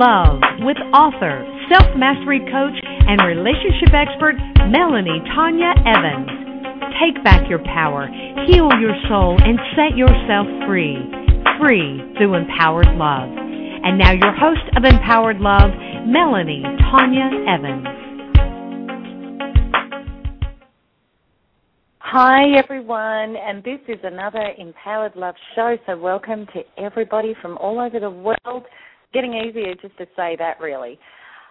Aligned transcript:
Love 0.00 0.40
with 0.60 0.78
author, 0.96 1.44
self 1.68 1.84
mastery 1.94 2.40
coach, 2.48 2.72
and 3.04 3.20
relationship 3.20 3.92
expert 3.92 4.32
Melanie 4.72 5.20
Tonia 5.36 5.76
Evans. 5.84 6.24
Take 6.96 7.22
back 7.22 7.50
your 7.50 7.58
power, 7.58 8.08
heal 8.48 8.72
your 8.80 8.96
soul, 9.12 9.36
and 9.44 9.60
set 9.76 9.98
yourself 9.98 10.48
free. 10.64 10.96
Free 11.60 12.00
through 12.16 12.32
empowered 12.32 12.88
love. 12.96 13.28
And 13.28 13.98
now, 13.98 14.12
your 14.12 14.32
host 14.32 14.64
of 14.74 14.84
Empowered 14.84 15.36
Love, 15.36 15.68
Melanie 16.08 16.64
Tonia 16.88 17.28
Evans. 17.44 17.84
Hi, 21.98 22.56
everyone, 22.56 23.36
and 23.36 23.62
this 23.62 23.80
is 23.86 23.98
another 24.02 24.54
Empowered 24.56 25.14
Love 25.14 25.34
show. 25.54 25.76
So, 25.84 25.98
welcome 25.98 26.46
to 26.54 26.62
everybody 26.82 27.34
from 27.42 27.58
all 27.58 27.78
over 27.78 28.00
the 28.00 28.08
world 28.08 28.64
getting 29.12 29.34
easier 29.34 29.74
just 29.74 29.96
to 29.98 30.06
say 30.16 30.36
that, 30.38 30.60
really. 30.60 30.98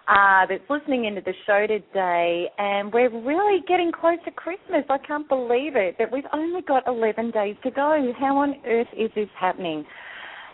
Uh, 0.08 0.44
that's 0.48 0.68
listening 0.68 1.04
into 1.04 1.20
the 1.20 1.34
show 1.46 1.66
today, 1.68 2.46
and 2.58 2.92
we're 2.92 3.10
really 3.10 3.62
getting 3.68 3.92
close 3.92 4.18
to 4.24 4.30
Christmas. 4.32 4.84
I 4.88 4.98
can't 4.98 5.28
believe 5.28 5.76
it 5.76 5.96
that 5.98 6.10
we've 6.10 6.24
only 6.32 6.62
got 6.62 6.88
11 6.88 7.30
days 7.30 7.54
to 7.62 7.70
go. 7.70 8.12
How 8.18 8.38
on 8.38 8.56
earth 8.66 8.88
is 8.96 9.10
this 9.14 9.28
happening? 9.38 9.84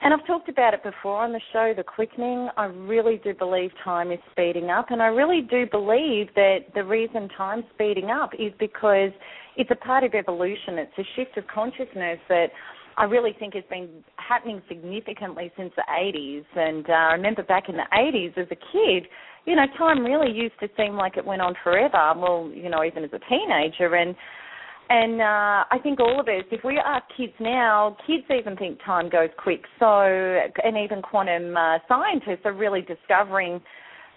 And 0.03 0.12
I've 0.12 0.27
talked 0.27 0.50
about 0.50 0.75
it 0.75 0.83
before 0.83 1.22
on 1.25 1.33
the 1.33 1.41
show, 1.55 1.72
the 1.75 1.83
quickening. 1.83 2.50
I 2.58 2.67
really 2.67 3.19
do 3.25 3.33
believe 3.33 3.70
time 3.83 4.12
is 4.12 4.19
speeding 4.30 4.69
up, 4.69 4.91
and 4.91 5.00
I 5.00 5.06
really 5.06 5.41
do 5.41 5.64
believe 5.70 6.28
that 6.34 6.58
the 6.75 6.84
reason 6.84 7.28
time's 7.36 7.64
speeding 7.75 8.11
up 8.11 8.33
is 8.34 8.52
because 8.61 9.11
it's 9.56 9.70
a 9.70 9.77
part 9.77 10.05
of 10.05 10.12
evolution. 10.14 10.78
It's 10.78 10.98
a 10.98 11.05
shift 11.17 11.39
of 11.39 11.47
consciousness 11.47 12.19
that 12.28 12.48
I 12.97 13.05
really 13.05 13.34
think 13.39 13.55
has 13.55 13.64
been 13.69 13.89
happening 14.16 14.62
significantly 14.69 15.52
since 15.56 15.72
the 15.77 15.84
80s. 15.91 16.44
And 16.56 16.89
uh, 16.89 16.92
I 16.92 17.12
remember 17.12 17.42
back 17.42 17.69
in 17.69 17.77
the 17.77 17.86
80s 17.92 18.39
as 18.39 18.47
a 18.50 18.56
kid, 18.72 19.08
you 19.44 19.55
know, 19.55 19.66
time 19.78 20.05
really 20.05 20.30
used 20.30 20.58
to 20.61 20.69
seem 20.77 20.94
like 20.94 21.17
it 21.17 21.24
went 21.24 21.42
on 21.42 21.55
forever. 21.62 22.14
Well, 22.17 22.50
you 22.52 22.69
know, 22.69 22.84
even 22.84 23.05
as 23.05 23.11
a 23.12 23.20
teenager, 23.28 23.94
and 23.94 24.14
and 24.89 25.20
uh, 25.20 25.64
I 25.69 25.78
think 25.83 25.98
all 25.98 26.20
of 26.20 26.28
us, 26.28 26.44
if 26.52 26.62
we 26.62 26.78
ask 26.78 27.05
kids 27.17 27.33
now, 27.41 27.97
kids 28.06 28.22
even 28.30 28.56
think 28.56 28.78
time 28.84 29.08
goes 29.11 29.30
quick. 29.36 29.62
So, 29.80 29.86
and 29.89 30.77
even 30.77 31.02
quantum 31.02 31.56
uh, 31.56 31.78
scientists 31.89 32.42
are 32.44 32.52
really 32.52 32.83
discovering 32.83 33.61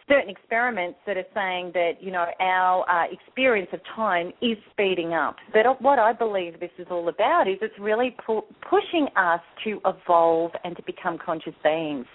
certain 0.10 0.30
experiments 0.30 0.98
that 1.06 1.16
are 1.16 1.30
saying 1.34 1.72
that 1.74 1.94
you 2.02 2.12
know 2.12 2.26
our 2.42 2.90
uh, 2.90 3.06
experience 3.12 3.70
of 3.72 3.80
time 3.96 4.34
is 4.42 4.58
speeding 4.72 5.14
up. 5.14 5.38
But 5.54 5.82
what 5.82 6.00
I 6.00 6.12
believe 6.12 6.60
this 6.60 6.72
is 6.78 6.88
all 6.92 7.08
about 7.08 7.48
is 7.48 7.58
it's 7.62 7.80
really 7.80 8.16
pu- 8.26 8.44
pushing 8.70 9.08
us 9.16 9.42
to 9.64 9.80
evolve 9.86 10.52
and 10.64 10.76
to 10.76 10.84
become 10.84 11.18
conscious 11.24 11.54
beings. 11.64 12.06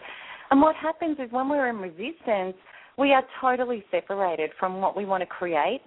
And 0.51 0.61
what 0.61 0.77
happens 0.77 1.19
is 1.19 1.33
when 1.33 1.49
we're 1.49 1.71
in 1.71 1.77
resistance, 1.77 2.57
we 2.99 3.13
are 3.13 3.25
totally 3.41 3.85
separated 3.91 4.51
from 4.59 4.81
what 4.81 4.97
we 4.97 5.05
want 5.05 5.23
to 5.23 5.27
create 5.27 5.81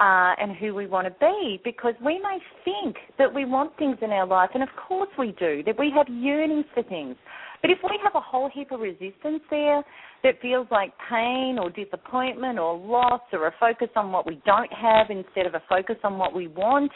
uh, 0.00 0.32
and 0.38 0.56
who 0.56 0.74
we 0.74 0.86
want 0.86 1.06
to 1.06 1.14
be 1.20 1.60
because 1.64 1.94
we 2.04 2.18
may 2.20 2.38
think 2.64 2.96
that 3.18 3.32
we 3.32 3.44
want 3.44 3.76
things 3.78 3.96
in 4.00 4.10
our 4.10 4.26
life, 4.26 4.50
and 4.54 4.62
of 4.62 4.68
course 4.88 5.10
we 5.18 5.34
do, 5.38 5.62
that 5.64 5.78
we 5.78 5.90
have 5.94 6.06
yearnings 6.08 6.64
for 6.74 6.82
things. 6.84 7.16
But 7.60 7.70
if 7.70 7.78
we 7.82 7.98
have 8.02 8.14
a 8.14 8.20
whole 8.20 8.48
heap 8.52 8.70
of 8.70 8.80
resistance 8.80 9.42
there 9.50 9.82
that 10.22 10.40
feels 10.42 10.66
like 10.70 10.92
pain 11.10 11.58
or 11.60 11.70
disappointment 11.70 12.58
or 12.58 12.76
loss 12.76 13.20
or 13.32 13.46
a 13.46 13.54
focus 13.60 13.88
on 13.96 14.12
what 14.12 14.26
we 14.26 14.40
don't 14.44 14.72
have 14.72 15.10
instead 15.10 15.46
of 15.46 15.54
a 15.54 15.62
focus 15.68 15.96
on 16.04 16.18
what 16.18 16.34
we 16.34 16.48
want, 16.48 16.90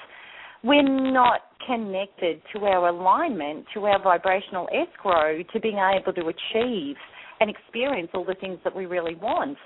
we're 0.65 0.83
not 0.83 1.41
connected 1.67 2.41
to 2.53 2.65
our 2.65 2.89
alignment, 2.89 3.65
to 3.75 3.85
our 3.85 4.03
vibrational 4.03 4.69
escrow, 4.73 5.43
to 5.53 5.61
being 5.61 5.79
able 5.79 6.13
to 6.13 6.23
achieve 6.23 6.97
and 7.41 7.51
experience 7.51 8.09
all 8.15 8.25
the 8.25 8.37
things 8.41 8.59
that 8.65 8.75
we 8.75 8.87
really 8.87 9.15
want. 9.17 9.57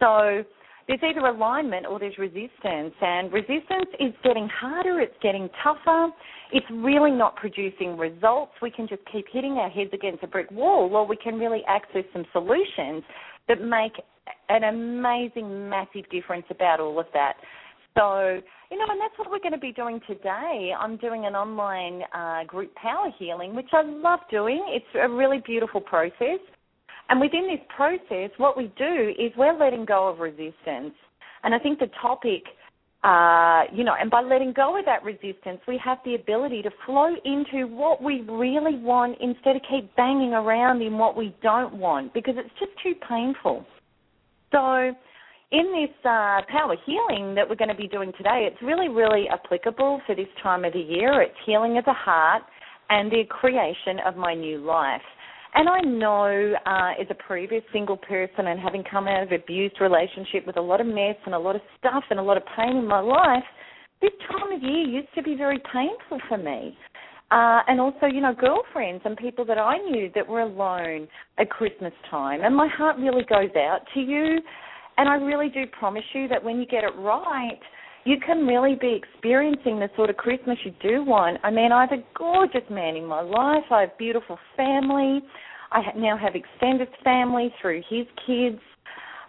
So 0.00 0.42
there's 0.86 1.00
either 1.02 1.20
alignment 1.20 1.86
or 1.86 1.98
there's 1.98 2.18
resistance, 2.18 2.94
and 3.00 3.32
resistance 3.32 3.88
is 3.98 4.12
getting 4.22 4.48
harder, 4.48 5.00
it's 5.00 5.16
getting 5.22 5.48
tougher, 5.62 6.08
it's 6.52 6.66
really 6.70 7.10
not 7.10 7.36
producing 7.36 7.96
results. 7.96 8.52
We 8.60 8.70
can 8.70 8.86
just 8.86 9.02
keep 9.10 9.26
hitting 9.32 9.52
our 9.52 9.70
heads 9.70 9.90
against 9.92 10.22
a 10.22 10.26
brick 10.26 10.50
wall, 10.50 10.94
or 10.94 11.06
we 11.06 11.16
can 11.16 11.38
really 11.38 11.62
access 11.66 12.04
some 12.12 12.24
solutions 12.32 13.02
that 13.48 13.60
make 13.62 13.92
an 14.48 14.64
amazing, 14.64 15.68
massive 15.68 16.08
difference 16.10 16.46
about 16.50 16.80
all 16.80 16.98
of 16.98 17.06
that. 17.14 17.34
So, 17.96 18.40
you 18.70 18.78
know, 18.78 18.86
and 18.90 19.00
that's 19.00 19.16
what 19.16 19.30
we're 19.30 19.38
going 19.38 19.52
to 19.52 19.58
be 19.58 19.72
doing 19.72 20.00
today. 20.06 20.72
I'm 20.78 20.96
doing 20.96 21.26
an 21.26 21.34
online 21.34 22.02
uh, 22.12 22.44
group 22.44 22.74
power 22.74 23.10
healing, 23.18 23.54
which 23.54 23.68
I 23.72 23.82
love 23.82 24.20
doing. 24.30 24.64
It's 24.68 24.84
a 25.00 25.08
really 25.08 25.40
beautiful 25.46 25.80
process. 25.80 26.40
And 27.08 27.20
within 27.20 27.46
this 27.46 27.60
process, 27.74 28.30
what 28.38 28.56
we 28.56 28.72
do 28.78 29.12
is 29.18 29.32
we're 29.36 29.58
letting 29.58 29.84
go 29.84 30.08
of 30.08 30.18
resistance. 30.18 30.94
And 31.42 31.54
I 31.54 31.58
think 31.58 31.78
the 31.78 31.90
topic, 32.00 32.42
uh, 33.02 33.64
you 33.72 33.84
know, 33.84 33.94
and 34.00 34.10
by 34.10 34.22
letting 34.22 34.52
go 34.54 34.78
of 34.78 34.86
that 34.86 35.04
resistance, 35.04 35.60
we 35.68 35.78
have 35.84 35.98
the 36.04 36.14
ability 36.14 36.62
to 36.62 36.70
flow 36.86 37.14
into 37.24 37.66
what 37.66 38.02
we 38.02 38.22
really 38.22 38.76
want 38.78 39.18
instead 39.20 39.56
of 39.56 39.62
keep 39.70 39.94
banging 39.96 40.32
around 40.32 40.80
in 40.80 40.96
what 40.96 41.16
we 41.16 41.34
don't 41.42 41.74
want 41.74 42.14
because 42.14 42.34
it's 42.38 42.54
just 42.58 42.72
too 42.82 42.94
painful. 43.06 43.66
So, 44.52 44.92
in 45.52 45.72
this 45.72 45.94
uh, 46.04 46.40
power 46.48 46.74
healing 46.84 47.34
that 47.34 47.48
we're 47.48 47.54
going 47.54 47.68
to 47.68 47.76
be 47.76 47.86
doing 47.86 48.12
today, 48.16 48.48
it's 48.50 48.60
really, 48.62 48.88
really 48.88 49.26
applicable 49.28 50.00
for 50.06 50.16
this 50.16 50.26
time 50.42 50.64
of 50.64 50.72
the 50.72 50.80
year. 50.80 51.20
It's 51.22 51.36
healing 51.46 51.76
of 51.78 51.84
the 51.84 51.92
heart 51.92 52.42
and 52.90 53.10
the 53.10 53.22
creation 53.28 53.98
of 54.04 54.16
my 54.16 54.34
new 54.34 54.58
life. 54.58 55.02
And 55.54 55.68
I 55.68 55.80
know, 55.80 56.54
uh, 56.66 57.00
as 57.00 57.06
a 57.10 57.14
previous 57.14 57.62
single 57.72 57.96
person 57.96 58.48
and 58.48 58.58
having 58.58 58.82
come 58.90 59.06
out 59.06 59.22
of 59.22 59.32
abused 59.32 59.80
relationship 59.80 60.46
with 60.46 60.56
a 60.56 60.60
lot 60.60 60.80
of 60.80 60.86
mess 60.86 61.16
and 61.26 61.34
a 61.34 61.38
lot 61.38 61.54
of 61.54 61.62
stuff 61.78 62.02
and 62.10 62.18
a 62.18 62.22
lot 62.22 62.36
of 62.36 62.42
pain 62.56 62.76
in 62.76 62.86
my 62.86 63.00
life, 63.00 63.44
this 64.02 64.10
time 64.30 64.52
of 64.52 64.62
year 64.62 64.82
used 64.82 65.14
to 65.14 65.22
be 65.22 65.36
very 65.36 65.60
painful 65.72 66.18
for 66.28 66.38
me. 66.38 66.76
Uh, 67.30 67.60
and 67.68 67.80
also, 67.80 68.06
you 68.06 68.20
know, 68.20 68.34
girlfriends 68.34 69.02
and 69.04 69.16
people 69.16 69.44
that 69.44 69.58
I 69.58 69.78
knew 69.78 70.10
that 70.14 70.26
were 70.26 70.40
alone 70.40 71.08
at 71.38 71.50
Christmas 71.50 71.92
time. 72.10 72.40
And 72.42 72.54
my 72.54 72.68
heart 72.68 72.96
really 72.98 73.24
goes 73.24 73.50
out 73.56 73.80
to 73.94 74.00
you. 74.00 74.40
And 74.96 75.08
I 75.08 75.14
really 75.14 75.48
do 75.48 75.64
promise 75.78 76.04
you 76.12 76.28
that 76.28 76.42
when 76.42 76.58
you 76.58 76.66
get 76.66 76.84
it 76.84 76.94
right, 76.98 77.58
you 78.04 78.16
can 78.24 78.46
really 78.46 78.76
be 78.78 78.94
experiencing 78.94 79.80
the 79.80 79.88
sort 79.96 80.10
of 80.10 80.16
Christmas 80.16 80.58
you 80.64 80.72
do 80.82 81.04
want. 81.04 81.38
I 81.42 81.50
mean, 81.50 81.72
I 81.72 81.82
have 81.82 81.92
a 81.92 82.02
gorgeous 82.16 82.68
man 82.70 82.96
in 82.96 83.06
my 83.06 83.22
life. 83.22 83.64
I 83.70 83.82
have 83.82 83.98
beautiful 83.98 84.38
family. 84.56 85.22
I 85.72 85.80
now 85.96 86.16
have 86.16 86.34
extended 86.34 86.88
family 87.02 87.52
through 87.60 87.82
his 87.88 88.06
kids. 88.26 88.60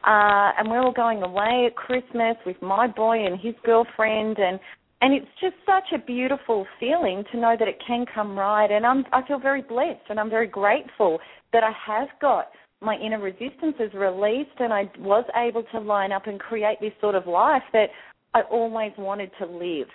Uh, 0.06 0.52
and 0.59 0.69
we're 0.69 0.81
all 0.81 0.94
going 0.94 1.24
away 1.24 1.68
at 1.68 1.75
Christmas 1.75 2.35
with 2.46 2.62
my 2.62 2.85
boy 2.85 3.25
and 3.25 3.40
his 3.40 3.56
girlfriend 3.64 4.38
and 4.38 4.59
and 5.02 5.14
it's 5.14 5.28
just 5.41 5.56
such 5.66 5.91
a 5.94 6.03
beautiful 6.03 6.66
feeling 6.80 7.24
to 7.31 7.40
know 7.40 7.56
that 7.58 7.68
it 7.68 7.81
can 7.85 8.06
come 8.14 8.38
right 8.38 8.69
and 8.69 8.85
I'm 8.85 9.03
I 9.12 9.28
feel 9.28 9.40
very 9.40 9.64
blessed 9.64 10.06
and 10.09 10.19
I'm 10.19 10.30
very 10.30 10.46
grateful 10.46 11.18
that 11.53 11.64
I 11.64 11.72
have 11.88 12.09
got 12.22 12.50
my 12.81 12.96
inner 12.97 13.19
resistances 13.19 13.91
released 13.96 14.59
and 14.59 14.72
I 14.72 14.84
was 14.99 15.26
able 15.35 15.64
to 15.72 15.79
line 15.79 16.11
up 16.11 16.28
and 16.28 16.40
create 16.40 16.78
this 16.79 16.94
sort 17.02 17.16
of 17.16 17.26
life 17.26 17.64
that 17.73 17.88
I 18.35 18.41
always 18.52 18.91
wanted 18.97 19.32
to 19.40 19.46
live. 19.46 19.87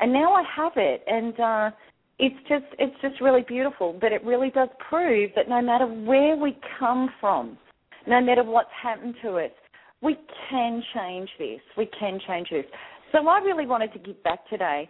And 0.00 0.12
now 0.12 0.32
I 0.32 0.42
have 0.56 0.72
it 0.76 1.04
and 1.06 1.38
uh 1.38 1.70
it's 2.18 2.48
just 2.48 2.64
it's 2.78 2.94
just 3.02 3.20
really 3.20 3.44
beautiful, 3.46 3.96
but 4.00 4.12
it 4.12 4.24
really 4.24 4.50
does 4.50 4.68
prove 4.88 5.30
that 5.36 5.48
no 5.48 5.60
matter 5.60 5.86
where 5.86 6.36
we 6.36 6.56
come 6.78 7.10
from, 7.20 7.58
no 8.06 8.20
matter 8.20 8.42
what's 8.44 8.70
happened 8.80 9.14
to 9.22 9.36
us, 9.38 9.50
we 10.00 10.16
can 10.48 10.82
change 10.94 11.28
this. 11.38 11.60
We 11.76 11.86
can 11.98 12.20
change 12.26 12.48
this. 12.50 12.64
So 13.12 13.26
I 13.28 13.38
really 13.38 13.66
wanted 13.66 13.92
to 13.92 13.98
give 13.98 14.22
back 14.22 14.48
today 14.48 14.88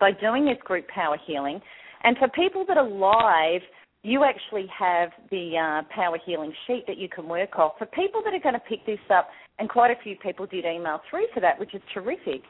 by 0.00 0.10
doing 0.12 0.44
this 0.44 0.58
group 0.64 0.88
power 0.88 1.18
healing. 1.26 1.60
And 2.02 2.16
for 2.18 2.28
people 2.28 2.64
that 2.66 2.76
are 2.76 2.88
live, 2.88 3.62
you 4.02 4.24
actually 4.24 4.66
have 4.76 5.10
the 5.30 5.56
uh, 5.56 5.94
power 5.94 6.18
healing 6.24 6.52
sheet 6.66 6.84
that 6.86 6.98
you 6.98 7.08
can 7.08 7.28
work 7.28 7.58
off. 7.58 7.72
For 7.78 7.86
people 7.86 8.22
that 8.24 8.32
are 8.32 8.40
going 8.40 8.54
to 8.54 8.68
pick 8.68 8.86
this 8.86 8.98
up 9.10 9.28
and 9.58 9.68
quite 9.68 9.90
a 9.90 10.02
few 10.02 10.16
people 10.16 10.46
did 10.46 10.64
email 10.64 11.00
through 11.10 11.26
for 11.34 11.40
that, 11.40 11.58
which 11.58 11.74
is 11.74 11.82
terrific. 11.92 12.42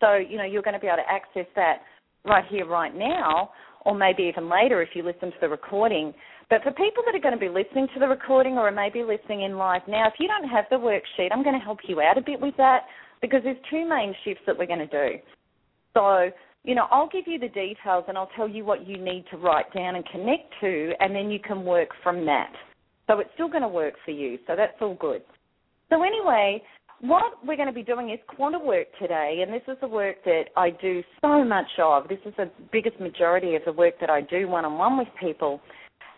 So, 0.00 0.14
you 0.16 0.36
know, 0.36 0.44
you're 0.44 0.62
going 0.62 0.74
to 0.74 0.80
be 0.80 0.86
able 0.86 0.98
to 0.98 1.10
access 1.10 1.46
that 1.56 1.82
right 2.24 2.44
here, 2.48 2.66
right 2.66 2.94
now, 2.94 3.50
or 3.84 3.94
maybe 3.94 4.24
even 4.24 4.48
later 4.48 4.82
if 4.82 4.90
you 4.94 5.02
listen 5.02 5.30
to 5.30 5.36
the 5.40 5.48
recording. 5.48 6.12
But 6.50 6.62
for 6.62 6.72
people 6.72 7.02
that 7.06 7.14
are 7.14 7.20
going 7.20 7.34
to 7.34 7.40
be 7.40 7.48
listening 7.48 7.88
to 7.94 8.00
the 8.00 8.08
recording 8.08 8.58
or 8.58 8.70
maybe 8.70 9.02
listening 9.02 9.42
in 9.42 9.56
live 9.56 9.82
now, 9.88 10.06
if 10.08 10.14
you 10.18 10.28
don't 10.28 10.48
have 10.48 10.64
the 10.70 10.76
worksheet, 10.76 11.28
I'm 11.32 11.42
going 11.42 11.58
to 11.58 11.64
help 11.64 11.78
you 11.86 12.00
out 12.00 12.18
a 12.18 12.22
bit 12.22 12.40
with 12.40 12.56
that 12.56 12.82
because 13.20 13.40
there's 13.44 13.58
two 13.70 13.88
main 13.88 14.14
shifts 14.24 14.42
that 14.46 14.56
we're 14.56 14.66
going 14.66 14.78
to 14.78 14.86
do. 14.86 15.18
So, 15.94 16.30
you 16.64 16.74
know, 16.74 16.86
I'll 16.90 17.08
give 17.08 17.24
you 17.26 17.38
the 17.38 17.48
details 17.48 18.04
and 18.08 18.16
I'll 18.16 18.30
tell 18.36 18.48
you 18.48 18.64
what 18.64 18.86
you 18.86 18.98
need 18.98 19.24
to 19.30 19.36
write 19.36 19.72
down 19.74 19.96
and 19.96 20.04
connect 20.06 20.52
to, 20.60 20.92
and 21.00 21.14
then 21.14 21.30
you 21.30 21.38
can 21.38 21.64
work 21.64 21.88
from 22.02 22.24
that. 22.26 22.52
So 23.06 23.20
it's 23.20 23.30
still 23.34 23.48
going 23.48 23.62
to 23.62 23.68
work 23.68 23.94
for 24.04 24.10
you. 24.10 24.38
So 24.46 24.54
that's 24.56 24.76
all 24.80 24.94
good. 24.94 25.22
So 25.90 26.02
anyway, 26.02 26.62
what 27.00 27.24
we're 27.46 27.56
going 27.56 27.68
to 27.68 27.74
be 27.74 27.82
doing 27.82 28.10
is 28.10 28.18
quantum 28.26 28.66
work 28.66 28.88
today, 29.00 29.40
and 29.42 29.52
this 29.52 29.62
is 29.68 29.76
the 29.80 29.88
work 29.88 30.16
that 30.24 30.44
I 30.56 30.70
do 30.70 31.02
so 31.20 31.44
much 31.44 31.70
of. 31.80 32.08
This 32.08 32.18
is 32.26 32.34
the 32.36 32.50
biggest 32.72 32.98
majority 33.00 33.54
of 33.54 33.62
the 33.64 33.72
work 33.72 33.94
that 34.00 34.10
I 34.10 34.20
do 34.20 34.48
one-on-one 34.48 34.98
with 34.98 35.08
people, 35.20 35.60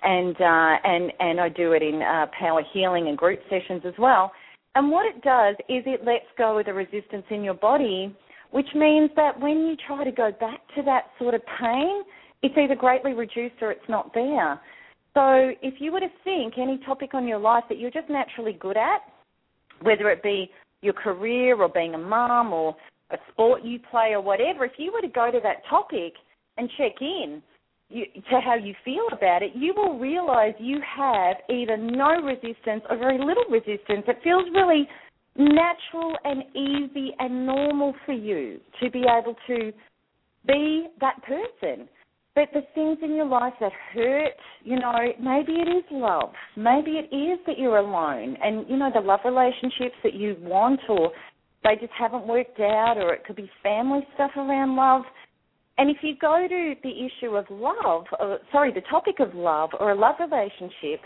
and 0.03 0.35
uh, 0.37 0.77
and 0.85 1.13
and 1.21 1.41
I 1.41 1.49
do 1.51 1.73
it 1.73 1.83
in 1.83 2.03
uh, 2.03 2.27
power 2.39 2.63
healing 2.73 3.09
and 3.09 3.17
group 3.17 3.41
sessions 3.51 3.83
as 3.87 3.95
well. 3.99 4.33
And 4.75 4.91
what 4.91 5.05
it 5.05 5.23
does 5.23 5.57
is 5.69 5.83
it 5.87 6.05
lets 6.05 6.25
go 6.39 6.59
of 6.59 6.67
the 6.67 6.73
resistance 6.73 7.25
in 7.31 7.45
your 7.45 7.55
body, 7.55 8.17
which 8.53 8.69
means 8.75 9.11
that 9.17 9.39
when 9.39 9.67
you 9.67 9.77
try 9.87 10.05
to 10.05 10.13
go 10.13 10.31
back 10.41 10.61
to 10.77 10.83
that 10.83 11.07
sort 11.19 11.35
of 11.35 11.43
pain, 11.61 12.03
it's 12.43 12.55
either 12.57 12.75
greatly 12.75 13.13
reduced 13.13 13.57
or 13.61 13.71
it's 13.71 13.89
not 13.89 14.15
there. 14.15 14.61
So 15.15 15.53
if 15.61 15.75
you 15.81 15.93
were 15.93 16.01
to 16.01 16.09
think 16.23 16.55
any 16.57 16.81
topic 16.87 17.15
on 17.15 17.27
your 17.27 17.39
life 17.39 17.65
that 17.69 17.79
you're 17.79 17.91
just 17.91 18.09
naturally 18.09 18.53
good 18.53 18.77
at, 18.77 19.01
whether 19.83 20.11
it 20.11 20.23
be 20.23 20.51
your 20.83 20.95
career 20.95 21.61
or 21.61 21.69
being 21.69 21.95
a 21.95 21.99
mom 21.99 22.53
or 22.53 22.77
a 23.11 23.17
sport 23.31 23.65
you 23.65 23.79
play 23.91 24.11
or 24.13 24.21
whatever, 24.21 24.65
if 24.65 24.73
you 24.79 24.93
were 24.93 25.01
to 25.01 25.09
go 25.09 25.31
to 25.31 25.41
that 25.43 25.63
topic 25.69 26.15
and 26.57 26.69
check 26.79 26.93
in 27.01 27.43
you, 27.89 28.05
to 28.15 28.41
how 28.41 28.55
you 28.55 28.75
feel 28.85 29.07
about 29.13 29.43
it, 29.43 29.51
you 29.55 29.75
will 29.77 29.99
realize 29.99 30.55
you 30.59 30.81
have 30.97 31.37
either 31.49 31.77
no 31.77 32.23
resistance 32.23 32.83
or 32.89 32.97
very 32.97 33.19
little 33.19 33.45
resistance. 33.51 34.05
It 34.07 34.19
feels 34.23 34.45
really 34.55 34.89
natural 35.37 36.17
and 36.25 36.43
easy 36.55 37.13
and 37.19 37.47
normal 37.47 37.95
for 38.07 38.13
you 38.13 38.61
to 38.81 38.91
be 38.91 39.01
able 39.01 39.35
to 39.47 39.73
be 40.47 40.87
that 41.01 41.17
person. 41.23 41.89
But 42.41 42.49
the 42.55 42.67
things 42.75 42.97
in 43.03 43.15
your 43.15 43.27
life 43.27 43.53
that 43.61 43.73
hurt, 43.93 44.33
you 44.65 44.79
know, 44.79 44.95
maybe 45.21 45.53
it 45.61 45.69
is 45.69 45.85
love. 45.91 46.33
Maybe 46.57 46.93
it 46.93 47.15
is 47.15 47.39
that 47.47 47.59
you're 47.59 47.77
alone. 47.77 48.35
And, 48.43 48.65
you 48.67 48.79
know, 48.79 48.91
the 48.93 49.01
love 49.01 49.21
relationships 49.27 49.97
that 50.03 50.15
you 50.15 50.37
want 50.41 50.81
or 50.89 51.13
they 51.63 51.75
just 51.79 51.93
haven't 51.99 52.27
worked 52.27 52.59
out 52.59 52.95
or 52.97 53.13
it 53.13 53.27
could 53.27 53.37
be 53.37 53.51
family 53.63 54.01
stuff 54.15 54.31
around 54.39 54.75
love. 54.75 55.03
And 55.77 55.91
if 55.91 55.99
you 56.01 56.15
go 56.19 56.47
to 56.49 56.75
the 56.83 56.89
issue 56.89 57.37
of 57.37 57.45
love, 57.51 58.05
or, 58.19 58.39
sorry, 58.51 58.73
the 58.73 58.81
topic 58.91 59.17
of 59.21 59.35
love 59.35 59.71
or 59.79 59.91
a 59.91 59.95
love 59.95 60.15
relationship, 60.19 61.01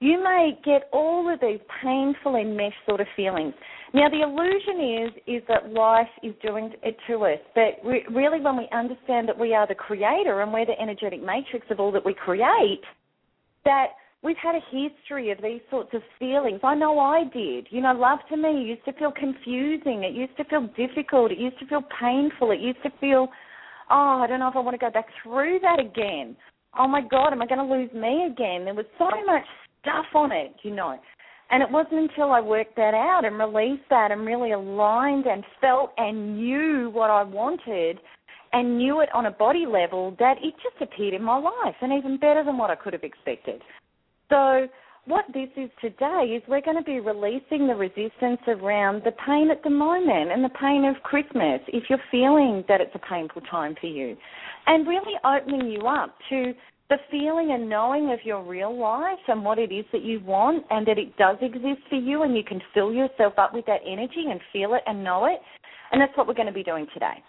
you 0.00 0.22
may 0.22 0.58
get 0.64 0.88
all 0.92 1.32
of 1.32 1.40
these 1.40 1.60
painful 1.82 2.36
enmeshed 2.36 2.76
sort 2.86 3.00
of 3.00 3.06
feelings. 3.14 3.52
Now, 3.92 4.08
the 4.08 4.22
illusion 4.22 5.04
is 5.04 5.22
is 5.26 5.42
that 5.48 5.72
life 5.72 6.08
is 6.22 6.32
doing 6.42 6.72
it 6.82 6.96
to 7.06 7.24
us, 7.24 7.38
but 7.54 7.84
we, 7.84 8.04
really, 8.14 8.40
when 8.40 8.56
we 8.56 8.66
understand 8.72 9.28
that 9.28 9.38
we 9.38 9.54
are 9.54 9.66
the 9.66 9.74
creator 9.74 10.40
and 10.40 10.52
we're 10.52 10.66
the 10.66 10.80
energetic 10.80 11.22
matrix 11.22 11.66
of 11.70 11.80
all 11.80 11.92
that 11.92 12.04
we 12.04 12.14
create, 12.14 12.80
that 13.64 13.88
we've 14.22 14.36
had 14.42 14.54
a 14.54 14.60
history 14.70 15.30
of 15.32 15.38
these 15.42 15.60
sorts 15.70 15.90
of 15.92 16.00
feelings. 16.18 16.60
I 16.62 16.74
know 16.74 16.98
I 16.98 17.24
did. 17.24 17.66
You 17.70 17.82
know, 17.82 17.92
love 17.92 18.20
to 18.30 18.36
me 18.36 18.62
used 18.64 18.84
to 18.86 18.92
feel 18.94 19.12
confusing. 19.12 20.04
It 20.04 20.14
used 20.14 20.36
to 20.38 20.44
feel 20.44 20.68
difficult. 20.76 21.30
It 21.32 21.38
used 21.38 21.58
to 21.58 21.66
feel 21.66 21.82
painful. 22.00 22.52
It 22.52 22.60
used 22.60 22.82
to 22.84 22.90
feel, 23.00 23.28
oh, 23.90 24.20
I 24.22 24.26
don't 24.26 24.40
know 24.40 24.48
if 24.48 24.56
I 24.56 24.60
want 24.60 24.74
to 24.74 24.78
go 24.78 24.90
back 24.90 25.06
through 25.22 25.58
that 25.60 25.78
again. 25.78 26.36
Oh 26.78 26.86
my 26.86 27.02
God, 27.02 27.32
am 27.32 27.42
I 27.42 27.46
going 27.46 27.66
to 27.66 27.74
lose 27.74 27.92
me 27.92 28.28
again? 28.30 28.64
There 28.64 28.74
was 28.74 28.86
so 28.96 29.10
much 29.26 29.44
stuff 29.80 30.06
on 30.14 30.32
it, 30.32 30.54
you 30.62 30.74
know. 30.74 30.98
And 31.50 31.62
it 31.62 31.70
wasn't 31.70 32.10
until 32.10 32.30
I 32.30 32.40
worked 32.40 32.76
that 32.76 32.94
out 32.94 33.22
and 33.24 33.38
released 33.38 33.88
that 33.90 34.12
and 34.12 34.24
really 34.24 34.52
aligned 34.52 35.26
and 35.26 35.42
felt 35.60 35.92
and 35.96 36.36
knew 36.36 36.90
what 36.92 37.10
I 37.10 37.24
wanted 37.24 37.98
and 38.52 38.78
knew 38.78 39.00
it 39.00 39.08
on 39.14 39.26
a 39.26 39.30
body 39.30 39.66
level 39.66 40.14
that 40.18 40.36
it 40.42 40.54
just 40.62 40.80
appeared 40.80 41.14
in 41.14 41.22
my 41.22 41.38
life 41.38 41.74
and 41.80 41.92
even 41.92 42.18
better 42.18 42.44
than 42.44 42.56
what 42.56 42.70
I 42.70 42.76
could 42.76 42.92
have 42.92 43.04
expected. 43.04 43.60
So, 44.28 44.68
what 45.06 45.24
this 45.32 45.48
is 45.56 45.70
today 45.80 46.36
is 46.36 46.42
we're 46.46 46.60
going 46.60 46.76
to 46.76 46.84
be 46.84 47.00
releasing 47.00 47.66
the 47.66 47.74
resistance 47.74 48.40
around 48.46 49.02
the 49.02 49.12
pain 49.26 49.50
at 49.50 49.62
the 49.62 49.70
moment 49.70 50.30
and 50.30 50.44
the 50.44 50.50
pain 50.60 50.84
of 50.84 51.02
Christmas 51.02 51.60
if 51.68 51.84
you're 51.88 51.98
feeling 52.10 52.62
that 52.68 52.80
it's 52.80 52.94
a 52.94 53.10
painful 53.10 53.40
time 53.50 53.74
for 53.80 53.86
you, 53.86 54.16
and 54.66 54.86
really 54.86 55.14
opening 55.24 55.70
you 55.70 55.80
up 55.88 56.14
to 56.28 56.52
the 56.90 56.98
feeling 57.10 57.52
and 57.52 57.68
knowing 57.68 58.10
of 58.10 58.18
your 58.24 58.42
real 58.42 58.76
life 58.76 59.18
and 59.28 59.44
what 59.44 59.58
it 59.58 59.72
is 59.72 59.84
that 59.92 60.02
you 60.02 60.20
want 60.20 60.64
and 60.70 60.86
that 60.86 60.98
it 60.98 61.16
does 61.16 61.36
exist 61.40 61.80
for 61.88 61.96
you 61.96 62.24
and 62.24 62.36
you 62.36 62.42
can 62.44 62.60
fill 62.74 62.92
yourself 62.92 63.32
up 63.38 63.54
with 63.54 63.64
that 63.66 63.80
energy 63.86 64.24
and 64.28 64.40
feel 64.52 64.74
it 64.74 64.82
and 64.86 65.02
know 65.02 65.26
it. 65.26 65.40
And 65.92 66.00
that's 66.00 66.16
what 66.18 66.26
we're 66.26 66.34
going 66.34 66.46
to 66.48 66.52
be 66.52 66.64
doing 66.64 66.86
today. 66.92 67.22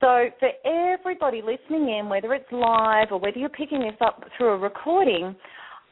So, 0.00 0.28
for 0.38 0.50
everybody 0.64 1.42
listening 1.42 1.88
in, 1.98 2.08
whether 2.08 2.32
it's 2.34 2.50
live 2.52 3.08
or 3.10 3.18
whether 3.18 3.38
you're 3.38 3.48
picking 3.48 3.80
this 3.80 3.96
up 4.00 4.22
through 4.36 4.50
a 4.50 4.58
recording, 4.58 5.34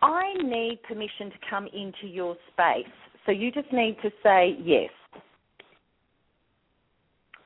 I 0.01 0.33
need 0.43 0.81
permission 0.87 1.31
to 1.31 1.37
come 1.51 1.67
into 1.67 2.07
your 2.07 2.37
space. 2.53 2.93
So, 3.27 3.33
you 3.33 3.51
just 3.51 3.71
need 3.73 3.97
to 4.03 4.11
say 4.23 4.57
yes. 4.63 4.91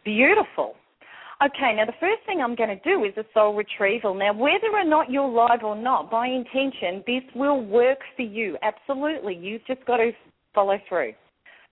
Beautiful. 0.04 0.74
Okay, 1.44 1.74
now 1.74 1.84
the 1.86 1.92
first 1.98 2.22
thing 2.24 2.40
I'm 2.40 2.54
going 2.54 2.68
to 2.68 2.78
do 2.84 3.04
is 3.04 3.16
a 3.16 3.24
soul 3.34 3.56
retrieval. 3.56 4.14
Now, 4.14 4.32
whether 4.32 4.68
or 4.72 4.84
not 4.84 5.10
you're 5.10 5.28
live 5.28 5.64
or 5.64 5.74
not, 5.74 6.08
by 6.08 6.28
intention, 6.28 7.02
this 7.04 7.24
will 7.34 7.60
work 7.60 7.98
for 8.14 8.22
you. 8.22 8.56
Absolutely. 8.62 9.34
You've 9.34 9.66
just 9.66 9.84
got 9.84 9.96
to 9.96 10.12
follow 10.54 10.78
through 10.88 11.14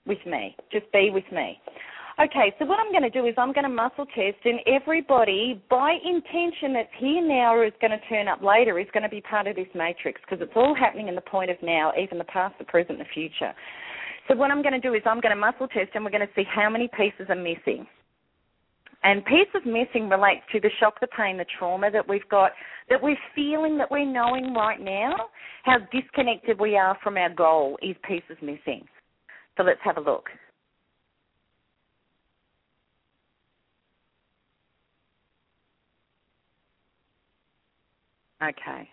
with 0.07 0.19
me. 0.27 0.57
Just 0.73 0.91
be 0.93 1.11
with 1.11 1.31
me. 1.31 1.61
Okay, 2.21 2.53
so 2.59 2.67
what 2.67 2.81
I'm 2.81 2.91
going 2.91 3.05
to 3.05 3.11
do 3.11 3.27
is 3.27 3.35
I'm 3.39 3.53
going 3.53 3.65
to 3.65 3.71
muscle 3.71 4.07
test, 4.07 4.39
and 4.45 4.59
everybody, 4.67 5.63
by 5.71 5.97
intention 6.05 6.73
that's 6.75 6.91
here 6.99 7.27
now 7.27 7.55
or 7.55 7.65
is 7.65 7.73
going 7.81 7.93
to 7.93 8.09
turn 8.09 8.27
up 8.27 8.43
later, 8.43 8.79
is 8.81 8.89
going 8.93 9.05
to 9.05 9.09
be 9.09 9.21
part 9.21 9.47
of 9.47 9.55
this 9.55 9.69
matrix 9.75 10.21
because 10.21 10.43
it's 10.43 10.53
all 10.57 10.75
happening 10.75 11.07
in 11.07 11.15
the 11.15 11.21
point 11.21 11.49
of 11.49 11.57
now, 11.63 11.93
even 11.97 12.19
the 12.19 12.25
past, 12.25 12.57
the 12.59 12.65
present, 12.65 12.99
the 12.99 13.05
future. 13.15 13.55
So 14.27 14.35
what 14.35 14.51
I'm 14.51 14.63
going 14.63 14.75
to 14.75 14.81
do 14.81 14.95
is 14.95 15.03
I'm 15.07 15.21
going 15.21 15.35
to 15.35 15.41
muscle 15.41 15.69
test, 15.69 15.91
and 15.95 16.05
we're 16.05 16.11
going 16.11 16.27
to 16.27 16.35
see 16.35 16.45
how 16.45 16.69
many 16.69 16.89
pieces 16.89 17.27
are 17.29 17.37
missing. 17.37 17.87
And 19.03 19.25
piece 19.25 19.49
of 19.55 19.65
missing 19.65 20.11
relates 20.11 20.43
to 20.53 20.61
the 20.61 20.71
shock, 20.79 21.01
the 21.01 21.07
pain, 21.17 21.39
the 21.39 21.47
trauma 21.59 21.91
that 21.91 22.07
we've 22.07 22.29
got, 22.29 22.53
that 22.91 23.03
we're 23.03 23.17
feeling, 23.35 23.79
that 23.79 23.91
we're 23.91 24.05
knowing 24.05 24.53
right 24.53 24.81
now, 24.81 25.15
how 25.65 25.79
disconnected 25.91 26.61
we 26.61 26.77
are 26.77 26.97
from 27.03 27.17
our 27.17 27.33
goal 27.35 27.79
is 27.83 27.97
pieces 28.07 28.37
missing. 28.43 28.87
So 29.57 29.63
let's 29.63 29.81
have 29.85 29.97
a 29.97 30.01
look. 30.01 30.29
Okay. 38.43 38.89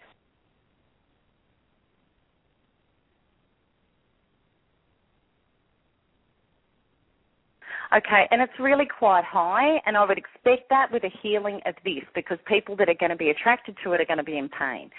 Okay, 7.95 8.27
and 8.31 8.41
it's 8.41 8.59
really 8.59 8.85
quite 8.85 9.23
high, 9.23 9.79
and 9.85 9.95
I 9.95 10.05
would 10.05 10.17
expect 10.17 10.69
that 10.69 10.91
with 10.91 11.03
a 11.05 11.11
healing 11.21 11.61
of 11.65 11.73
this 11.85 12.03
because 12.15 12.37
people 12.45 12.75
that 12.75 12.89
are 12.89 12.99
going 12.99 13.11
to 13.11 13.15
be 13.15 13.29
attracted 13.29 13.77
to 13.83 13.93
it 13.93 14.01
are 14.01 14.05
going 14.05 14.17
to 14.17 14.25
be 14.25 14.37
in 14.37 14.49
pain. 14.49 14.89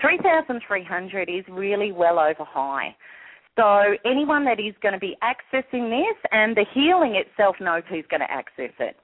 3,300 0.00 1.28
is 1.28 1.44
really 1.50 1.92
well 1.92 2.18
over 2.18 2.44
high. 2.44 2.96
So 3.56 3.96
anyone 4.06 4.44
that 4.46 4.60
is 4.60 4.74
going 4.80 4.94
to 4.94 5.00
be 5.00 5.16
accessing 5.22 5.90
this 5.90 6.16
and 6.30 6.56
the 6.56 6.64
healing 6.72 7.16
itself 7.16 7.56
knows 7.60 7.82
who's 7.90 8.06
going 8.08 8.20
to 8.20 8.30
access 8.30 8.72
it. 8.78 8.96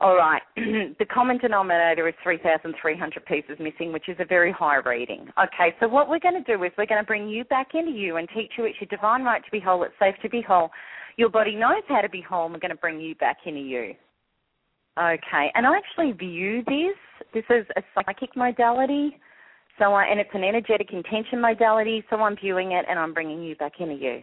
All 0.00 0.16
right, 0.16 0.40
the 0.56 1.04
common 1.12 1.36
denominator 1.36 2.08
is 2.08 2.14
3,300 2.22 3.26
pieces 3.26 3.58
missing, 3.60 3.92
which 3.92 4.08
is 4.08 4.16
a 4.18 4.24
very 4.24 4.50
high 4.50 4.76
reading. 4.76 5.28
Okay, 5.38 5.76
so 5.78 5.88
what 5.88 6.08
we're 6.08 6.20
going 6.20 6.42
to 6.42 6.56
do 6.56 6.64
is 6.64 6.72
we're 6.78 6.86
going 6.86 7.02
to 7.02 7.06
bring 7.06 7.28
you 7.28 7.44
back 7.44 7.74
into 7.74 7.90
you 7.90 8.16
and 8.16 8.26
teach 8.34 8.52
you 8.56 8.64
it's 8.64 8.80
your 8.80 8.88
divine 8.88 9.24
right 9.24 9.44
to 9.44 9.50
be 9.50 9.60
whole, 9.60 9.82
it's 9.82 9.92
safe 10.00 10.14
to 10.22 10.30
be 10.30 10.40
whole, 10.40 10.70
your 11.16 11.28
body 11.28 11.54
knows 11.54 11.82
how 11.88 12.00
to 12.00 12.08
be 12.08 12.20
whole 12.20 12.44
and 12.44 12.54
we're 12.54 12.60
going 12.60 12.70
to 12.70 12.76
bring 12.76 13.00
you 13.00 13.14
back 13.16 13.38
into 13.46 13.60
you. 13.60 13.94
Okay, 14.98 15.50
and 15.54 15.66
I 15.66 15.76
actually 15.76 16.12
view 16.12 16.62
this, 16.66 16.96
this 17.32 17.44
is 17.48 17.64
a 17.76 17.82
psychic 17.94 18.36
modality, 18.36 19.18
so 19.78 19.94
I, 19.94 20.04
and 20.04 20.20
it's 20.20 20.30
an 20.34 20.44
energetic 20.44 20.92
intention 20.92 21.40
modality, 21.40 22.04
so 22.10 22.16
I'm 22.16 22.36
viewing 22.36 22.72
it 22.72 22.84
and 22.88 22.98
I'm 22.98 23.14
bringing 23.14 23.42
you 23.42 23.54
back 23.56 23.74
into 23.78 23.94
you. 23.94 24.20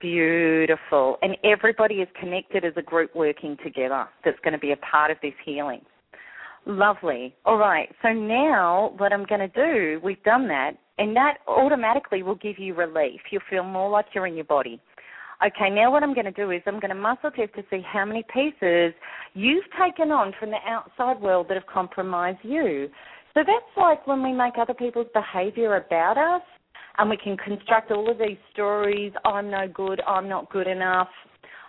Beautiful. 0.00 1.16
And 1.22 1.36
everybody 1.44 1.96
is 1.96 2.08
connected 2.20 2.64
as 2.64 2.74
a 2.76 2.82
group 2.82 3.14
working 3.14 3.56
together 3.64 4.06
that's 4.24 4.38
going 4.44 4.52
to 4.52 4.58
be 4.58 4.72
a 4.72 4.76
part 4.76 5.10
of 5.10 5.16
this 5.22 5.32
healing. 5.44 5.80
Lovely. 6.66 7.34
All 7.46 7.56
right. 7.56 7.88
So 8.02 8.12
now 8.12 8.92
what 8.98 9.12
I'm 9.12 9.24
going 9.24 9.40
to 9.40 9.48
do, 9.48 10.00
we've 10.02 10.22
done 10.22 10.48
that, 10.48 10.72
and 10.98 11.14
that 11.16 11.38
automatically 11.46 12.22
will 12.22 12.34
give 12.34 12.58
you 12.58 12.74
relief. 12.74 13.20
You'll 13.30 13.42
feel 13.48 13.64
more 13.64 13.88
like 13.88 14.06
you're 14.14 14.26
in 14.26 14.34
your 14.34 14.44
body. 14.44 14.80
Okay, 15.42 15.68
now 15.70 15.90
what 15.90 16.02
I'm 16.02 16.14
going 16.14 16.26
to 16.26 16.32
do 16.32 16.50
is 16.50 16.62
I'm 16.66 16.80
going 16.80 16.90
to 16.90 16.94
muscle 16.94 17.30
test 17.30 17.54
to 17.54 17.62
see 17.70 17.82
how 17.84 18.04
many 18.04 18.24
pieces 18.32 18.94
you've 19.34 19.64
taken 19.82 20.10
on 20.10 20.32
from 20.38 20.50
the 20.50 20.58
outside 20.66 21.20
world 21.20 21.46
that 21.48 21.54
have 21.54 21.66
compromised 21.66 22.38
you. 22.42 22.88
So 23.34 23.40
that's 23.40 23.76
like 23.76 24.06
when 24.06 24.22
we 24.22 24.32
make 24.32 24.54
other 24.60 24.74
people's 24.74 25.08
behavior 25.12 25.76
about 25.76 26.16
us 26.16 26.42
and 26.98 27.10
we 27.10 27.16
can 27.16 27.36
construct 27.36 27.90
all 27.90 28.08
of 28.10 28.18
these 28.18 28.38
stories 28.52 29.12
I'm 29.24 29.50
no 29.50 29.66
good, 29.66 30.00
I'm 30.06 30.28
not 30.28 30.50
good 30.50 30.68
enough. 30.68 31.08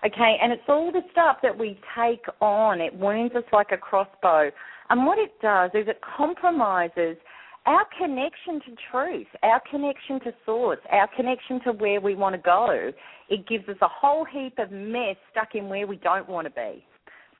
Okay, 0.06 0.38
and 0.42 0.52
it's 0.54 0.62
all 0.68 0.92
the 0.92 1.02
stuff 1.12 1.38
that 1.42 1.58
we 1.58 1.80
take 1.98 2.24
on. 2.40 2.80
It 2.80 2.94
wounds 2.94 3.34
us 3.36 3.44
like 3.52 3.72
a 3.72 3.78
crossbow. 3.78 4.52
And 4.92 5.06
what 5.06 5.18
it 5.18 5.32
does 5.42 5.72
is 5.74 5.88
it 5.88 6.00
compromises 6.16 7.18
our 7.66 7.86
connection 7.98 8.62
to 8.62 8.76
truth, 8.92 9.28
our 9.42 9.60
connection 9.72 10.20
to 10.20 10.34
source, 10.46 10.78
our 10.92 11.10
connection 11.16 11.60
to 11.64 11.72
where 11.72 12.00
we 12.00 12.14
want 12.14 12.36
to 12.36 12.42
go. 12.42 12.92
It 13.30 13.48
gives 13.48 13.68
us 13.70 13.78
a 13.82 13.88
whole 13.88 14.26
heap 14.26 14.60
of 14.60 14.72
mess 14.72 15.16
stuck 15.32 15.56
in 15.56 15.68
where 15.70 15.88
we 15.88 15.98
don't 15.98 16.30
want 16.30 16.46
to 16.48 16.52
be. 16.52 16.86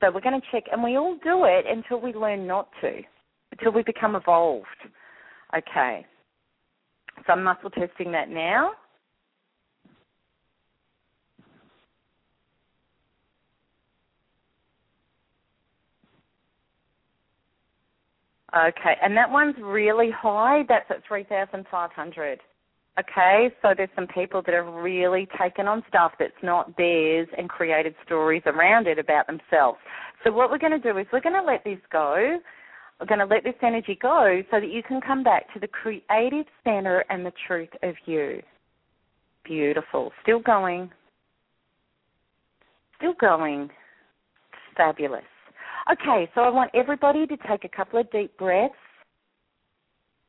So 0.02 0.12
we're 0.12 0.22
going 0.22 0.40
to 0.40 0.48
check, 0.52 0.64
and 0.72 0.84
we 0.84 0.98
all 0.98 1.18
do 1.24 1.46
it 1.46 1.66
until 1.70 2.02
we 2.02 2.14
learn 2.14 2.48
not 2.48 2.70
to, 2.82 3.02
until 3.52 3.72
we 3.72 3.84
become 3.84 4.16
evolved. 4.16 4.66
Okay. 5.56 6.06
So 7.26 7.34
I'm 7.34 7.44
muscle 7.44 7.70
testing 7.70 8.12
that 8.12 8.30
now. 8.30 8.72
Okay, 18.56 18.96
and 19.04 19.18
that 19.18 19.30
one's 19.30 19.56
really 19.62 20.10
high. 20.12 20.64
That's 20.70 20.90
at 20.90 21.06
3,500. 21.08 22.40
Okay, 22.98 23.54
so 23.62 23.74
there's 23.76 23.90
some 23.94 24.08
people 24.08 24.42
that 24.46 24.56
have 24.56 24.74
really 24.74 25.28
taken 25.42 25.68
on 25.68 25.84
stuff 25.90 26.14
that's 26.18 26.32
not 26.42 26.78
theirs 26.78 27.28
and 27.38 27.50
created 27.50 27.94
stories 28.06 28.44
around 28.46 28.88
it 28.88 28.98
about 28.98 29.28
themselves. 29.28 29.80
So 30.24 30.32
what 30.32 30.50
we're 30.50 30.60
going 30.60 30.80
to 30.80 30.80
do 30.80 30.98
is 30.98 31.06
we're 31.12 31.20
going 31.20 31.36
to 31.36 31.44
let 31.44 31.64
this 31.66 31.80
go. 31.92 32.38
We're 33.00 33.06
going 33.06 33.20
to 33.20 33.26
let 33.26 33.44
this 33.44 33.56
energy 33.62 33.98
go 34.02 34.42
so 34.50 34.62
that 34.62 34.72
you 34.72 34.82
can 34.82 35.02
come 35.02 35.24
back 35.24 35.54
to 35.54 35.60
the 35.60 35.68
creative 35.68 36.46
center 36.64 37.04
and 37.10 37.26
the 37.26 37.34
truth 37.46 37.70
of 37.84 37.96
you. 38.06 38.42
Beautiful. 39.44 40.14
Still 40.24 40.40
going. 40.40 40.90
Still 42.98 43.14
going. 43.20 43.70
Fabulous. 44.78 45.24
Okay, 45.92 46.32
so 46.34 46.42
I 46.42 46.50
want 46.50 46.72
everybody 46.74 47.28
to 47.28 47.38
take 47.50 47.66
a 47.66 47.70
couple 47.70 48.00
of 48.00 48.10
deep 48.12 48.36
breaths, 48.38 48.74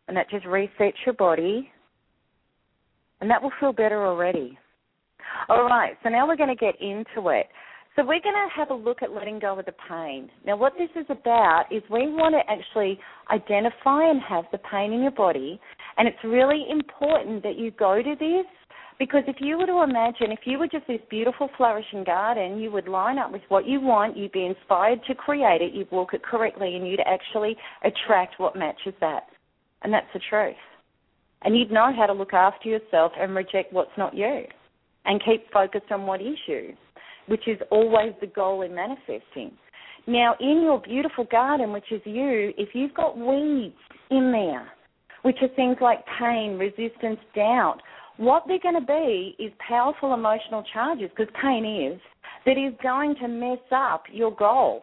and 0.09 0.17
that 0.17 0.29
just 0.29 0.45
resets 0.45 0.95
your 1.07 1.15
body, 1.15 1.71
and 3.21 3.31
that 3.31 3.43
will 3.43 3.53
feel 3.61 3.73
better 3.73 4.07
already. 4.07 4.59
All 5.49 5.65
right, 5.65 5.97
so 6.03 6.09
now 6.09 6.27
we're 6.27 6.37
going 6.37 6.55
to 6.55 6.57
get 6.57 6.81
into 6.81 7.29
it. 7.31 7.47
So 7.95 8.03
we're 8.03 8.21
going 8.21 8.35
to 8.35 8.49
have 8.55 8.71
a 8.71 8.75
look 8.75 9.03
at 9.03 9.13
letting 9.13 9.39
go 9.39 9.59
of 9.59 9.65
the 9.65 9.73
pain. 9.89 10.29
Now, 10.45 10.57
what 10.57 10.75
this 10.77 10.91
is 10.95 11.07
about 11.09 11.65
is 11.71 11.83
we 11.91 12.09
want 12.09 12.35
to 12.35 12.53
actually 12.53 12.99
identify 13.33 14.11
and 14.11 14.21
have 14.21 14.45
the 14.53 14.59
pain 14.59 14.93
in 14.93 15.01
your 15.01 15.13
body, 15.13 15.59
and 15.97 16.07
it's 16.07 16.19
really 16.23 16.67
important 16.71 17.43
that 17.43 17.57
you 17.57 17.71
go 17.71 18.03
to 18.03 18.15
this 18.19 18.47
because 18.99 19.23
if 19.27 19.37
you 19.41 19.59
were 19.59 19.67
to 19.67 19.83
imagine, 19.83 20.33
if 20.33 20.41
you 20.45 20.59
were 20.59 20.69
just 20.69 20.87
this 20.87 21.01
beautiful 21.11 21.51
flourishing 21.57 22.03
garden, 22.05 22.59
you 22.59 22.71
would 22.71 22.89
line 22.89 23.19
up 23.19 23.31
with 23.31 23.43
what 23.49 23.67
you 23.67 23.81
want, 23.81 24.17
you'd 24.17 24.33
be 24.33 24.47
inspired 24.47 25.01
to 25.07 25.15
create 25.15 25.61
it, 25.61 25.75
you'd 25.75 25.91
walk 25.91 26.15
it 26.15 26.23
correctly, 26.23 26.77
and 26.77 26.87
you'd 26.87 27.01
actually 27.01 27.57
attract 27.85 28.39
what 28.39 28.57
matches 28.57 28.95
that. 29.01 29.25
And 29.83 29.93
that's 29.93 30.07
the 30.15 30.21
truth. 30.31 30.57
And 31.47 31.57
you'd 31.57 31.71
know 31.71 31.93
how 31.97 32.07
to 32.07 32.13
look 32.13 32.35
after 32.35 32.69
yourself 32.69 33.13
and 33.17 33.33
reject 33.33 33.73
what's 33.73 33.97
not 33.97 34.17
you 34.17 34.43
and 35.05 35.23
keep 35.25 35.49
focused 35.53 35.93
on 35.93 36.05
what 36.05 36.21
is 36.21 36.37
you, 36.49 36.75
which 37.29 37.47
is 37.47 37.57
always 37.71 38.13
the 38.21 38.27
goal 38.27 38.63
in 38.63 38.75
manifesting. 38.75 39.53
Now, 40.09 40.35
in 40.41 40.63
your 40.63 40.81
beautiful 40.81 41.23
garden, 41.23 41.73
which 41.73 41.93
is 41.93 42.01
you, 42.05 42.53
if 42.59 42.71
you've 42.75 42.95
got 42.95 43.17
weeds 43.17 43.77
in 44.11 44.33
there, 44.33 44.67
which 45.23 45.37
are 45.41 45.49
things 45.55 45.77
like 45.81 46.01
pain, 46.19 46.59
resistance, 46.59 47.21
doubt, 47.37 47.79
what 48.17 48.43
they're 48.49 48.59
going 48.59 48.81
to 48.81 48.87
be 48.87 49.37
is 49.39 49.53
powerful 49.69 50.15
emotional 50.15 50.65
charges, 50.75 51.11
because 51.17 51.33
pain 51.41 51.93
is, 51.93 52.01
that 52.45 52.59
is 52.59 52.75
going 52.83 53.15
to 53.21 53.29
mess 53.29 53.59
up 53.71 54.03
your 54.13 54.35
goal. 54.35 54.83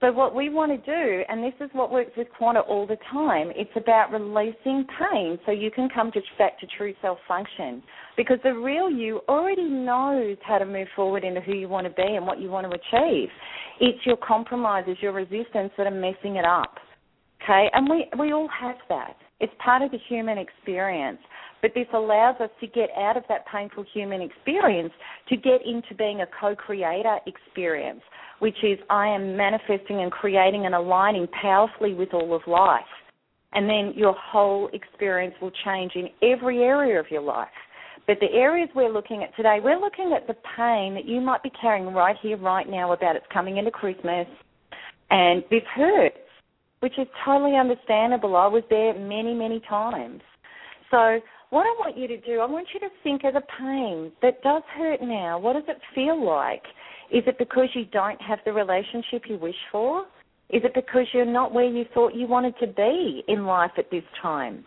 So 0.00 0.12
what 0.12 0.32
we 0.32 0.48
want 0.48 0.70
to 0.70 0.78
do, 0.78 1.24
and 1.28 1.42
this 1.42 1.54
is 1.60 1.70
what 1.72 1.90
works 1.90 2.12
with 2.16 2.28
Quanta 2.38 2.60
all 2.60 2.86
the 2.86 2.98
time, 3.10 3.50
it's 3.56 3.70
about 3.74 4.12
releasing 4.12 4.86
pain 4.96 5.40
so 5.44 5.50
you 5.50 5.72
can 5.72 5.88
come 5.92 6.12
to, 6.12 6.20
back 6.38 6.58
to 6.60 6.68
true 6.76 6.94
self-function. 7.02 7.82
Because 8.16 8.38
the 8.44 8.52
real 8.52 8.88
you 8.88 9.20
already 9.28 9.64
knows 9.64 10.36
how 10.46 10.58
to 10.58 10.66
move 10.66 10.86
forward 10.94 11.24
into 11.24 11.40
who 11.40 11.52
you 11.54 11.68
want 11.68 11.88
to 11.88 11.92
be 11.92 12.14
and 12.14 12.24
what 12.24 12.40
you 12.40 12.48
want 12.48 12.70
to 12.70 12.76
achieve. 12.76 13.28
It's 13.80 14.06
your 14.06 14.16
compromises, 14.16 14.96
your 15.00 15.12
resistance 15.12 15.72
that 15.76 15.88
are 15.88 15.90
messing 15.90 16.36
it 16.36 16.44
up. 16.44 16.74
Okay, 17.42 17.68
and 17.72 17.88
we 17.88 18.06
we 18.18 18.32
all 18.32 18.48
have 18.60 18.76
that. 18.88 19.16
It's 19.40 19.52
part 19.64 19.82
of 19.82 19.90
the 19.90 19.98
human 20.08 20.38
experience. 20.38 21.18
But 21.60 21.72
this 21.74 21.86
allows 21.92 22.36
us 22.40 22.50
to 22.60 22.66
get 22.66 22.90
out 22.96 23.16
of 23.16 23.24
that 23.28 23.44
painful 23.52 23.84
human 23.92 24.20
experience 24.20 24.92
to 25.28 25.36
get 25.36 25.60
into 25.66 25.94
being 25.96 26.20
a 26.20 26.26
co 26.40 26.54
creator 26.54 27.18
experience, 27.26 28.00
which 28.38 28.56
is 28.62 28.78
I 28.90 29.08
am 29.08 29.36
manifesting 29.36 30.00
and 30.00 30.12
creating 30.12 30.66
and 30.66 30.74
aligning 30.74 31.26
powerfully 31.40 31.94
with 31.94 32.14
all 32.14 32.34
of 32.34 32.42
life. 32.46 32.82
And 33.52 33.68
then 33.68 33.92
your 33.96 34.14
whole 34.14 34.68
experience 34.72 35.34
will 35.40 35.52
change 35.64 35.92
in 35.94 36.08
every 36.22 36.58
area 36.58 37.00
of 37.00 37.06
your 37.10 37.22
life. 37.22 37.48
But 38.06 38.18
the 38.20 38.30
areas 38.32 38.68
we're 38.74 38.92
looking 38.92 39.22
at 39.22 39.34
today, 39.36 39.58
we're 39.62 39.80
looking 39.80 40.14
at 40.16 40.26
the 40.26 40.34
pain 40.56 40.94
that 40.94 41.04
you 41.04 41.20
might 41.20 41.42
be 41.42 41.50
carrying 41.60 41.92
right 41.92 42.16
here, 42.22 42.36
right 42.36 42.68
now 42.68 42.92
about 42.92 43.16
it's 43.16 43.26
coming 43.32 43.56
into 43.56 43.70
Christmas. 43.70 44.26
And 45.10 45.42
this 45.50 45.62
hurts, 45.74 46.16
which 46.80 46.98
is 46.98 47.06
totally 47.24 47.56
understandable. 47.56 48.36
I 48.36 48.46
was 48.46 48.62
there 48.70 48.94
many, 48.94 49.34
many 49.34 49.60
times. 49.68 50.22
So 50.90 51.20
what 51.50 51.62
I 51.62 51.74
want 51.78 51.96
you 51.96 52.08
to 52.08 52.20
do, 52.20 52.40
I 52.40 52.46
want 52.46 52.68
you 52.74 52.80
to 52.80 52.88
think 53.02 53.24
of 53.24 53.34
the 53.34 53.42
pain 53.58 54.12
that 54.22 54.42
does 54.42 54.62
hurt 54.76 55.02
now. 55.02 55.38
What 55.38 55.54
does 55.54 55.64
it 55.68 55.80
feel 55.94 56.24
like? 56.24 56.62
Is 57.10 57.24
it 57.26 57.38
because 57.38 57.68
you 57.74 57.86
don't 57.86 58.20
have 58.20 58.38
the 58.44 58.52
relationship 58.52 59.22
you 59.28 59.38
wish 59.38 59.56
for? 59.72 60.04
Is 60.50 60.62
it 60.64 60.74
because 60.74 61.06
you're 61.12 61.24
not 61.24 61.52
where 61.52 61.68
you 61.68 61.84
thought 61.92 62.14
you 62.14 62.26
wanted 62.26 62.54
to 62.60 62.66
be 62.66 63.22
in 63.28 63.46
life 63.46 63.72
at 63.76 63.90
this 63.90 64.04
time? 64.20 64.64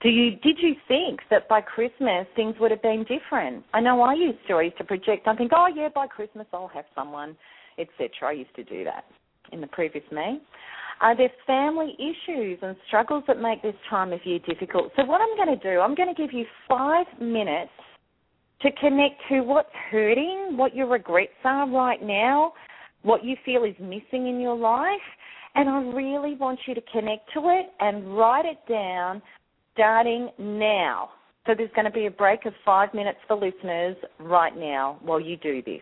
Do 0.00 0.08
you 0.08 0.36
did 0.36 0.58
you 0.60 0.74
think 0.86 1.20
that 1.30 1.48
by 1.48 1.60
Christmas 1.60 2.26
things 2.36 2.54
would 2.60 2.70
have 2.70 2.82
been 2.82 3.04
different? 3.04 3.64
I 3.74 3.80
know 3.80 4.00
I 4.02 4.14
used 4.14 4.38
to. 4.46 4.56
I 4.56 4.68
to 4.68 4.84
project. 4.84 5.26
I 5.26 5.34
think, 5.34 5.50
oh 5.54 5.66
yeah, 5.74 5.88
by 5.92 6.06
Christmas 6.06 6.46
I'll 6.52 6.68
have 6.68 6.84
someone, 6.94 7.36
etc. 7.78 8.10
I 8.28 8.32
used 8.32 8.54
to 8.54 8.62
do 8.62 8.84
that 8.84 9.04
in 9.50 9.60
the 9.60 9.66
previous 9.66 10.04
me. 10.12 10.40
Are 11.00 11.16
there 11.16 11.30
family 11.46 11.96
issues 11.98 12.58
and 12.60 12.76
struggles 12.88 13.22
that 13.28 13.40
make 13.40 13.62
this 13.62 13.74
time 13.88 14.12
of 14.12 14.20
year 14.24 14.40
difficult? 14.40 14.90
So, 14.96 15.04
what 15.04 15.20
I'm 15.20 15.36
going 15.36 15.56
to 15.58 15.62
do, 15.62 15.80
I'm 15.80 15.94
going 15.94 16.12
to 16.12 16.20
give 16.20 16.32
you 16.32 16.44
five 16.68 17.06
minutes 17.20 17.70
to 18.62 18.70
connect 18.72 19.20
to 19.28 19.42
what's 19.42 19.68
hurting, 19.90 20.56
what 20.56 20.74
your 20.74 20.88
regrets 20.88 21.32
are 21.44 21.70
right 21.70 22.02
now, 22.02 22.52
what 23.02 23.24
you 23.24 23.36
feel 23.44 23.62
is 23.62 23.74
missing 23.78 24.26
in 24.26 24.40
your 24.40 24.56
life. 24.56 24.90
And 25.54 25.68
I 25.68 25.82
really 25.92 26.34
want 26.34 26.58
you 26.66 26.74
to 26.74 26.82
connect 26.92 27.32
to 27.34 27.48
it 27.48 27.66
and 27.80 28.16
write 28.16 28.44
it 28.44 28.58
down 28.68 29.22
starting 29.74 30.30
now. 30.38 31.10
So, 31.46 31.54
there's 31.56 31.70
going 31.76 31.84
to 31.84 31.92
be 31.92 32.06
a 32.06 32.10
break 32.10 32.44
of 32.44 32.54
five 32.64 32.92
minutes 32.92 33.18
for 33.28 33.36
listeners 33.36 33.96
right 34.18 34.56
now 34.56 34.98
while 35.02 35.20
you 35.20 35.36
do 35.36 35.62
this. 35.62 35.80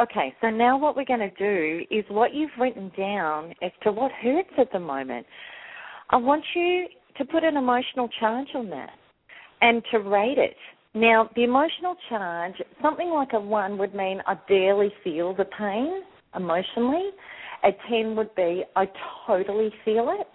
Okay, 0.00 0.34
so 0.40 0.48
now 0.48 0.78
what 0.78 0.96
we're 0.96 1.04
going 1.04 1.20
to 1.20 1.30
do 1.30 1.84
is 1.90 2.06
what 2.08 2.32
you've 2.32 2.50
written 2.58 2.90
down 2.96 3.52
as 3.60 3.70
to 3.82 3.92
what 3.92 4.10
hurts 4.12 4.48
at 4.56 4.72
the 4.72 4.80
moment. 4.80 5.26
I 6.08 6.16
want 6.16 6.42
you 6.54 6.86
to 7.18 7.24
put 7.26 7.44
an 7.44 7.58
emotional 7.58 8.08
charge 8.18 8.48
on 8.54 8.70
that 8.70 8.92
and 9.60 9.82
to 9.90 9.98
rate 9.98 10.38
it. 10.38 10.56
Now, 10.94 11.28
the 11.36 11.44
emotional 11.44 11.96
charge, 12.08 12.54
something 12.80 13.10
like 13.10 13.34
a 13.34 13.40
1 13.40 13.76
would 13.76 13.94
mean 13.94 14.22
I 14.26 14.36
barely 14.48 14.90
feel 15.04 15.34
the 15.34 15.44
pain 15.44 16.00
emotionally. 16.34 17.10
A 17.62 17.68
10 17.90 18.16
would 18.16 18.34
be 18.34 18.64
I 18.76 18.86
totally 19.26 19.70
feel 19.84 20.16
it. 20.18 20.26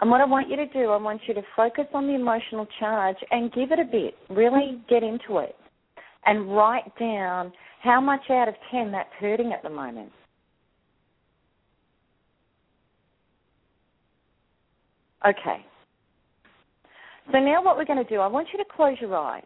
And 0.00 0.08
what 0.08 0.20
I 0.20 0.24
want 0.24 0.48
you 0.48 0.54
to 0.54 0.66
do, 0.66 0.90
I 0.90 0.96
want 0.98 1.22
you 1.26 1.34
to 1.34 1.42
focus 1.56 1.86
on 1.94 2.06
the 2.06 2.14
emotional 2.14 2.66
charge 2.78 3.16
and 3.32 3.52
give 3.52 3.72
it 3.72 3.80
a 3.80 3.84
bit. 3.84 4.14
Really 4.28 4.80
get 4.88 5.02
into 5.02 5.38
it. 5.38 5.56
And 6.26 6.54
write 6.54 6.96
down 6.96 7.52
how 7.82 8.00
much 8.00 8.30
out 8.30 8.48
of 8.48 8.54
10 8.70 8.92
that's 8.92 9.08
hurting 9.18 9.52
at 9.52 9.62
the 9.62 9.70
moment. 9.70 10.12
Okay. 15.26 15.64
So 17.32 17.38
now 17.38 17.62
what 17.62 17.76
we're 17.76 17.84
going 17.84 18.02
to 18.02 18.08
do, 18.08 18.20
I 18.20 18.26
want 18.26 18.48
you 18.52 18.58
to 18.58 18.64
close 18.74 18.96
your 19.00 19.16
eyes. 19.16 19.44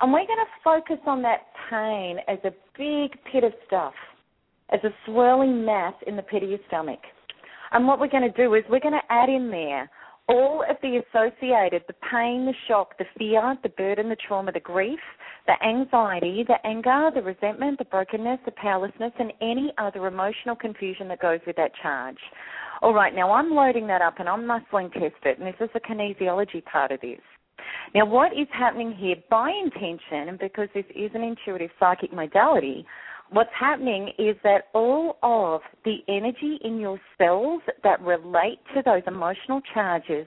And 0.00 0.12
we're 0.12 0.26
going 0.26 0.38
to 0.38 0.62
focus 0.64 0.98
on 1.06 1.22
that 1.22 1.40
pain 1.68 2.18
as 2.28 2.38
a 2.44 2.52
big 2.78 3.18
pit 3.30 3.44
of 3.44 3.52
stuff, 3.66 3.94
as 4.70 4.80
a 4.84 4.90
swirling 5.04 5.64
mass 5.64 5.94
in 6.06 6.16
the 6.16 6.22
pit 6.22 6.42
of 6.42 6.48
your 6.48 6.58
stomach. 6.68 7.00
And 7.72 7.86
what 7.86 8.00
we're 8.00 8.08
going 8.08 8.30
to 8.30 8.42
do 8.42 8.54
is 8.54 8.64
we're 8.70 8.80
going 8.80 8.94
to 8.94 9.12
add 9.12 9.28
in 9.28 9.50
there 9.50 9.90
all 10.30 10.62
of 10.68 10.76
the 10.82 11.02
associated 11.02 11.82
the 11.88 11.94
pain, 12.10 12.46
the 12.46 12.54
shock, 12.68 12.96
the 12.98 13.04
fear, 13.18 13.56
the 13.62 13.68
burden, 13.70 14.08
the 14.08 14.16
trauma, 14.16 14.52
the 14.52 14.60
grief, 14.60 15.00
the 15.46 15.54
anxiety, 15.66 16.44
the 16.46 16.64
anger, 16.64 17.10
the 17.14 17.22
resentment, 17.22 17.78
the 17.78 17.84
brokenness, 17.84 18.38
the 18.44 18.52
powerlessness, 18.52 19.12
and 19.18 19.32
any 19.40 19.72
other 19.78 20.06
emotional 20.06 20.54
confusion 20.54 21.08
that 21.08 21.20
goes 21.20 21.40
with 21.46 21.56
that 21.56 21.72
charge. 21.82 22.18
All 22.82 22.94
right, 22.94 23.14
now 23.14 23.32
I'm 23.32 23.50
loading 23.50 23.86
that 23.88 24.02
up 24.02 24.20
and 24.20 24.28
I'm 24.28 24.42
muscling 24.42 24.92
test 24.92 25.16
it, 25.24 25.38
and 25.38 25.46
this 25.46 25.56
is 25.60 25.68
the 25.74 25.80
kinesiology 25.80 26.64
part 26.64 26.92
of 26.92 27.00
this. 27.00 27.20
Now, 27.94 28.06
what 28.06 28.32
is 28.32 28.46
happening 28.52 28.92
here 28.92 29.16
by 29.28 29.50
intention, 29.50 30.28
and 30.28 30.38
because 30.38 30.68
this 30.74 30.86
is 30.94 31.10
an 31.14 31.22
intuitive 31.22 31.70
psychic 31.78 32.12
modality, 32.12 32.86
what's 33.30 33.50
happening 33.58 34.10
is 34.18 34.36
that 34.42 34.64
all 34.74 35.18
of 35.22 35.60
the 35.84 35.98
energy 36.08 36.58
in 36.64 36.78
your 36.78 37.00
cells 37.16 37.62
that 37.82 38.00
relate 38.02 38.58
to 38.74 38.82
those 38.84 39.02
emotional 39.06 39.60
charges 39.72 40.26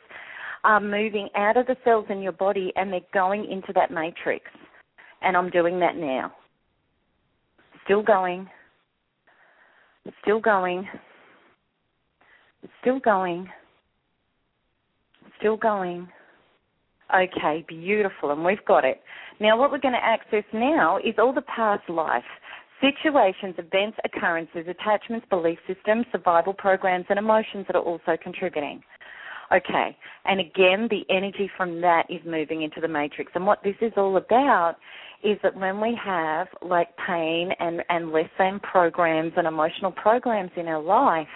are 0.64 0.80
moving 0.80 1.28
out 1.36 1.58
of 1.58 1.68
the 1.68 1.76
cells 1.84 2.06
in 2.10 2.22
your 2.22 2.32
body 2.32 2.72
and 2.76 2.92
they're 2.92 3.02
going 3.14 3.50
into 3.52 3.74
that 3.74 3.92
matrix. 3.92 4.46
And 5.22 5.36
I'm 5.36 5.50
doing 5.50 5.80
that 5.80 5.96
now. 5.96 6.34
Still 7.84 8.02
going. 8.02 8.50
Still 10.22 10.40
going. 10.40 10.88
Still 12.82 13.00
going. 13.00 13.50
Still 15.40 15.58
going. 15.58 16.08
Okay, 17.14 17.66
beautiful, 17.68 18.32
and 18.32 18.44
we've 18.44 18.64
got 18.66 18.86
it. 18.86 19.02
Now, 19.40 19.58
what 19.58 19.72
we're 19.72 19.80
going 19.80 19.94
to 19.94 20.04
access 20.04 20.44
now 20.54 20.98
is 20.98 21.14
all 21.20 21.34
the 21.34 21.44
past 21.44 21.88
life 21.90 22.24
situations, 22.84 23.56
events, 23.58 23.98
occurrences, 24.04 24.66
attachments, 24.68 25.26
belief 25.30 25.58
systems, 25.68 26.06
survival 26.12 26.54
programs, 26.54 27.06
and 27.10 27.18
emotions 27.18 27.66
that 27.68 27.76
are 27.76 27.82
also 27.82 28.18
contributing. 28.22 28.82
Okay, 29.54 29.96
and 30.26 30.40
again, 30.40 30.88
the 30.90 31.04
energy 31.10 31.50
from 31.56 31.80
that 31.82 32.04
is 32.10 32.20
moving 32.26 32.64
into 32.64 32.82
the 32.82 32.88
matrix. 32.88 33.32
And 33.36 33.46
what 33.46 33.62
this 33.64 33.76
is 33.82 33.92
all 33.98 34.18
about 34.18 34.76
is 35.24 35.38
that 35.44 35.56
when 35.56 35.80
we 35.80 35.98
have 36.04 36.48
like 36.62 36.88
pain 37.06 37.52
and, 37.60 37.82
and 37.90 38.12
less 38.12 38.30
than 38.40 38.60
programs 38.60 39.34
and 39.38 39.46
emotional 39.48 39.92
programs 39.92 40.52
in 40.58 40.68
our 40.68 40.82
life, 40.82 41.28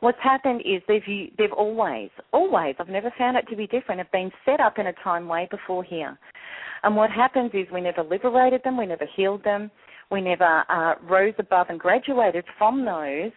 what's 0.00 0.18
happened 0.22 0.62
is 0.66 0.82
they've 0.86 1.30
they've 1.38 1.52
always, 1.52 2.10
always, 2.32 2.74
I've 2.78 2.88
never 2.88 3.12
found 3.16 3.36
it 3.36 3.48
to 3.48 3.56
be 3.56 3.66
different, 3.66 4.00
have 4.00 4.12
been 4.12 4.30
set 4.44 4.60
up 4.60 4.78
in 4.78 4.88
a 4.88 4.92
time 5.04 5.26
way 5.26 5.48
before 5.50 5.82
here. 5.82 6.18
And 6.82 6.94
what 6.94 7.10
happens 7.10 7.52
is 7.54 7.66
we 7.72 7.80
never 7.80 8.02
liberated 8.02 8.62
them, 8.64 8.76
we 8.76 8.86
never 8.86 9.06
healed 9.16 9.44
them, 9.44 9.70
we 10.10 10.20
never 10.20 10.64
uh, 10.68 10.94
rose 11.02 11.34
above 11.38 11.66
and 11.70 11.78
graduated 11.78 12.44
from 12.58 12.84
those, 12.84 13.32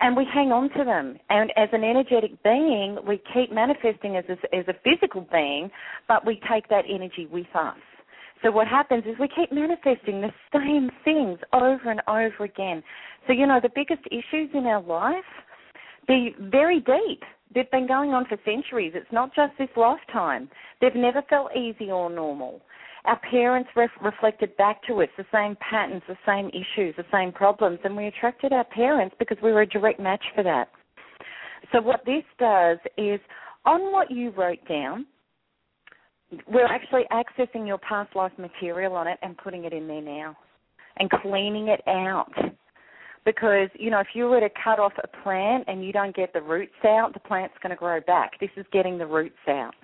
and 0.00 0.16
we 0.16 0.26
hang 0.32 0.52
on 0.52 0.70
to 0.70 0.84
them. 0.84 1.16
And 1.30 1.52
as 1.56 1.68
an 1.72 1.84
energetic 1.84 2.42
being, 2.42 2.98
we 3.06 3.20
keep 3.34 3.52
manifesting 3.52 4.16
as 4.16 4.24
a, 4.28 4.56
as 4.56 4.66
a 4.68 4.74
physical 4.84 5.26
being, 5.32 5.70
but 6.06 6.26
we 6.26 6.40
take 6.50 6.68
that 6.68 6.84
energy 6.88 7.26
with 7.30 7.46
us. 7.54 7.76
So 8.42 8.52
what 8.52 8.68
happens 8.68 9.04
is 9.04 9.16
we 9.18 9.28
keep 9.28 9.50
manifesting 9.50 10.20
the 10.20 10.32
same 10.52 10.90
things 11.04 11.38
over 11.52 11.90
and 11.90 12.00
over 12.06 12.44
again. 12.44 12.82
So 13.26 13.32
you 13.32 13.46
know 13.46 13.58
the 13.60 13.70
biggest 13.74 14.02
issues 14.06 14.50
in 14.54 14.66
our 14.66 14.82
life, 14.82 15.24
they're 16.06 16.30
very 16.38 16.80
deep. 16.80 17.22
They've 17.54 17.70
been 17.70 17.88
going 17.88 18.10
on 18.10 18.26
for 18.26 18.38
centuries. 18.44 18.92
It's 18.94 19.10
not 19.10 19.34
just 19.34 19.52
this 19.58 19.68
lifetime. 19.76 20.48
They've 20.80 20.94
never 20.94 21.22
felt 21.28 21.50
easy 21.56 21.90
or 21.90 22.10
normal 22.10 22.60
our 23.08 23.18
parents 23.30 23.70
ref- 23.74 23.90
reflected 24.02 24.56
back 24.56 24.82
to 24.86 25.00
us 25.00 25.08
the 25.16 25.24
same 25.32 25.56
patterns, 25.56 26.02
the 26.06 26.16
same 26.26 26.48
issues, 26.48 26.94
the 26.96 27.04
same 27.10 27.32
problems, 27.32 27.78
and 27.82 27.96
we 27.96 28.06
attracted 28.06 28.52
our 28.52 28.64
parents 28.64 29.16
because 29.18 29.38
we 29.42 29.50
were 29.50 29.62
a 29.62 29.66
direct 29.66 29.98
match 29.98 30.22
for 30.34 30.44
that. 30.44 30.68
So, 31.72 31.80
what 31.80 32.04
this 32.04 32.24
does 32.38 32.78
is 32.96 33.18
on 33.64 33.92
what 33.92 34.10
you 34.10 34.30
wrote 34.30 34.58
down, 34.68 35.06
we're 36.46 36.66
actually 36.66 37.04
accessing 37.10 37.66
your 37.66 37.78
past 37.78 38.14
life 38.14 38.32
material 38.38 38.94
on 38.94 39.08
it 39.08 39.18
and 39.22 39.36
putting 39.38 39.64
it 39.64 39.72
in 39.72 39.88
there 39.88 40.02
now 40.02 40.36
and 40.98 41.10
cleaning 41.10 41.68
it 41.68 41.80
out. 41.88 42.32
Because, 43.24 43.68
you 43.74 43.90
know, 43.90 44.00
if 44.00 44.08
you 44.14 44.26
were 44.26 44.40
to 44.40 44.48
cut 44.62 44.78
off 44.78 44.92
a 45.02 45.22
plant 45.22 45.64
and 45.66 45.84
you 45.84 45.92
don't 45.92 46.14
get 46.14 46.32
the 46.32 46.40
roots 46.40 46.72
out, 46.84 47.12
the 47.12 47.20
plant's 47.20 47.54
going 47.62 47.70
to 47.70 47.76
grow 47.76 48.00
back. 48.06 48.38
This 48.40 48.50
is 48.56 48.64
getting 48.72 48.98
the 48.98 49.06
roots 49.06 49.36
out. 49.48 49.74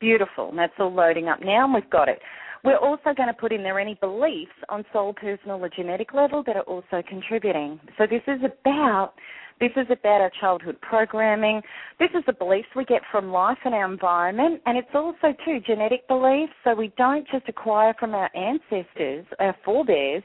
Beautiful. 0.00 0.50
And 0.50 0.58
that's 0.58 0.72
all 0.78 0.92
loading 0.92 1.28
up 1.28 1.40
now, 1.42 1.64
and 1.64 1.74
we've 1.74 1.90
got 1.90 2.08
it. 2.08 2.20
We're 2.64 2.76
also 2.76 3.14
going 3.16 3.28
to 3.28 3.34
put 3.34 3.52
in 3.52 3.62
there 3.62 3.78
any 3.78 3.94
beliefs 3.94 4.52
on 4.68 4.84
soul, 4.92 5.12
personal, 5.12 5.64
or 5.64 5.68
genetic 5.68 6.12
level 6.12 6.42
that 6.46 6.56
are 6.56 6.62
also 6.62 7.02
contributing. 7.08 7.80
So 7.96 8.06
this 8.06 8.22
is 8.26 8.40
about 8.42 9.12
this 9.60 9.70
is 9.76 9.86
about 9.90 10.20
our 10.20 10.30
childhood 10.40 10.80
programming. 10.80 11.60
This 11.98 12.10
is 12.14 12.22
the 12.26 12.32
beliefs 12.32 12.68
we 12.76 12.84
get 12.84 13.02
from 13.10 13.32
life 13.32 13.58
and 13.64 13.74
our 13.74 13.90
environment, 13.90 14.60
and 14.66 14.78
it's 14.78 14.94
also 14.94 15.34
too 15.44 15.58
genetic 15.66 16.06
beliefs. 16.06 16.52
So 16.62 16.74
we 16.74 16.92
don't 16.96 17.26
just 17.28 17.48
acquire 17.48 17.92
from 17.98 18.14
our 18.14 18.30
ancestors, 18.36 19.26
our 19.40 19.56
forebears, 19.64 20.22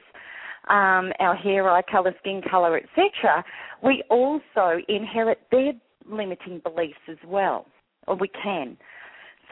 um, 0.70 1.12
our 1.20 1.36
hair, 1.36 1.68
eye 1.70 1.82
color, 1.82 2.14
skin 2.20 2.42
color, 2.50 2.78
etc. 2.78 3.44
We 3.84 4.04
also 4.10 4.78
inherit 4.88 5.40
their 5.52 5.74
limiting 6.08 6.60
beliefs 6.60 7.00
as 7.10 7.18
well, 7.26 7.66
or 8.08 8.16
we 8.16 8.28
can. 8.28 8.78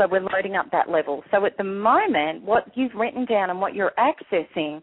So 0.02 0.08
we're 0.08 0.22
loading 0.22 0.56
up 0.56 0.66
that 0.72 0.90
level. 0.90 1.24
So 1.30 1.46
at 1.46 1.58
the 1.58 1.64
moment, 1.64 2.42
what 2.42 2.66
you've 2.74 2.96
written 2.96 3.24
down 3.26 3.52
and 3.52 3.62
what 3.62 3.76
you're 3.76 3.94
accessing, 4.00 4.82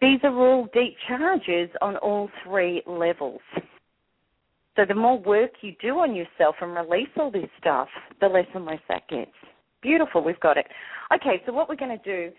these 0.00 0.20
are 0.22 0.32
all 0.32 0.68
deep 0.72 0.94
charges 1.08 1.68
on 1.82 1.96
all 1.96 2.30
three 2.44 2.80
levels. 2.86 3.40
So 4.76 4.84
the 4.86 4.94
more 4.94 5.18
work 5.18 5.50
you 5.62 5.72
do 5.82 5.98
on 5.98 6.14
yourself 6.14 6.54
and 6.60 6.76
release 6.76 7.08
all 7.18 7.32
this 7.32 7.48
stuff, 7.58 7.88
the 8.20 8.28
less 8.28 8.46
and 8.54 8.64
less 8.64 8.78
that 8.88 9.08
gets. 9.08 9.32
Beautiful, 9.82 10.22
we've 10.22 10.38
got 10.38 10.58
it. 10.58 10.66
Okay, 11.12 11.42
so 11.44 11.52
what 11.52 11.68
we're 11.68 11.74
going 11.74 11.98
to 11.98 12.04
do 12.04 12.30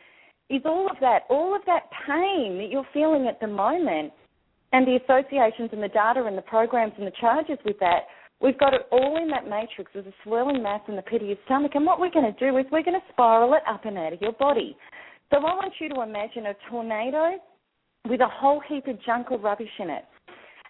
is 0.49 0.61
all 0.63 0.89
of 0.89 0.95
that, 1.01 1.23
all 1.29 1.53
of 1.53 1.61
that 1.65 1.89
pain 2.07 2.57
that 2.57 2.69
you're 2.71 2.87
feeling 2.93 3.27
at 3.27 3.41
the 3.41 3.47
moment, 3.47 4.13
and 4.71 4.87
the 4.87 4.97
associations 5.03 5.71
and 5.73 5.83
the 5.83 5.89
data 5.89 6.23
and 6.25 6.37
the 6.37 6.41
programs 6.43 6.93
and 6.97 7.05
the 7.05 7.11
charges 7.19 7.57
with 7.65 7.77
that 7.79 8.03
We've 8.39 8.58
got 8.60 8.73
it 8.73 8.82
all 8.91 9.17
in 9.21 9.30
that 9.30 9.50
matrix. 9.50 9.91
There's 9.93 10.06
a 10.06 10.13
swirling 10.23 10.62
mass 10.62 10.82
in 10.88 10.95
the 10.95 11.02
pit 11.02 11.21
of 11.21 11.28
your 11.28 11.38
stomach. 11.45 11.71
And 11.73 11.86
what 11.86 12.00
we're 12.00 12.12
going 12.12 12.32
to 12.32 12.39
do 12.39 12.58
is 12.58 12.65
we're 12.71 12.84
going 12.84 13.00
to 13.00 13.12
spiral 13.12 13.54
it 13.54 13.63
up 13.67 13.86
and 13.86 13.97
out 13.97 14.13
of 14.13 14.21
your 14.21 14.34
body. 14.34 14.78
So 15.32 15.38
I 15.38 15.56
want 15.56 15.73
you 15.80 15.89
to 15.89 16.02
imagine 16.02 16.45
a 16.45 16.54
tornado 16.69 17.38
with 18.08 18.21
a 18.21 18.28
whole 18.28 18.62
heap 18.67 18.88
of 18.88 19.04
junk 19.04 19.32
or 19.32 19.39
rubbish 19.39 19.67
in 19.80 19.89
it. 19.89 20.06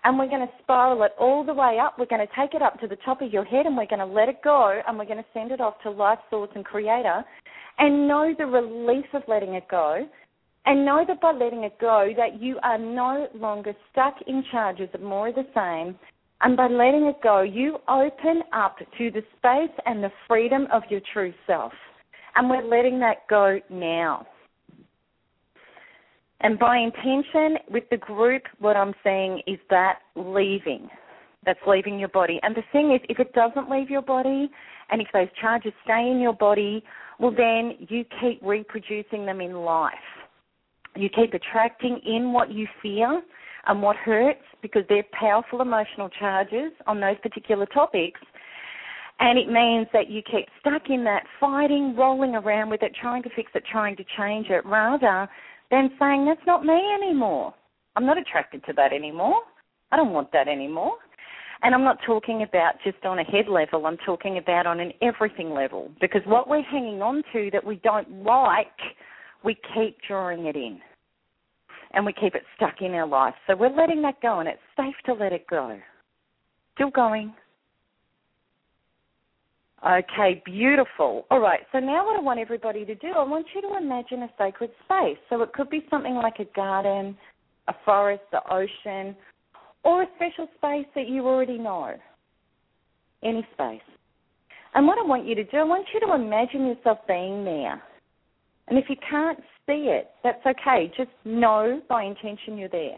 And 0.04 0.18
we're 0.18 0.30
going 0.30 0.48
to 0.48 0.54
spiral 0.64 1.04
it 1.04 1.12
all 1.20 1.44
the 1.44 1.54
way 1.54 1.78
up. 1.84 2.00
We're 2.00 2.06
going 2.06 2.26
to 2.26 2.34
take 2.40 2.54
it 2.54 2.62
up 2.62 2.80
to 2.80 2.88
the 2.88 2.96
top 3.04 3.22
of 3.22 3.34
your 3.34 3.44
head 3.44 3.66
and 3.66 3.76
we're 3.76 3.88
going 3.88 4.00
to 4.00 4.06
let 4.06 4.30
it 4.30 4.38
go 4.44 4.80
and 4.88 4.98
we're 4.98 5.06
going 5.06 5.18
to 5.18 5.26
send 5.34 5.52
it 5.52 5.60
off 5.60 5.74
to 5.84 5.92
life 5.92 6.20
source 6.30 6.50
and 6.56 6.64
creator 6.64 7.24
and 7.80 8.08
know 8.08 8.34
the 8.38 8.46
relief 8.46 9.06
of 9.14 9.24
letting 9.28 9.56
it 9.56 9.68
go 9.70 10.08
and 10.66 10.86
know 10.86 11.04
that 11.06 11.20
by 11.20 11.32
letting 11.32 11.64
it 11.64 11.78
go 11.80 12.10
that 12.16 12.42
you 12.42 12.58
are 12.64 12.78
no 12.78 13.28
longer 13.36 13.74
stuck 13.92 14.16
in 14.28 14.44
charges 14.52 14.90
of 14.94 15.02
more 15.02 15.28
of 15.28 15.36
the 15.36 15.46
same 15.54 15.98
and 16.42 16.56
by 16.56 16.68
letting 16.68 17.06
it 17.06 17.18
go, 17.24 17.42
you 17.42 17.78
open 17.90 18.44
up 18.54 18.78
to 18.98 19.12
the 19.12 19.24
space 19.38 19.76
and 19.86 20.04
the 20.04 20.12
freedom 20.28 20.68
of 20.72 20.84
your 20.90 21.02
true 21.14 21.34
self. 21.48 21.74
And 22.36 22.50
we're 22.50 22.64
letting 22.64 23.00
that 23.00 23.28
go 23.30 23.60
now. 23.70 24.28
And 26.42 26.60
by 26.60 26.78
intention 26.78 27.58
with 27.72 27.86
the 27.90 27.98
group, 27.98 28.44
what 28.60 28.78
I'm 28.78 28.94
saying 29.04 29.42
is 29.48 29.58
that 29.72 30.00
leaving. 30.16 30.88
That's 31.44 31.60
leaving 31.66 31.98
your 31.98 32.10
body. 32.10 32.40
And 32.44 32.56
the 32.56 32.62
thing 32.72 32.92
is, 32.94 33.02
if 33.10 33.20
it 33.20 33.34
doesn't 33.34 33.70
leave 33.72 33.90
your 33.90 34.04
body, 34.04 34.50
and 34.92 35.02
if 35.02 35.08
those 35.14 35.28
charges 35.42 35.74
stay 35.84 36.10
in 36.12 36.20
your 36.20 36.34
body, 36.34 36.84
well, 37.20 37.34
then 37.36 37.74
you 37.90 38.06
keep 38.22 38.40
reproducing 38.44 39.26
them 39.26 39.42
in 39.42 39.54
life. 39.54 39.94
You 40.96 41.10
keep 41.10 41.34
attracting 41.34 42.00
in 42.06 42.34
what 42.34 42.52
you 42.52 42.68
fear 42.82 43.22
and 43.68 43.82
what 43.82 43.96
hurts 43.96 44.42
because 44.62 44.84
they're 44.90 45.06
powerful 45.12 45.62
emotional 45.62 46.10
charges 46.10 46.72
on 46.86 47.00
those 47.00 47.18
particular 47.22 47.66
topics. 47.68 48.20
And 49.20 49.40
it 49.40 49.48
means 49.48 49.88
that 49.94 50.10
you 50.10 50.22
keep 50.22 50.48
stuck 50.60 50.90
in 50.90 51.04
that 51.06 51.24
fighting, 51.40 51.96
rolling 51.96 52.36
around 52.36 52.70
with 52.70 52.84
it, 52.84 52.94
trying 53.00 53.24
to 53.24 53.30
fix 53.36 53.52
it, 53.56 53.64
trying 53.70 53.96
to 53.98 54.06
change 54.18 54.48
it, 54.50 54.66
rather 54.66 55.28
than 55.72 55.90
saying, 56.00 56.26
that's 56.26 56.46
not 56.46 56.64
me 56.64 56.80
anymore. 56.94 57.54
I'm 57.96 58.06
not 58.06 58.18
attracted 58.18 58.64
to 58.66 58.74
that 58.74 58.94
anymore. 58.94 59.42
I 59.92 59.98
don't 59.98 60.12
want 60.12 60.32
that 60.34 60.48
anymore. 60.48 60.94
And 61.64 61.74
I'm 61.74 61.84
not 61.84 61.98
talking 62.06 62.44
about 62.44 62.74
just 62.84 63.04
on 63.04 63.18
a 63.18 63.24
head 63.24 63.48
level, 63.50 63.88
I'm 63.88 63.98
talking 64.06 64.38
about 64.38 64.68
on 64.68 64.80
an 64.80 64.94
everything 65.02 65.52
level. 65.52 65.90
Because 66.00 66.22
what 66.26 66.48
we're 66.48 66.62
hanging 66.62 67.02
on 67.02 67.24
to 67.34 67.50
that 67.52 67.66
we 67.66 67.78
don't 67.78 68.24
like, 68.24 68.68
we 69.44 69.58
keep 69.74 69.98
drawing 70.08 70.46
it 70.46 70.56
in. 70.56 70.80
And 71.98 72.06
we 72.06 72.14
keep 72.14 72.36
it 72.36 72.44
stuck 72.56 72.76
in 72.82 72.94
our 72.94 73.08
life. 73.08 73.34
So 73.48 73.56
we're 73.56 73.76
letting 73.76 74.04
that 74.04 74.22
go, 74.22 74.40
and 74.40 74.48
it's 74.48 74.62
safe 74.78 74.94
to 75.08 75.14
let 75.14 75.34
it 75.34 75.48
go. 75.48 75.76
Still 76.76 76.92
going. 76.92 77.34
Okay, 79.84 80.44
beautiful. 80.46 81.26
All 81.32 81.40
right, 81.40 81.62
so 81.72 81.80
now 81.80 82.06
what 82.06 82.16
I 82.16 82.22
want 82.22 82.40
everybody 82.40 82.86
to 82.86 82.94
do, 82.94 83.08
I 83.18 83.24
want 83.24 83.48
you 83.56 83.64
to 83.64 83.78
imagine 83.78 84.22
a 84.22 84.30
sacred 84.38 84.70
space. 84.86 85.18
So 85.28 85.42
it 85.42 85.54
could 85.54 85.72
be 85.72 85.88
something 85.90 86.14
like 86.14 86.38
a 86.38 86.46
garden, 86.56 87.18
a 87.68 87.74
forest, 87.84 88.22
the 88.32 88.42
ocean, 88.48 89.16
or 89.84 90.04
a 90.04 90.08
special 90.18 90.48
space 90.58 90.86
that 90.94 91.08
you 91.08 91.26
already 91.26 91.58
know. 91.58 91.96
Any 93.24 93.42
space. 93.56 93.82
And 94.76 94.86
what 94.86 95.00
I 95.00 95.02
want 95.02 95.26
you 95.26 95.34
to 95.34 95.44
do, 95.46 95.58
I 95.58 95.64
want 95.64 95.88
you 95.92 96.00
to 96.02 96.14
imagine 96.14 96.68
yourself 96.68 97.00
being 97.08 97.44
there. 97.44 97.82
And 98.68 98.78
if 98.78 98.86
you 98.90 98.96
can't 99.10 99.40
see 99.66 99.90
it, 99.90 100.10
that's 100.24 100.46
okay. 100.46 100.92
Just 100.98 101.10
know 101.24 101.82
by 101.88 102.04
intention 102.04 102.58
you're 102.58 102.70
there. 102.70 102.98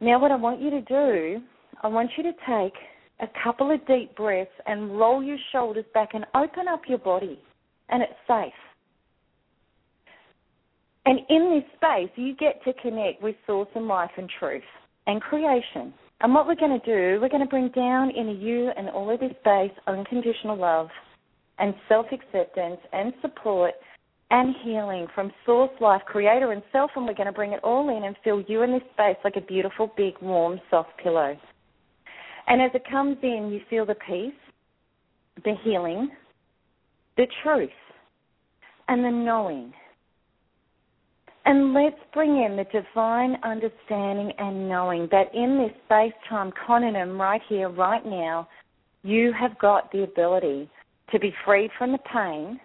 Now, 0.00 0.18
what 0.18 0.30
I 0.30 0.36
want 0.36 0.60
you 0.60 0.70
to 0.70 0.80
do, 0.80 1.42
I 1.82 1.88
want 1.88 2.10
you 2.16 2.22
to 2.22 2.32
take 2.32 2.74
a 3.20 3.28
couple 3.44 3.70
of 3.70 3.86
deep 3.86 4.16
breaths 4.16 4.50
and 4.66 4.98
roll 4.98 5.22
your 5.22 5.36
shoulders 5.52 5.84
back 5.92 6.10
and 6.14 6.24
open 6.34 6.68
up 6.68 6.82
your 6.88 6.98
body. 6.98 7.38
And 7.90 8.02
it's 8.02 8.12
safe. 8.26 8.52
And 11.04 11.18
in 11.28 11.50
this 11.54 11.64
space, 11.76 12.10
you 12.16 12.36
get 12.36 12.62
to 12.64 12.72
connect 12.80 13.22
with 13.22 13.34
source 13.46 13.68
and 13.74 13.88
life 13.88 14.10
and 14.16 14.30
truth 14.38 14.62
and 15.06 15.20
creation. 15.20 15.92
And 16.20 16.34
what 16.34 16.46
we're 16.46 16.54
going 16.54 16.78
to 16.78 16.86
do, 16.86 17.20
we're 17.20 17.28
going 17.28 17.42
to 17.42 17.48
bring 17.48 17.68
down 17.70 18.10
into 18.10 18.32
you 18.32 18.70
and 18.76 18.88
all 18.90 19.10
of 19.10 19.20
this 19.20 19.32
space 19.40 19.72
unconditional 19.86 20.56
love 20.56 20.88
and 21.60 21.74
self 21.88 22.06
acceptance 22.12 22.80
and 22.92 23.12
support 23.20 23.74
and 24.30 24.54
healing 24.62 25.06
from 25.14 25.32
source, 25.44 25.70
life, 25.80 26.02
creator, 26.06 26.52
and 26.52 26.62
self. 26.72 26.90
And 26.96 27.06
we're 27.06 27.14
going 27.14 27.26
to 27.26 27.32
bring 27.32 27.52
it 27.52 27.60
all 27.64 27.96
in 27.96 28.04
and 28.04 28.16
fill 28.22 28.42
you 28.42 28.62
in 28.62 28.72
this 28.72 28.82
space 28.94 29.16
like 29.24 29.36
a 29.36 29.40
beautiful, 29.40 29.92
big, 29.96 30.14
warm, 30.22 30.60
soft 30.70 30.90
pillow. 31.02 31.36
And 32.46 32.62
as 32.62 32.70
it 32.74 32.82
comes 32.90 33.16
in, 33.22 33.50
you 33.52 33.60
feel 33.68 33.86
the 33.86 33.94
peace, 33.94 34.32
the 35.44 35.54
healing, 35.64 36.10
the 37.16 37.26
truth, 37.42 37.70
and 38.88 39.04
the 39.04 39.10
knowing 39.10 39.72
and 41.46 41.72
let's 41.72 41.96
bring 42.12 42.42
in 42.42 42.56
the 42.56 42.64
divine 42.64 43.36
understanding 43.42 44.32
and 44.38 44.68
knowing 44.68 45.08
that 45.10 45.34
in 45.34 45.58
this 45.58 45.72
space 45.86 46.12
time 46.28 46.52
continuum, 46.66 47.20
right 47.20 47.40
here, 47.48 47.70
right 47.70 48.04
now, 48.04 48.46
you 49.02 49.32
have 49.32 49.58
got 49.58 49.90
the 49.90 50.02
ability 50.02 50.68
to 51.12 51.18
be 51.18 51.34
freed 51.44 51.70
from 51.78 51.92
the 51.92 51.98
pain 52.12 52.60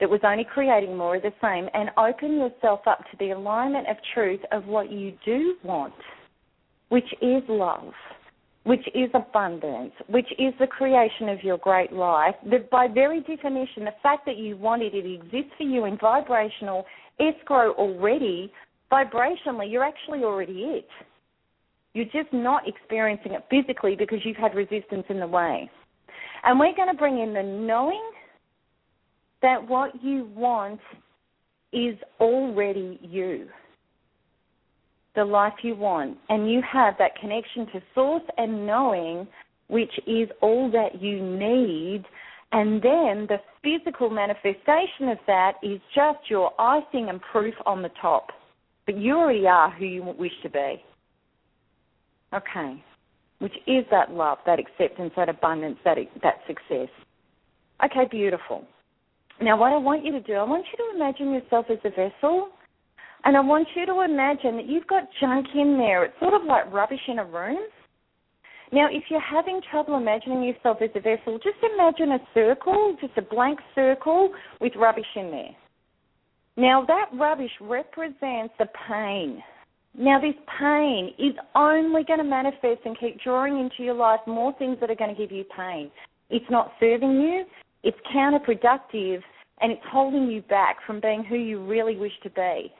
that 0.00 0.10
was 0.10 0.20
only 0.24 0.44
creating 0.44 0.96
more 0.96 1.16
of 1.16 1.22
the 1.22 1.32
same 1.42 1.68
and 1.74 1.90
open 1.96 2.38
yourself 2.38 2.80
up 2.86 2.98
to 3.10 3.16
the 3.18 3.30
alignment 3.30 3.88
of 3.88 3.96
truth 4.14 4.40
of 4.52 4.66
what 4.66 4.92
you 4.92 5.12
do 5.24 5.56
want, 5.62 5.94
which 6.90 7.12
is 7.22 7.42
love, 7.48 7.92
which 8.64 8.86
is 8.94 9.08
abundance, 9.14 9.92
which 10.08 10.28
is 10.38 10.52
the 10.60 10.66
creation 10.66 11.28
of 11.28 11.42
your 11.42 11.56
great 11.58 11.92
life. 11.92 12.34
That 12.50 12.68
by 12.68 12.88
very 12.88 13.20
definition, 13.20 13.84
the 13.84 13.94
fact 14.02 14.26
that 14.26 14.36
you 14.36 14.56
want 14.56 14.82
it, 14.82 14.94
it 14.94 15.06
exists 15.06 15.52
for 15.56 15.64
you 15.64 15.86
in 15.86 15.96
vibrational 15.96 16.84
escrow 17.18 17.72
already, 17.72 18.52
vibrationally, 18.92 19.70
you're 19.70 19.84
actually 19.84 20.24
already 20.24 20.60
it. 20.60 20.88
You're 21.94 22.04
just 22.04 22.32
not 22.32 22.68
experiencing 22.68 23.32
it 23.32 23.44
physically 23.48 23.96
because 23.96 24.18
you've 24.24 24.36
had 24.36 24.54
resistance 24.54 25.04
in 25.08 25.18
the 25.18 25.26
way. 25.26 25.70
And 26.46 26.58
we're 26.58 26.74
going 26.74 26.88
to 26.88 26.96
bring 26.96 27.18
in 27.18 27.34
the 27.34 27.42
knowing 27.42 28.10
that 29.42 29.68
what 29.68 30.02
you 30.02 30.30
want 30.34 30.80
is 31.72 31.96
already 32.20 32.98
you. 33.02 33.48
The 35.14 35.24
life 35.24 35.54
you 35.62 35.74
want. 35.74 36.16
And 36.28 36.50
you 36.50 36.62
have 36.70 36.94
that 36.98 37.16
connection 37.20 37.66
to 37.66 37.82
source 37.94 38.22
and 38.38 38.66
knowing, 38.66 39.26
which 39.68 39.92
is 40.06 40.28
all 40.40 40.70
that 40.70 41.02
you 41.02 41.20
need 41.22 42.04
and 42.52 42.80
then 42.80 43.26
the 43.28 43.38
physical 43.62 44.08
manifestation 44.08 45.08
of 45.08 45.18
that 45.26 45.54
is 45.62 45.80
just 45.94 46.18
your 46.28 46.52
icing 46.60 47.08
and 47.08 47.20
proof 47.20 47.54
on 47.66 47.82
the 47.82 47.90
top. 48.00 48.28
But 48.86 48.96
you 48.96 49.16
already 49.16 49.46
are 49.46 49.70
who 49.70 49.84
you 49.84 50.02
wish 50.02 50.32
to 50.42 50.48
be. 50.48 50.82
Okay. 52.32 52.82
Which 53.38 53.54
is 53.66 53.84
that 53.90 54.10
love, 54.10 54.38
that 54.46 54.58
acceptance, 54.58 55.12
that 55.16 55.28
abundance, 55.28 55.78
that 55.84 55.98
that 56.22 56.36
success. 56.46 56.88
Okay, 57.84 58.08
beautiful. 58.10 58.64
Now, 59.40 59.58
what 59.58 59.72
I 59.72 59.76
want 59.76 60.04
you 60.04 60.12
to 60.12 60.20
do, 60.20 60.34
I 60.34 60.42
want 60.42 60.64
you 60.72 60.78
to 60.78 60.96
imagine 60.96 61.32
yourself 61.32 61.66
as 61.70 61.78
a 61.84 61.90
vessel, 61.90 62.48
and 63.24 63.36
I 63.36 63.40
want 63.40 63.68
you 63.76 63.84
to 63.84 64.00
imagine 64.00 64.56
that 64.56 64.66
you've 64.66 64.86
got 64.86 65.04
junk 65.20 65.46
in 65.54 65.76
there. 65.76 66.04
It's 66.04 66.18
sort 66.18 66.32
of 66.32 66.46
like 66.46 66.72
rubbish 66.72 67.00
in 67.08 67.18
a 67.18 67.24
room. 67.24 67.58
Now, 68.72 68.88
if 68.90 69.04
you're 69.10 69.20
having 69.20 69.60
trouble 69.70 69.96
imagining 69.96 70.42
yourself 70.42 70.78
as 70.80 70.90
a 70.94 71.00
vessel, 71.00 71.38
just 71.38 71.58
imagine 71.74 72.12
a 72.12 72.18
circle, 72.32 72.96
just 73.00 73.12
a 73.16 73.22
blank 73.22 73.60
circle 73.74 74.30
with 74.60 74.72
rubbish 74.76 75.04
in 75.14 75.30
there. 75.30 75.56
Now, 76.56 76.84
that 76.86 77.06
rubbish 77.12 77.50
represents 77.60 78.54
the 78.58 78.66
pain. 78.88 79.42
Now, 79.98 80.20
this 80.20 80.34
pain 80.58 81.14
is 81.18 81.32
only 81.54 82.04
going 82.04 82.18
to 82.18 82.24
manifest 82.24 82.80
and 82.84 82.98
keep 82.98 83.18
drawing 83.22 83.58
into 83.58 83.82
your 83.82 83.94
life 83.94 84.20
more 84.26 84.52
things 84.58 84.76
that 84.80 84.90
are 84.90 84.94
going 84.94 85.14
to 85.14 85.20
give 85.20 85.32
you 85.32 85.44
pain. 85.56 85.90
It's 86.28 86.44
not 86.50 86.72
serving 86.78 87.12
you, 87.12 87.44
it's 87.82 87.96
counterproductive, 88.14 89.22
and 89.62 89.72
it's 89.72 89.82
holding 89.90 90.30
you 90.30 90.42
back 90.42 90.76
from 90.86 91.00
being 91.00 91.24
who 91.24 91.36
you 91.36 91.64
really 91.64 91.96
wish 91.96 92.12
to 92.24 92.30
be. 92.30 92.70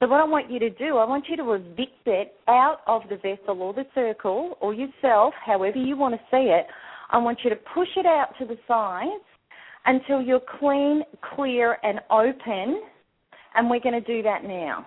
So 0.00 0.08
what 0.08 0.20
I 0.20 0.24
want 0.24 0.50
you 0.50 0.58
to 0.60 0.70
do, 0.70 0.96
I 0.96 1.04
want 1.04 1.26
you 1.28 1.36
to 1.36 1.52
evict 1.52 2.06
it 2.06 2.34
out 2.48 2.78
of 2.86 3.02
the 3.10 3.16
vessel 3.16 3.60
or 3.60 3.74
the 3.74 3.84
circle 3.94 4.56
or 4.60 4.72
yourself, 4.72 5.34
however 5.44 5.76
you 5.76 5.96
want 5.96 6.14
to 6.14 6.20
see 6.30 6.48
it. 6.48 6.66
I 7.10 7.18
want 7.18 7.40
you 7.44 7.50
to 7.50 7.56
push 7.74 7.88
it 7.96 8.06
out 8.06 8.28
to 8.40 8.46
the 8.46 8.56
sides 8.66 9.22
until 9.84 10.22
you're 10.22 10.40
clean, 10.58 11.02
clear, 11.36 11.76
and 11.82 12.00
open. 12.10 12.82
And 13.54 13.68
we're 13.68 13.80
going 13.80 14.02
to 14.02 14.06
do 14.06 14.22
that 14.22 14.42
now. 14.44 14.86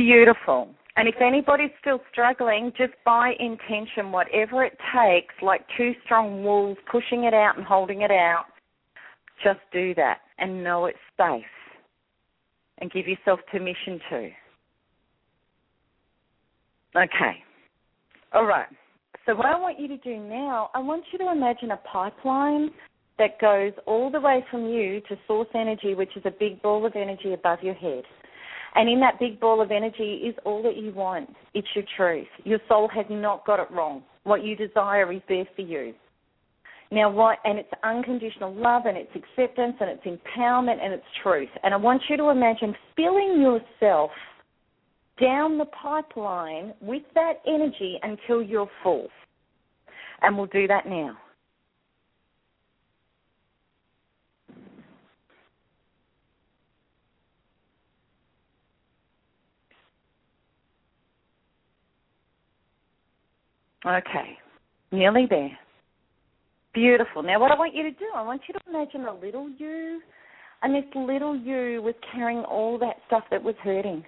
Beautiful. 0.00 0.70
And 0.96 1.06
if 1.06 1.16
anybody's 1.20 1.70
still 1.78 2.00
struggling, 2.10 2.72
just 2.78 2.94
by 3.04 3.34
intention, 3.38 4.10
whatever 4.10 4.64
it 4.64 4.78
takes, 4.96 5.34
like 5.42 5.60
two 5.76 5.92
strong 6.06 6.42
wolves 6.42 6.80
pushing 6.90 7.24
it 7.24 7.34
out 7.34 7.58
and 7.58 7.66
holding 7.66 8.00
it 8.00 8.10
out, 8.10 8.46
just 9.44 9.60
do 9.74 9.94
that 9.96 10.20
and 10.38 10.64
know 10.64 10.86
it's 10.86 10.98
safe 11.18 11.44
and 12.78 12.90
give 12.90 13.06
yourself 13.06 13.40
permission 13.52 14.00
to. 14.08 14.30
Okay. 16.96 17.44
All 18.32 18.46
right. 18.46 18.68
So, 19.26 19.36
what 19.36 19.44
I 19.44 19.58
want 19.58 19.78
you 19.78 19.86
to 19.88 19.98
do 19.98 20.16
now, 20.16 20.70
I 20.74 20.78
want 20.78 21.04
you 21.12 21.18
to 21.18 21.30
imagine 21.30 21.72
a 21.72 21.76
pipeline 21.76 22.70
that 23.18 23.38
goes 23.38 23.72
all 23.86 24.10
the 24.10 24.20
way 24.20 24.42
from 24.50 24.66
you 24.66 25.02
to 25.10 25.16
source 25.26 25.48
energy, 25.54 25.94
which 25.94 26.16
is 26.16 26.22
a 26.24 26.30
big 26.30 26.62
ball 26.62 26.86
of 26.86 26.96
energy 26.96 27.34
above 27.34 27.58
your 27.62 27.74
head. 27.74 28.04
And 28.74 28.88
in 28.88 29.00
that 29.00 29.18
big 29.18 29.40
ball 29.40 29.60
of 29.60 29.70
energy 29.70 30.22
is 30.24 30.34
all 30.44 30.62
that 30.62 30.76
you 30.76 30.92
want. 30.92 31.28
It's 31.54 31.68
your 31.74 31.84
truth. 31.96 32.28
Your 32.44 32.60
soul 32.68 32.88
has 32.94 33.06
not 33.10 33.44
got 33.44 33.58
it 33.58 33.70
wrong. 33.70 34.02
What 34.24 34.44
you 34.44 34.54
desire 34.54 35.12
is 35.12 35.22
there 35.28 35.44
for 35.56 35.62
you. 35.62 35.94
Now, 36.92 37.08
what, 37.08 37.38
and 37.44 37.58
it's 37.58 37.70
unconditional 37.84 38.52
love 38.52 38.82
and 38.86 38.96
it's 38.96 39.10
acceptance 39.14 39.76
and 39.80 39.90
it's 39.90 40.04
empowerment 40.04 40.82
and 40.82 40.92
it's 40.92 41.04
truth. 41.22 41.48
And 41.62 41.72
I 41.72 41.76
want 41.76 42.02
you 42.08 42.16
to 42.16 42.30
imagine 42.30 42.74
filling 42.96 43.40
yourself 43.40 44.10
down 45.20 45.58
the 45.58 45.66
pipeline 45.66 46.74
with 46.80 47.02
that 47.14 47.34
energy 47.46 47.98
until 48.02 48.42
you're 48.42 48.70
full. 48.82 49.08
And 50.22 50.36
we'll 50.36 50.46
do 50.46 50.66
that 50.66 50.86
now. 50.86 51.16
Okay, 63.86 64.36
nearly 64.92 65.26
there. 65.28 65.56
Beautiful. 66.74 67.22
Now, 67.22 67.40
what 67.40 67.50
I 67.50 67.58
want 67.58 67.74
you 67.74 67.82
to 67.82 67.90
do, 67.90 68.06
I 68.14 68.22
want 68.22 68.42
you 68.46 68.54
to 68.54 68.60
imagine 68.68 69.06
a 69.06 69.14
little 69.14 69.48
you, 69.58 70.00
and 70.62 70.74
this 70.74 70.84
little 70.94 71.34
you 71.34 71.80
was 71.82 71.94
carrying 72.12 72.40
all 72.40 72.78
that 72.78 72.96
stuff 73.06 73.24
that 73.30 73.42
was 73.42 73.54
hurting. 73.62 74.04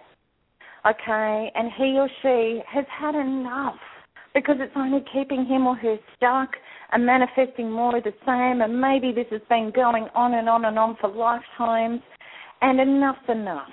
Okay, 0.87 1.53
and 1.55 1.71
he 1.77 1.97
or 1.99 2.09
she 2.23 2.61
has 2.71 2.85
had 2.89 3.15
enough 3.15 3.79
because 4.35 4.57
it's 4.59 4.73
only 4.77 5.05
keeping 5.13 5.45
him 5.47 5.67
or 5.67 5.77
her 5.77 5.97
stuck 6.17 6.51
and 6.93 7.07
manifesting 7.07 7.71
more 7.71 7.97
of 7.97 8.05
the 8.05 8.13
same, 8.27 8.61
and 8.61 8.81
maybe 8.81 9.13
this 9.13 9.27
has 9.31 9.41
been 9.49 9.73
going 9.75 10.07
on 10.15 10.35
and 10.35 10.49
on 10.49 10.65
and 10.65 10.79
on 10.79 10.97
for 11.01 11.09
lifetimes, 11.09 12.01
and 12.61 12.81
enough's 12.81 13.17
enough 13.29 13.69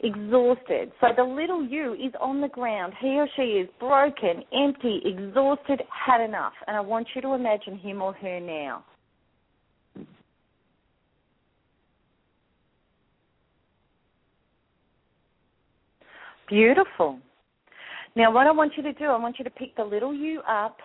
exhausted. 0.00 0.92
So 1.00 1.08
the 1.16 1.24
little 1.24 1.64
you 1.64 1.94
is 1.94 2.12
on 2.20 2.40
the 2.40 2.48
ground. 2.48 2.92
He 3.00 3.18
or 3.18 3.28
she 3.36 3.42
is 3.42 3.68
broken, 3.80 4.42
empty, 4.52 5.00
exhausted, 5.04 5.82
had 5.90 6.22
enough. 6.22 6.52
And 6.66 6.76
I 6.76 6.80
want 6.80 7.08
you 7.14 7.22
to 7.22 7.34
imagine 7.34 7.78
him 7.78 8.02
or 8.02 8.12
her 8.14 8.40
now. 8.40 8.84
Beautiful. 16.48 17.18
Now, 18.14 18.32
what 18.32 18.46
I 18.46 18.52
want 18.52 18.72
you 18.76 18.82
to 18.84 18.92
do, 18.92 19.06
I 19.06 19.18
want 19.18 19.38
you 19.38 19.44
to 19.44 19.50
pick 19.50 19.74
the 19.76 19.84
little 19.84 20.14
you 20.14 20.40
up, 20.48 20.78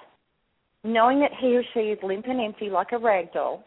knowing 0.84 1.20
that 1.20 1.32
he 1.40 1.56
or 1.56 1.64
she 1.74 1.80
is 1.80 2.00
limp 2.02 2.26
and 2.28 2.42
empty 2.42 2.70
like 2.70 2.92
a 2.94 2.98
rag 2.98 3.32
doll. 3.32 3.64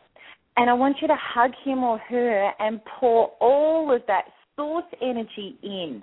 And 0.57 0.69
I 0.69 0.75
want 0.75 0.97
you 1.01 1.09
to 1.09 1.17
hug 1.17 1.53
him 1.65 1.83
or 1.83 1.99
her 1.99 2.53
and 2.59 2.81
pour 2.99 3.29
all 3.41 3.95
of 3.95 4.03
that 4.07 4.25
source 4.57 4.85
energy 5.03 5.57
in 5.63 6.03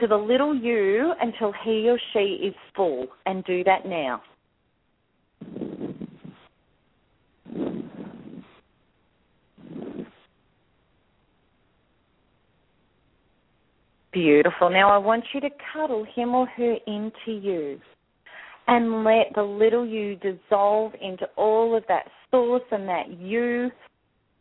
to 0.00 0.06
the 0.06 0.16
little 0.16 0.54
you 0.54 1.14
until 1.20 1.52
he 1.64 1.88
or 1.88 1.98
she 2.12 2.46
is 2.46 2.54
full, 2.74 3.06
and 3.24 3.44
do 3.44 3.64
that 3.64 3.86
now. 3.86 4.22
Beautiful. 14.12 14.70
Now 14.70 14.90
I 14.90 14.98
want 14.98 15.24
you 15.34 15.40
to 15.40 15.50
cuddle 15.74 16.06
him 16.14 16.34
or 16.34 16.46
her 16.46 16.76
into 16.86 17.32
you 17.32 17.78
and 18.66 19.04
let 19.04 19.26
the 19.34 19.42
little 19.42 19.86
you 19.86 20.16
dissolve 20.16 20.92
into 21.00 21.26
all 21.36 21.76
of 21.76 21.84
that 21.88 22.06
source 22.30 22.62
and 22.70 22.88
that 22.88 23.18
you 23.20 23.70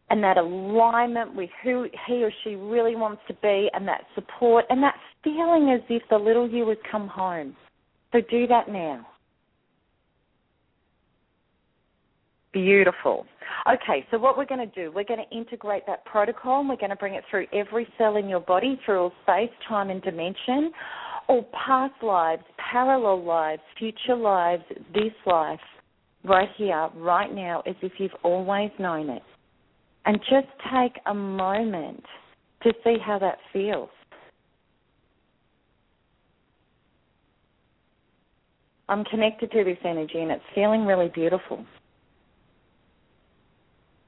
and 0.09 0.23
that 0.23 0.37
alignment 0.37 1.35
with 1.35 1.49
who 1.63 1.87
he 2.07 2.23
or 2.23 2.31
she 2.43 2.55
really 2.55 2.95
wants 2.95 3.21
to 3.27 3.33
be 3.35 3.69
and 3.73 3.87
that 3.87 4.01
support 4.13 4.65
and 4.69 4.81
that 4.83 4.95
feeling 5.23 5.71
as 5.73 5.81
if 5.89 6.03
the 6.09 6.17
little 6.17 6.49
you 6.49 6.67
has 6.69 6.77
come 6.89 7.07
home. 7.07 7.55
So 8.11 8.19
do 8.29 8.45
that 8.47 8.69
now. 8.69 9.05
Beautiful. 12.53 13.25
Okay, 13.69 14.05
so 14.11 14.17
what 14.17 14.37
we're 14.37 14.45
going 14.45 14.69
to 14.69 14.75
do, 14.75 14.91
we're 14.91 15.03
going 15.03 15.23
to 15.29 15.35
integrate 15.35 15.83
that 15.87 16.05
protocol 16.05 16.61
and 16.61 16.69
we're 16.69 16.77
going 16.77 16.91
to 16.91 16.95
bring 16.95 17.15
it 17.15 17.23
through 17.29 17.47
every 17.51 17.87
cell 17.97 18.15
in 18.15 18.29
your 18.29 18.39
body, 18.39 18.79
through 18.85 18.99
all 18.99 19.13
space, 19.23 19.49
time, 19.67 19.89
and 19.89 20.01
dimension, 20.03 20.71
all 21.27 21.49
past 21.65 21.95
lives, 22.01 22.43
parallel 22.71 23.25
lives, 23.25 23.61
future 23.77 24.15
lives, 24.15 24.63
this 24.93 25.11
life, 25.25 25.59
right 26.23 26.47
here, 26.55 26.89
right 26.95 27.33
now, 27.33 27.61
as 27.67 27.75
if 27.81 27.93
you've 27.97 28.11
always 28.23 28.69
known 28.79 29.09
it 29.09 29.23
and 30.05 30.19
just 30.29 30.47
take 30.71 30.99
a 31.07 31.13
moment 31.13 32.03
to 32.63 32.73
see 32.83 32.97
how 33.03 33.19
that 33.19 33.37
feels. 33.51 33.89
I'm 38.87 39.03
connected 39.05 39.51
to 39.51 39.63
this 39.63 39.77
energy 39.83 40.19
and 40.19 40.31
it's 40.31 40.43
feeling 40.53 40.85
really 40.85 41.09
beautiful. 41.13 41.65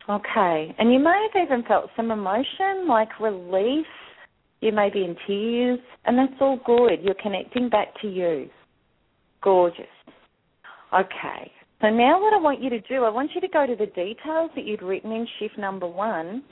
Okay, 0.09 0.73
and 0.79 0.93
you 0.93 0.99
may 0.99 1.27
have 1.33 1.43
even 1.45 1.63
felt 1.63 1.89
some 1.97 2.11
emotion 2.11 2.87
like 2.87 3.19
relief. 3.19 3.85
You 4.61 4.71
may 4.71 4.89
be 4.89 5.03
in 5.03 5.17
tears, 5.27 5.79
and 6.05 6.17
that's 6.17 6.39
all 6.39 6.59
good. 6.65 7.03
You're 7.03 7.21
connecting 7.21 7.69
back 7.69 7.89
to 8.01 8.07
you. 8.07 8.49
Gorgeous. 9.41 9.85
Okay, 10.93 11.51
so 11.81 11.89
now 11.89 12.19
what 12.21 12.33
I 12.33 12.37
want 12.37 12.61
you 12.61 12.69
to 12.71 12.79
do, 12.81 13.03
I 13.03 13.09
want 13.09 13.31
you 13.35 13.41
to 13.41 13.47
go 13.47 13.67
to 13.67 13.75
the 13.75 13.85
details 13.87 14.51
that 14.55 14.65
you'd 14.65 14.81
written 14.81 15.11
in 15.11 15.27
shift 15.39 15.57
number 15.57 15.87
one. 15.87 16.43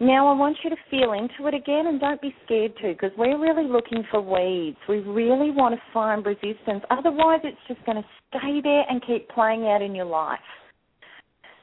Now 0.00 0.26
I 0.26 0.32
want 0.34 0.56
you 0.64 0.70
to 0.70 0.76
feel 0.90 1.12
into 1.12 1.46
it 1.46 1.54
again 1.54 1.86
and 1.86 2.00
don't 2.00 2.20
be 2.20 2.34
scared 2.44 2.72
to 2.78 2.88
because 2.88 3.12
we're 3.16 3.38
really 3.38 3.68
looking 3.68 4.02
for 4.10 4.20
weeds. 4.20 4.78
We 4.88 5.00
really 5.00 5.50
want 5.50 5.74
to 5.74 5.80
find 5.92 6.24
resistance. 6.24 6.82
Otherwise 6.90 7.40
it's 7.44 7.58
just 7.68 7.84
going 7.84 8.02
to 8.02 8.08
stay 8.30 8.60
there 8.62 8.84
and 8.88 9.04
keep 9.06 9.28
playing 9.28 9.66
out 9.66 9.82
in 9.82 9.94
your 9.94 10.06
life. 10.06 10.40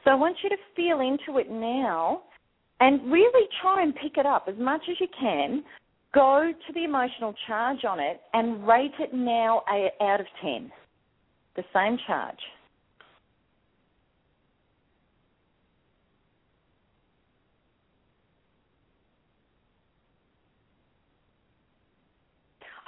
So 0.04 0.12
I 0.12 0.14
want 0.14 0.36
you 0.42 0.48
to 0.48 0.56
feel 0.74 1.00
into 1.00 1.38
it 1.38 1.50
now 1.50 2.22
and 2.78 3.12
really 3.12 3.46
try 3.60 3.82
and 3.82 3.94
pick 3.94 4.16
it 4.16 4.24
up 4.24 4.46
as 4.48 4.54
much 4.56 4.82
as 4.88 4.96
you 5.00 5.08
can. 5.18 5.64
Go 6.14 6.50
to 6.66 6.72
the 6.72 6.84
emotional 6.84 7.34
charge 7.46 7.84
on 7.84 8.00
it 8.00 8.20
and 8.32 8.66
rate 8.66 8.94
it 8.98 9.12
now 9.12 9.62
out 10.00 10.20
of 10.20 10.26
10. 10.40 10.70
The 11.56 11.64
same 11.74 11.98
charge. 12.06 12.38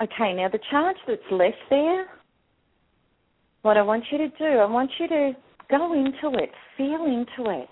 Okay, 0.03 0.33
now 0.35 0.49
the 0.49 0.59
charge 0.69 0.97
that's 1.07 1.21
left 1.31 1.55
there, 1.71 2.07
what 3.62 3.77
I 3.77 3.83
want 3.83 4.03
you 4.11 4.19
to 4.19 4.29
do, 4.31 4.45
I 4.45 4.65
want 4.65 4.91
you 4.99 5.07
to 5.07 5.33
go 5.71 5.93
into 5.93 6.37
it, 6.38 6.51
feel 6.77 7.05
into 7.05 7.51
it. 7.51 7.69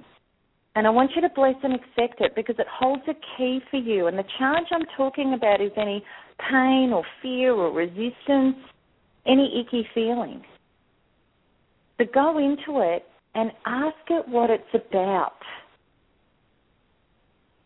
And 0.77 0.87
I 0.87 0.91
want 0.91 1.11
you 1.17 1.23
to 1.23 1.29
bless 1.35 1.57
and 1.65 1.75
accept 1.75 2.21
it 2.21 2.37
because 2.37 2.55
it 2.61 2.69
holds 2.73 3.03
a 3.09 3.15
key 3.37 3.61
for 3.69 3.79
you. 3.79 4.07
And 4.07 4.17
the 4.17 4.25
charge 4.39 4.67
I'm 4.71 4.87
talking 4.97 5.35
about 5.35 5.61
is 5.61 5.73
any 5.77 6.05
pain 6.49 6.93
or 6.93 7.03
fear 7.21 7.53
or 7.53 7.73
resistance, 7.73 8.57
any 9.27 9.67
icky 9.67 9.89
feeling. 9.93 10.45
So 11.99 12.05
go 12.15 12.39
into 12.39 12.81
it 12.81 13.07
and 13.35 13.51
ask 13.67 13.97
it 14.09 14.29
what 14.29 14.51
it's 14.51 14.63
about. 14.73 15.33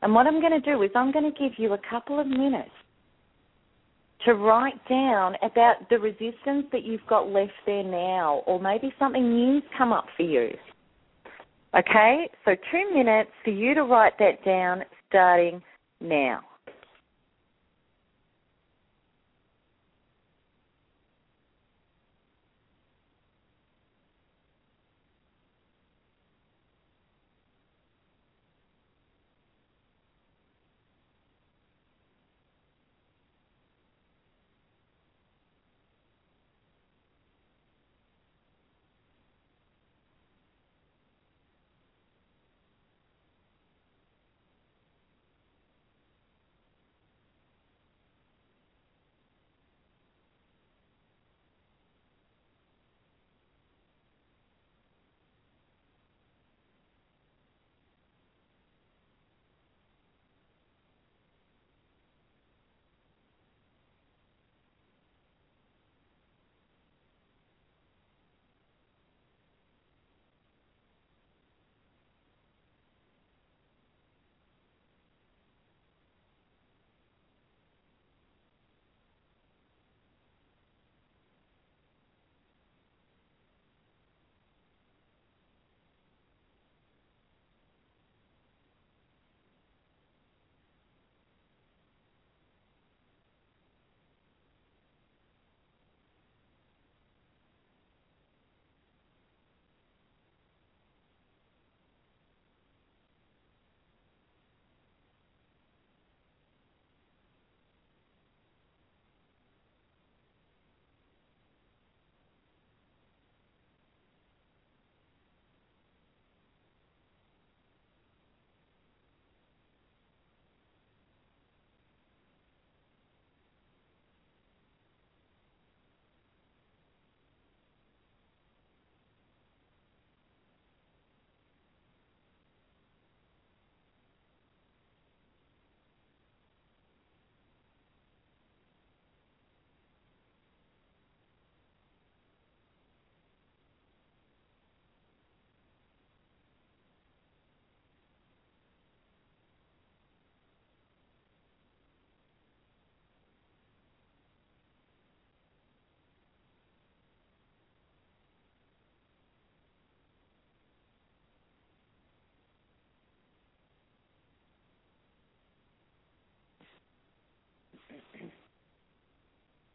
And 0.00 0.14
what 0.14 0.26
I'm 0.26 0.40
going 0.40 0.58
to 0.58 0.60
do 0.60 0.82
is 0.82 0.90
I'm 0.94 1.12
going 1.12 1.30
to 1.30 1.38
give 1.38 1.58
you 1.58 1.74
a 1.74 1.80
couple 1.90 2.18
of 2.18 2.26
minutes 2.26 2.70
to 4.24 4.34
write 4.34 4.86
down 4.88 5.34
about 5.42 5.88
the 5.90 5.98
resistance 5.98 6.66
that 6.72 6.84
you've 6.84 7.06
got 7.08 7.28
left 7.28 7.52
there 7.66 7.82
now, 7.82 8.42
or 8.46 8.60
maybe 8.60 8.92
something 8.98 9.30
new's 9.30 9.62
come 9.76 9.92
up 9.92 10.06
for 10.16 10.22
you. 10.22 10.50
Okay, 11.76 12.28
so 12.44 12.54
two 12.70 12.94
minutes 12.94 13.30
for 13.42 13.50
you 13.50 13.74
to 13.74 13.82
write 13.82 14.16
that 14.18 14.44
down 14.44 14.82
starting 15.08 15.60
now. 16.00 16.40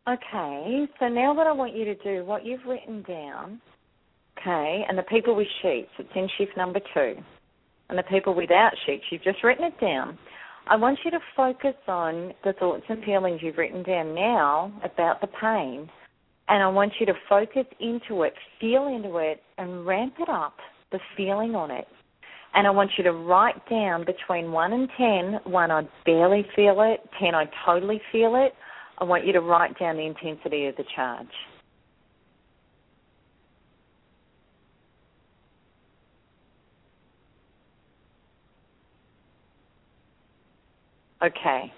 Okay, 0.10 0.88
so 1.00 1.08
now 1.08 1.36
what 1.36 1.46
I 1.46 1.52
want 1.52 1.76
you 1.76 1.86
to 1.86 1.94
do, 1.96 2.26
what 2.26 2.44
you've 2.44 2.66
written 2.66 3.04
down, 3.04 3.62
okay, 4.40 4.84
and 4.90 4.98
the 4.98 5.04
people 5.04 5.36
with 5.36 5.46
sheets, 5.62 5.90
it's 6.00 6.10
in 6.16 6.28
shift 6.36 6.58
number 6.58 6.80
two, 6.96 7.14
and 7.90 8.00
the 8.00 8.04
people 8.04 8.34
without 8.34 8.72
sheets, 8.88 9.04
you've 9.12 9.22
just 9.22 9.44
written 9.44 9.66
it 9.66 9.80
down. 9.80 10.18
I 10.66 10.78
want 10.78 10.98
you 11.06 11.12
to 11.12 11.20
focus 11.38 11.76
on 11.88 12.34
the 12.44 12.54
thoughts 12.54 12.86
and 12.90 13.04
feelings 13.04 13.42
you've 13.44 13.60
written 13.60 13.84
down 13.84 14.16
now 14.16 14.72
about 14.84 15.22
the 15.22 15.28
pain, 15.28 15.88
and 16.48 16.64
I 16.64 16.68
want 16.70 16.94
you 17.00 17.06
to 17.06 17.14
focus 17.28 17.66
into 17.80 18.24
it, 18.24 18.34
feel 18.60 18.88
into 18.88 19.18
it, 19.18 19.44
and 19.60 19.86
ramp 19.86 20.16
it 20.20 20.30
up, 20.30 20.56
the 20.92 21.00
feeling 21.16 21.54
on 21.54 21.70
it. 21.70 21.88
And 22.56 22.66
I 22.66 22.72
want 22.72 22.90
you 22.98 23.04
to 23.04 23.12
write 23.12 23.70
down 23.70 24.06
between 24.06 24.52
1 24.52 24.74
and 24.74 24.90
10, 24.98 25.52
1 25.52 25.72
I 25.72 25.88
barely 26.04 26.48
feel 26.56 26.82
it, 26.82 27.08
10 27.20 27.36
I 27.36 27.46
totally 27.64 28.02
feel 28.12 28.36
it, 28.36 28.54
I 29.00 29.06
want 29.06 29.26
you 29.26 29.34
to 29.34 29.42
write 29.42 29.80
down 29.80 29.96
the 29.98 30.06
intensity 30.06 30.66
of 30.66 30.76
the 30.76 30.84
charge. 30.96 31.28
Okay. 41.24 41.72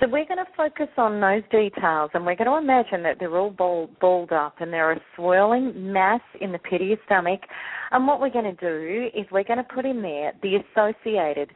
So 0.00 0.08
we're 0.08 0.26
going 0.26 0.38
to 0.38 0.46
focus 0.56 0.88
on 0.98 1.20
those 1.20 1.42
details 1.50 2.10
and 2.14 2.26
we're 2.26 2.34
going 2.34 2.50
to 2.50 2.56
imagine 2.56 3.02
that 3.04 3.18
they're 3.18 3.36
all 3.36 3.50
ball, 3.50 3.88
balled 4.00 4.32
up 4.32 4.56
and 4.60 4.72
they're 4.72 4.92
a 4.92 5.00
swirling 5.14 5.92
mass 5.92 6.20
in 6.40 6.52
the 6.52 6.58
pit 6.58 6.82
of 6.82 6.88
your 6.88 6.96
stomach. 7.06 7.40
And 7.92 8.06
what 8.06 8.20
we're 8.20 8.30
going 8.30 8.56
to 8.56 8.60
do 8.60 9.08
is 9.14 9.24
we're 9.30 9.44
going 9.44 9.58
to 9.58 9.74
put 9.74 9.86
in 9.86 10.02
there 10.02 10.32
the 10.42 10.56
associated 10.56 11.50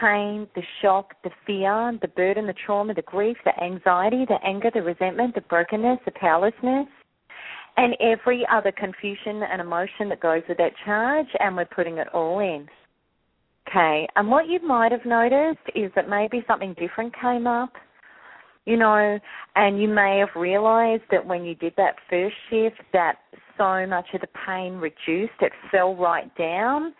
pain, 0.00 0.46
the 0.54 0.62
shock, 0.82 1.14
the 1.24 1.30
fear, 1.46 1.98
the 2.00 2.08
burden, 2.08 2.46
the 2.46 2.54
trauma, 2.66 2.94
the 2.94 3.02
grief, 3.02 3.36
the 3.44 3.62
anxiety, 3.62 4.24
the 4.28 4.38
anger, 4.44 4.70
the 4.72 4.82
resentment, 4.82 5.34
the 5.34 5.40
brokenness, 5.42 5.98
the 6.04 6.12
powerlessness, 6.12 6.86
and 7.76 7.96
every 8.00 8.46
other 8.52 8.72
confusion 8.72 9.42
and 9.50 9.60
emotion 9.60 10.08
that 10.08 10.20
goes 10.20 10.42
with 10.48 10.58
that 10.58 10.72
charge, 10.84 11.28
and 11.40 11.56
we're 11.56 11.64
putting 11.64 11.98
it 11.98 12.08
all 12.12 12.40
in. 12.40 12.66
Okay, 13.68 14.08
and 14.16 14.30
what 14.30 14.48
you 14.48 14.60
might 14.66 14.92
have 14.92 15.04
noticed 15.04 15.60
is 15.74 15.90
that 15.94 16.08
maybe 16.08 16.42
something 16.46 16.74
different 16.78 17.14
came 17.20 17.46
up, 17.46 17.72
you 18.64 18.76
know, 18.76 19.18
and 19.56 19.80
you 19.80 19.88
may 19.88 20.18
have 20.18 20.40
realized 20.40 21.02
that 21.10 21.26
when 21.26 21.44
you 21.44 21.54
did 21.54 21.74
that 21.76 21.96
first 22.08 22.34
shift 22.48 22.80
that 22.92 23.16
so 23.58 23.86
much 23.86 24.06
of 24.14 24.22
the 24.22 24.28
pain 24.46 24.74
reduced, 24.74 25.32
it 25.40 25.52
fell 25.70 25.94
right 25.96 26.34
down 26.36 26.94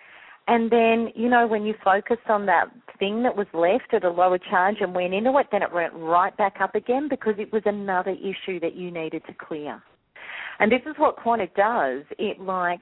and 0.49 0.73
then, 0.73 1.13
you 1.15 1.29
know, 1.29 1.47
when 1.47 1.65
you 1.65 1.75
focused 1.85 2.29
on 2.29 2.47
that 2.47 2.69
thing 2.99 3.23
that 3.23 3.37
was 3.37 3.47
left 3.53 3.93
at 3.93 4.03
a 4.03 4.11
lower 4.11 4.39
charge 4.39 4.77
and 4.81 4.95
went 4.95 5.13
into 5.13 5.37
it, 5.37 5.47
then 5.53 5.63
it 5.63 5.71
went 5.73 5.93
right 5.93 6.35
back 6.39 6.57
up 6.61 6.75
again 6.75 7.07
because 7.09 7.35
it 7.39 7.53
was 7.53 7.63
another 7.67 8.13
issue 8.13 8.59
that 8.61 8.75
you 8.75 8.91
needed 8.91 9.23
to 9.27 9.35
clear. 9.35 9.83
And 10.59 10.73
this 10.73 10.81
is 10.87 10.95
what 10.97 11.17
Quanta 11.17 11.49
does. 11.55 12.03
It 12.19 12.41
like 12.41 12.81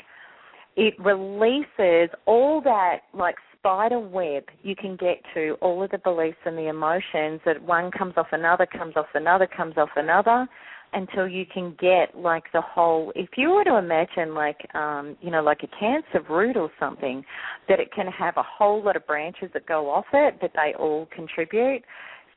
it 0.76 0.94
releases 1.00 2.14
all 2.24 2.60
that 2.62 2.98
like 3.12 3.34
spider 3.58 3.98
web 3.98 4.44
you 4.62 4.76
can 4.76 4.94
get 4.94 5.16
to 5.34 5.56
all 5.60 5.82
of 5.82 5.90
the 5.90 5.98
beliefs 5.98 6.38
and 6.44 6.56
the 6.56 6.68
emotions 6.68 7.40
that 7.44 7.60
one 7.60 7.90
comes 7.90 8.14
off 8.16 8.28
another, 8.30 8.66
comes 8.66 8.94
off 8.96 9.06
another, 9.14 9.48
comes 9.48 9.74
off 9.76 9.88
another 9.96 10.46
until 10.92 11.28
you 11.28 11.44
can 11.52 11.76
get 11.80 12.16
like 12.16 12.44
the 12.52 12.60
whole 12.60 13.12
if 13.14 13.30
you 13.36 13.50
were 13.50 13.64
to 13.64 13.76
imagine 13.76 14.34
like 14.34 14.58
um 14.74 15.16
you 15.20 15.30
know 15.30 15.42
like 15.42 15.60
a 15.62 15.78
cancer 15.78 16.26
root 16.28 16.56
or 16.56 16.70
something 16.78 17.24
that 17.68 17.80
it 17.80 17.92
can 17.92 18.06
have 18.06 18.36
a 18.36 18.42
whole 18.42 18.82
lot 18.82 18.96
of 18.96 19.06
branches 19.06 19.48
that 19.52 19.66
go 19.66 19.90
off 19.90 20.06
it 20.12 20.36
but 20.40 20.50
they 20.54 20.74
all 20.78 21.08
contribute. 21.14 21.82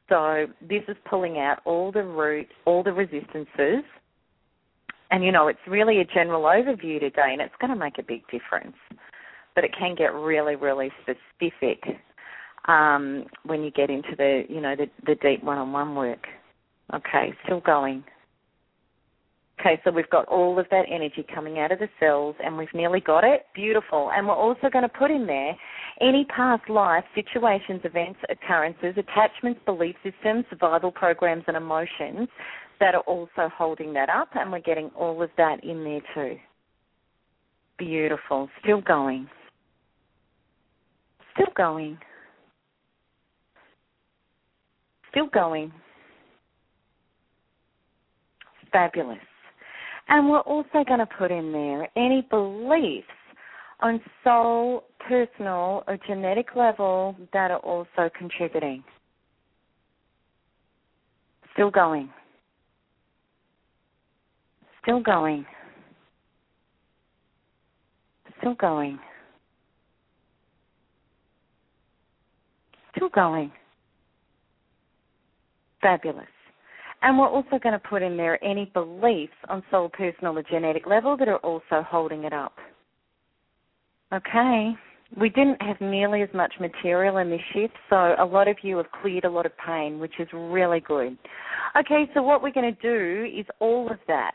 So 0.10 0.48
this 0.62 0.82
is 0.88 0.98
pulling 1.08 1.38
out 1.38 1.60
all 1.66 1.92
the 1.92 2.04
roots 2.04 2.52
all 2.66 2.84
the 2.84 2.94
resistances. 2.94 3.84
And 5.12 5.24
you 5.24 5.32
know 5.32 5.48
it's 5.48 5.60
really 5.68 6.00
a 6.02 6.06
general 6.06 6.44
overview 6.44 7.00
today 7.00 7.30
and 7.32 7.42
it's 7.42 7.56
going 7.60 7.72
to 7.72 7.80
make 7.80 7.98
a 8.00 8.04
big 8.04 8.24
difference. 8.32 8.76
But 9.56 9.64
it 9.64 9.72
can 9.78 9.96
get 9.96 10.14
really 10.14 10.56
really 10.56 10.90
specific 11.02 11.84
um 12.68 13.26
when 13.46 13.64
you 13.64 13.72
get 13.72 13.90
into 13.90 14.16
the 14.18 14.44
you 14.50 14.60
know 14.60 14.76
the 14.76 14.88
the 15.06 15.16
deep 15.16 15.44
one 15.44 15.58
on 15.58 15.72
one 15.72 15.96
work. 15.96 16.26
Okay 16.94 17.34
still 17.46 17.62
going 17.62 18.04
Okay, 19.60 19.80
so 19.84 19.92
we've 19.92 20.10
got 20.10 20.26
all 20.30 20.58
of 20.58 20.68
that 20.72 20.86
energy 20.90 21.26
coming 21.34 21.60
out 21.60 21.72
of 21.72 21.80
the 21.80 21.90
cells 22.00 22.36
and 22.44 22.58
we've 22.58 22.74
nearly 22.74 23.02
got 23.02 23.26
it. 23.26 23.46
Beautiful. 23.54 24.10
And 24.16 24.26
we're 24.26 24.34
also 24.34 24.70
going 24.72 24.84
to 24.84 24.90
put 24.90 25.12
in 25.12 25.28
there 25.28 25.54
any 26.00 26.26
past 26.34 26.70
life 26.70 27.04
situations, 27.14 27.82
events, 27.84 28.20
occurrences, 28.30 28.96
attachments, 28.96 29.60
belief 29.66 29.96
systems, 30.02 30.46
survival 30.50 30.92
programs, 30.92 31.44
and 31.48 31.58
emotions 31.58 32.30
that 32.80 32.96
are 32.96 33.02
also 33.02 33.50
holding 33.54 33.92
that 33.94 34.10
up. 34.10 34.30
And 34.34 34.50
we're 34.50 34.62
getting 34.62 34.92
all 34.98 35.22
of 35.22 35.30
that 35.36 35.62
in 35.62 35.84
there 35.84 36.02
too. 36.14 36.40
Beautiful. 37.78 38.48
Still 38.64 38.80
going. 38.80 39.28
Still 41.34 41.52
going. 41.58 41.98
Still 45.12 45.28
going. 45.28 45.74
Fabulous. 48.72 49.18
And 50.10 50.28
we're 50.28 50.40
also 50.40 50.84
going 50.88 51.00
to 51.00 51.06
put 51.06 51.32
in 51.32 51.52
there 51.52 51.88
any 51.96 52.26
beliefs 52.30 53.08
on 53.80 54.02
soul, 54.24 54.84
personal, 55.08 55.84
or 55.88 55.98
genetic 56.08 56.56
level 56.56 57.16
that 57.32 57.52
are 57.52 57.60
also 57.60 58.10
contributing. 58.18 58.84
Still 61.54 61.70
going. 61.70 62.10
Still 64.82 65.00
going. 65.00 65.46
Still 68.40 68.56
going. 68.56 69.00
Still 72.96 73.10
going. 73.10 73.52
Fabulous. 75.82 76.26
And 77.02 77.18
we're 77.18 77.30
also 77.30 77.60
going 77.64 77.74
to 77.74 77.80
put 77.80 78.02
in 78.02 78.18
there 78.18 78.44
any 78.44 78.66
beliefs 78.74 79.34
on 79.48 79.64
soul, 79.72 79.90
personal, 79.90 80.38
or 80.38 80.44
genetic 80.44 80.86
level 80.86 81.16
that 81.18 81.28
are 81.28 81.38
also 81.38 81.86
holding 81.88 82.26
it 82.26 82.34
up. 82.34 82.54
Okay. 84.14 84.74
We 85.18 85.30
didn't 85.30 85.62
have 85.62 85.82
nearly 85.82 86.22
as 86.22 86.30
much 86.36 86.54
material 86.60 87.18
in 87.18 87.32
this 87.32 87.42
shift, 87.54 87.74
so 87.90 88.16
a 88.20 88.26
lot 88.26 88.48
of 88.48 88.58
you 88.62 88.78
have 88.78 88.92
cleared 89.02 89.26
a 89.26 89.30
lot 89.30 89.48
of 89.48 89.52
pain, 89.58 89.98
which 89.98 90.14
is 90.20 90.28
really 90.34 90.82
good. 90.82 91.18
Okay, 91.78 92.08
so 92.14 92.22
what 92.22 92.44
we're 92.44 92.52
going 92.52 92.76
to 92.76 92.82
do 92.82 93.26
is 93.26 93.46
all 93.60 93.90
of 93.90 93.98
that, 94.08 94.34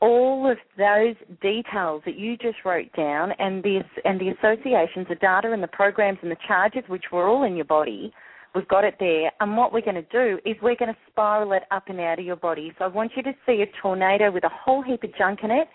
all 0.00 0.50
of 0.50 0.58
those 0.76 1.14
details 1.40 2.02
that 2.04 2.18
you 2.18 2.36
just 2.36 2.58
wrote 2.64 2.92
down, 2.94 3.32
and 3.38 3.62
the 3.62 3.80
and 4.04 4.20
the 4.20 4.28
associations, 4.28 5.06
the 5.08 5.14
data, 5.14 5.50
and 5.50 5.62
the 5.62 5.68
programs 5.68 6.18
and 6.20 6.30
the 6.30 6.36
charges, 6.46 6.82
which 6.88 7.04
were 7.10 7.26
all 7.26 7.44
in 7.44 7.56
your 7.56 7.64
body, 7.64 8.12
We've 8.54 8.68
got 8.68 8.84
it 8.84 8.96
there. 9.00 9.32
And 9.40 9.56
what 9.56 9.72
we're 9.72 9.80
going 9.80 9.94
to 9.94 10.02
do 10.02 10.38
is 10.44 10.56
we're 10.60 10.76
going 10.76 10.92
to 10.92 10.98
spiral 11.10 11.52
it 11.52 11.62
up 11.70 11.84
and 11.88 11.98
out 12.00 12.18
of 12.18 12.24
your 12.24 12.36
body. 12.36 12.72
So 12.78 12.84
I 12.84 12.88
want 12.88 13.12
you 13.16 13.22
to 13.22 13.32
see 13.46 13.62
a 13.62 13.80
tornado 13.80 14.30
with 14.30 14.44
a 14.44 14.50
whole 14.50 14.82
heap 14.82 15.02
of 15.04 15.16
junk 15.16 15.40
in 15.42 15.50
it. 15.50 15.68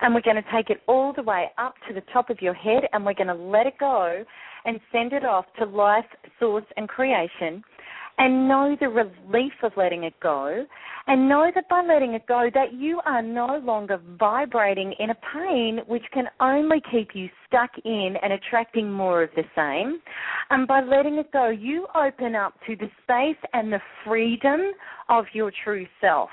And 0.00 0.14
we're 0.14 0.22
going 0.22 0.36
to 0.36 0.50
take 0.52 0.70
it 0.70 0.82
all 0.88 1.12
the 1.12 1.22
way 1.22 1.50
up 1.56 1.74
to 1.88 1.94
the 1.94 2.02
top 2.12 2.28
of 2.28 2.42
your 2.42 2.54
head 2.54 2.82
and 2.92 3.04
we're 3.04 3.14
going 3.14 3.28
to 3.28 3.34
let 3.34 3.66
it 3.66 3.78
go 3.78 4.24
and 4.64 4.80
send 4.90 5.12
it 5.12 5.24
off 5.24 5.46
to 5.58 5.64
life, 5.64 6.04
source, 6.40 6.64
and 6.76 6.88
creation 6.88 7.62
and 8.18 8.48
know 8.48 8.76
the 8.80 8.88
relief 8.88 9.52
of 9.62 9.72
letting 9.76 10.04
it 10.04 10.14
go 10.22 10.64
and 11.06 11.28
know 11.28 11.50
that 11.54 11.68
by 11.68 11.82
letting 11.82 12.14
it 12.14 12.26
go 12.26 12.50
that 12.52 12.72
you 12.72 13.00
are 13.04 13.22
no 13.22 13.60
longer 13.62 14.00
vibrating 14.18 14.94
in 14.98 15.10
a 15.10 15.16
pain 15.34 15.80
which 15.86 16.02
can 16.12 16.24
only 16.40 16.82
keep 16.90 17.10
you 17.14 17.28
stuck 17.46 17.70
in 17.84 18.14
and 18.22 18.32
attracting 18.32 18.90
more 18.90 19.22
of 19.22 19.30
the 19.36 19.44
same. 19.54 20.00
And 20.50 20.66
by 20.66 20.82
letting 20.82 21.16
it 21.16 21.30
go 21.32 21.48
you 21.48 21.86
open 21.94 22.34
up 22.34 22.54
to 22.66 22.74
the 22.74 22.90
space 23.02 23.40
and 23.52 23.72
the 23.72 23.80
freedom 24.04 24.72
of 25.08 25.26
your 25.32 25.52
true 25.64 25.86
self. 26.00 26.30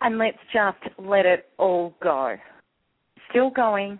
And 0.00 0.18
let's 0.18 0.38
just 0.52 0.78
let 0.98 1.24
it 1.24 1.48
all 1.58 1.94
go. 2.02 2.36
Still 3.30 3.50
going. 3.50 3.98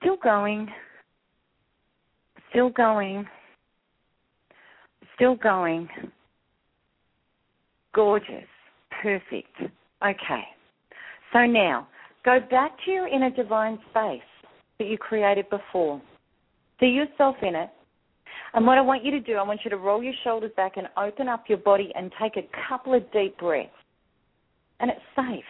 Still 0.00 0.16
going. 0.16 0.68
Still 2.50 2.70
going 2.70 3.26
Still 5.18 5.34
going. 5.34 5.88
Gorgeous. 7.92 8.46
Perfect. 9.02 9.48
Okay. 10.00 10.44
So 11.32 11.44
now, 11.44 11.88
go 12.24 12.38
back 12.48 12.70
to 12.84 12.90
your 12.92 13.08
inner 13.08 13.30
divine 13.30 13.80
space 13.90 14.22
that 14.78 14.86
you 14.86 14.96
created 14.96 15.50
before. 15.50 16.00
See 16.78 16.86
yourself 16.86 17.34
in 17.42 17.56
it. 17.56 17.68
And 18.54 18.64
what 18.64 18.78
I 18.78 18.80
want 18.80 19.04
you 19.04 19.10
to 19.10 19.20
do, 19.20 19.34
I 19.34 19.42
want 19.42 19.60
you 19.64 19.70
to 19.70 19.76
roll 19.76 20.04
your 20.04 20.14
shoulders 20.22 20.52
back 20.56 20.76
and 20.76 20.86
open 20.96 21.26
up 21.26 21.44
your 21.48 21.58
body 21.58 21.90
and 21.96 22.12
take 22.22 22.36
a 22.36 22.48
couple 22.68 22.94
of 22.94 23.02
deep 23.12 23.36
breaths. 23.38 23.72
And 24.78 24.88
it's 24.88 25.00
safe. 25.16 25.44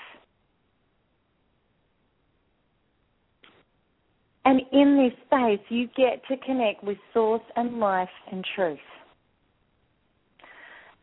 And 4.47 4.62
in 4.73 4.97
this 4.97 5.12
space, 5.27 5.61
you 5.69 5.89
get 5.95 6.23
to 6.29 6.39
connect 6.39 6.83
with 6.83 6.97
source 7.12 7.43
and 7.55 7.79
life 7.79 8.09
and 8.33 8.43
truth. 8.57 8.79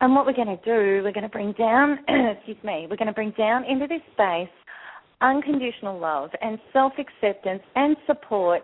And 0.00 0.14
what 0.14 0.26
we're 0.26 0.34
going 0.34 0.58
to 0.58 0.64
do, 0.64 1.02
we're 1.02 1.12
going 1.12 1.22
to 1.22 1.28
bring 1.28 1.52
down, 1.52 1.98
excuse 2.08 2.62
me, 2.62 2.86
we're 2.88 2.96
going 2.96 3.06
to 3.06 3.12
bring 3.12 3.32
down 3.32 3.64
into 3.64 3.86
this 3.86 4.02
space 4.12 4.48
unconditional 5.22 5.98
love 5.98 6.30
and 6.42 6.58
self 6.72 6.92
acceptance 6.98 7.62
and 7.74 7.96
support 8.06 8.62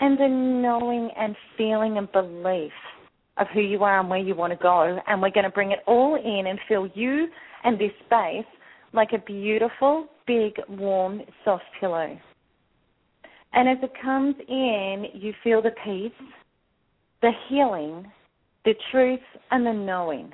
and 0.00 0.18
the 0.18 0.28
knowing 0.28 1.10
and 1.18 1.36
feeling 1.58 1.98
and 1.98 2.10
belief 2.12 2.72
of 3.36 3.46
who 3.52 3.60
you 3.60 3.84
are 3.84 4.00
and 4.00 4.08
where 4.08 4.18
you 4.18 4.34
want 4.34 4.52
to 4.52 4.58
go. 4.62 4.98
And 5.06 5.20
we're 5.20 5.30
going 5.30 5.44
to 5.44 5.50
bring 5.50 5.72
it 5.72 5.80
all 5.86 6.16
in 6.16 6.46
and 6.46 6.58
fill 6.68 6.88
you 6.94 7.28
and 7.64 7.78
this 7.78 7.92
space 8.06 8.46
like 8.92 9.10
a 9.12 9.18
beautiful, 9.18 10.06
big, 10.26 10.54
warm, 10.68 11.22
soft 11.44 11.64
pillow. 11.78 12.18
And 13.52 13.68
as 13.68 13.78
it 13.82 13.92
comes 14.02 14.36
in, 14.48 15.06
you 15.14 15.32
feel 15.44 15.60
the 15.60 15.72
peace, 15.84 16.12
the 17.20 17.32
healing, 17.48 18.10
the 18.64 18.74
truth, 18.90 19.20
and 19.50 19.66
the 19.66 19.72
knowing. 19.72 20.32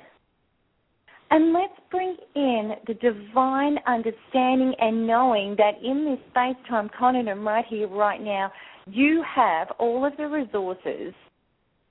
And 1.29 1.51
let's 1.51 1.73
bring 1.91 2.15
in 2.35 2.73
the 2.87 2.93
divine 2.93 3.77
understanding 3.85 4.73
and 4.79 5.05
knowing 5.05 5.55
that 5.57 5.73
in 5.83 6.05
this 6.05 6.19
space 6.29 6.55
time 6.69 6.89
continuum 6.97 7.45
right 7.45 7.65
here, 7.67 7.87
right 7.87 8.21
now, 8.21 8.51
you 8.85 9.23
have 9.35 9.67
all 9.77 10.05
of 10.05 10.15
the 10.15 10.27
resources 10.27 11.13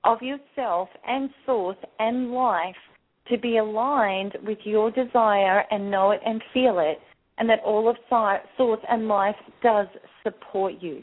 of 0.04 0.22
yourself 0.22 0.88
and 1.06 1.28
source 1.44 1.76
and 1.98 2.32
life 2.32 2.76
to 3.28 3.36
be 3.36 3.58
aligned 3.58 4.36
with 4.46 4.58
your 4.64 4.90
desire 4.90 5.64
and 5.70 5.90
know 5.90 6.12
it 6.12 6.20
and 6.24 6.42
feel 6.54 6.78
it, 6.78 6.98
and 7.38 7.50
that 7.50 7.60
all 7.64 7.88
of 7.88 7.96
source 8.56 8.80
and 8.88 9.08
life 9.08 9.36
does 9.62 9.88
support 10.22 10.74
you. 10.80 11.02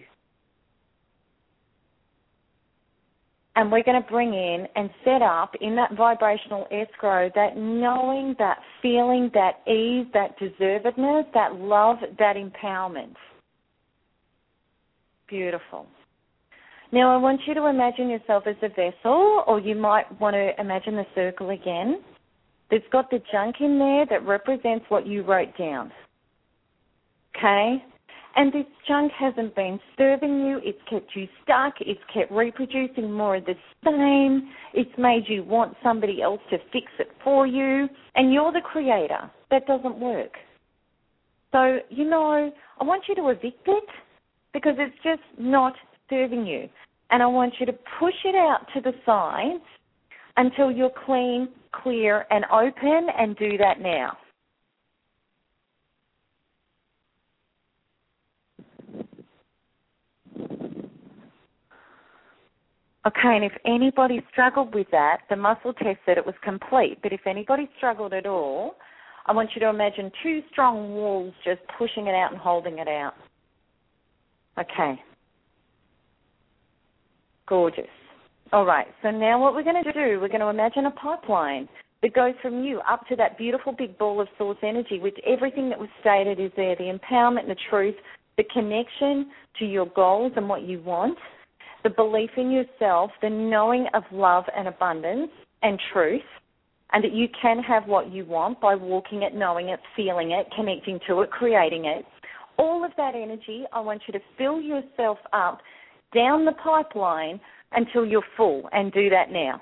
And 3.55 3.71
we're 3.71 3.83
going 3.83 4.01
to 4.01 4.09
bring 4.09 4.33
in 4.33 4.67
and 4.75 4.89
set 5.03 5.21
up 5.21 5.53
in 5.61 5.75
that 5.75 5.95
vibrational 5.95 6.65
escrow 6.71 7.29
that 7.35 7.55
knowing, 7.55 8.35
that 8.39 8.57
feeling, 8.81 9.29
that 9.33 9.61
ease, 9.71 10.07
that 10.13 10.37
deservedness, 10.39 11.31
that 11.33 11.55
love, 11.55 11.97
that 12.17 12.35
empowerment. 12.35 13.13
Beautiful. 15.27 15.87
Now, 16.91 17.13
I 17.13 17.17
want 17.17 17.41
you 17.47 17.53
to 17.55 17.65
imagine 17.67 18.09
yourself 18.09 18.43
as 18.45 18.55
a 18.61 18.69
vessel, 18.69 19.43
or 19.47 19.59
you 19.59 19.75
might 19.75 20.19
want 20.19 20.35
to 20.35 20.51
imagine 20.59 20.95
the 20.95 21.05
circle 21.15 21.49
again. 21.49 22.01
There's 22.69 22.83
got 22.91 23.09
the 23.09 23.21
junk 23.31 23.55
in 23.59 23.79
there 23.79 24.05
that 24.09 24.27
represents 24.27 24.85
what 24.89 25.05
you 25.07 25.23
wrote 25.23 25.55
down. 25.57 25.91
Okay? 27.35 27.83
And 28.35 28.51
this 28.51 28.65
junk 28.87 29.11
hasn't 29.17 29.55
been 29.55 29.79
serving 29.97 30.45
you. 30.45 30.59
It's 30.63 30.79
kept 30.89 31.15
you 31.15 31.27
stuck. 31.43 31.75
It's 31.81 32.01
kept 32.11 32.31
reproducing 32.31 33.11
more 33.11 33.35
of 33.35 33.45
the 33.45 33.53
same. 33.85 34.49
It's 34.73 34.91
made 34.97 35.25
you 35.27 35.43
want 35.43 35.75
somebody 35.83 36.21
else 36.21 36.41
to 36.49 36.57
fix 36.71 36.87
it 36.99 37.09
for 37.23 37.45
you. 37.45 37.87
And 38.15 38.33
you're 38.33 38.51
the 38.51 38.61
creator. 38.61 39.29
That 39.51 39.67
doesn't 39.67 39.99
work. 39.99 40.31
So, 41.51 41.77
you 41.89 42.09
know, 42.09 42.51
I 42.79 42.83
want 42.83 43.03
you 43.07 43.13
to 43.15 43.29
evict 43.29 43.67
it 43.67 43.89
because 44.51 44.73
it's 44.79 44.95
just 45.03 45.21
not 45.37 45.73
serving 46.09 46.47
you. 46.47 46.67
And 47.11 47.21
I 47.21 47.27
want 47.27 47.53
you 47.59 47.67
to 47.67 47.73
push 47.99 48.15
it 48.25 48.35
out 48.35 48.65
to 48.73 48.81
the 48.81 48.93
sides 49.05 49.63
until 50.37 50.71
you're 50.71 50.91
clean, 51.05 51.49
clear, 51.71 52.25
and 52.31 52.45
open, 52.45 53.07
and 53.17 53.37
do 53.37 53.57
that 53.59 53.79
now. 53.79 54.17
Okay, 63.05 63.35
and 63.35 63.43
if 63.43 63.51
anybody 63.65 64.21
struggled 64.31 64.73
with 64.73 64.87
that, 64.91 65.21
the 65.29 65.35
muscle 65.35 65.73
test 65.73 65.99
said 66.05 66.17
it 66.17 66.25
was 66.25 66.35
complete. 66.41 66.99
But 67.03 67.11
if 67.11 67.21
anybody 67.27 67.69
struggled 67.77 68.13
at 68.13 68.25
all, 68.25 68.75
I 69.25 69.33
want 69.33 69.49
you 69.55 69.59
to 69.61 69.69
imagine 69.69 70.09
two 70.21 70.41
strong 70.51 70.93
walls 70.93 71.33
just 71.43 71.59
pushing 71.77 72.07
it 72.07 72.15
out 72.15 72.31
and 72.31 72.39
holding 72.39 72.79
it 72.79 72.87
out. 72.87 73.15
Okay. 74.57 75.01
Gorgeous. 77.45 77.87
All 78.53 78.65
right, 78.65 78.87
so 79.01 79.11
now 79.11 79.41
what 79.41 79.53
we're 79.53 79.63
going 79.63 79.83
to 79.83 79.91
do, 79.91 80.21
we're 80.21 80.27
going 80.29 80.39
to 80.39 80.47
imagine 80.47 80.85
a 80.85 80.91
pipeline 80.91 81.67
that 82.03 82.13
goes 82.13 82.35
from 82.41 82.63
you 82.63 82.79
up 82.89 83.05
to 83.07 83.15
that 83.15 83.37
beautiful 83.37 83.73
big 83.73 83.97
ball 83.97 84.21
of 84.21 84.27
source 84.37 84.59
energy, 84.61 84.99
which 84.99 85.17
everything 85.25 85.69
that 85.69 85.79
was 85.79 85.89
stated 86.01 86.39
is 86.39 86.51
there 86.55 86.75
the 86.75 86.83
empowerment, 86.83 87.47
the 87.47 87.55
truth, 87.69 87.95
the 88.37 88.43
connection 88.53 89.31
to 89.59 89.65
your 89.65 89.87
goals 89.87 90.33
and 90.35 90.47
what 90.47 90.61
you 90.61 90.81
want 90.81 91.17
the 91.83 91.89
belief 91.89 92.29
in 92.37 92.49
yourself, 92.51 93.11
the 93.21 93.29
knowing 93.29 93.87
of 93.93 94.03
love 94.11 94.45
and 94.55 94.67
abundance 94.67 95.31
and 95.61 95.79
truth, 95.91 96.21
and 96.91 97.03
that 97.03 97.13
you 97.13 97.27
can 97.41 97.59
have 97.59 97.85
what 97.87 98.11
you 98.11 98.25
want 98.25 98.61
by 98.61 98.75
walking 98.75 99.23
it, 99.23 99.33
knowing 99.33 99.69
it, 99.69 99.79
feeling 99.95 100.31
it, 100.31 100.47
connecting 100.55 100.99
to 101.07 101.21
it, 101.21 101.31
creating 101.31 101.85
it. 101.85 102.05
All 102.57 102.85
of 102.85 102.91
that 102.97 103.15
energy, 103.15 103.63
I 103.73 103.79
want 103.79 104.03
you 104.07 104.13
to 104.13 104.19
fill 104.37 104.61
yourself 104.61 105.17
up 105.33 105.59
down 106.13 106.45
the 106.45 106.51
pipeline 106.51 107.39
until 107.71 108.05
you're 108.05 108.23
full, 108.37 108.69
and 108.71 108.91
do 108.91 109.09
that 109.09 109.31
now. 109.31 109.61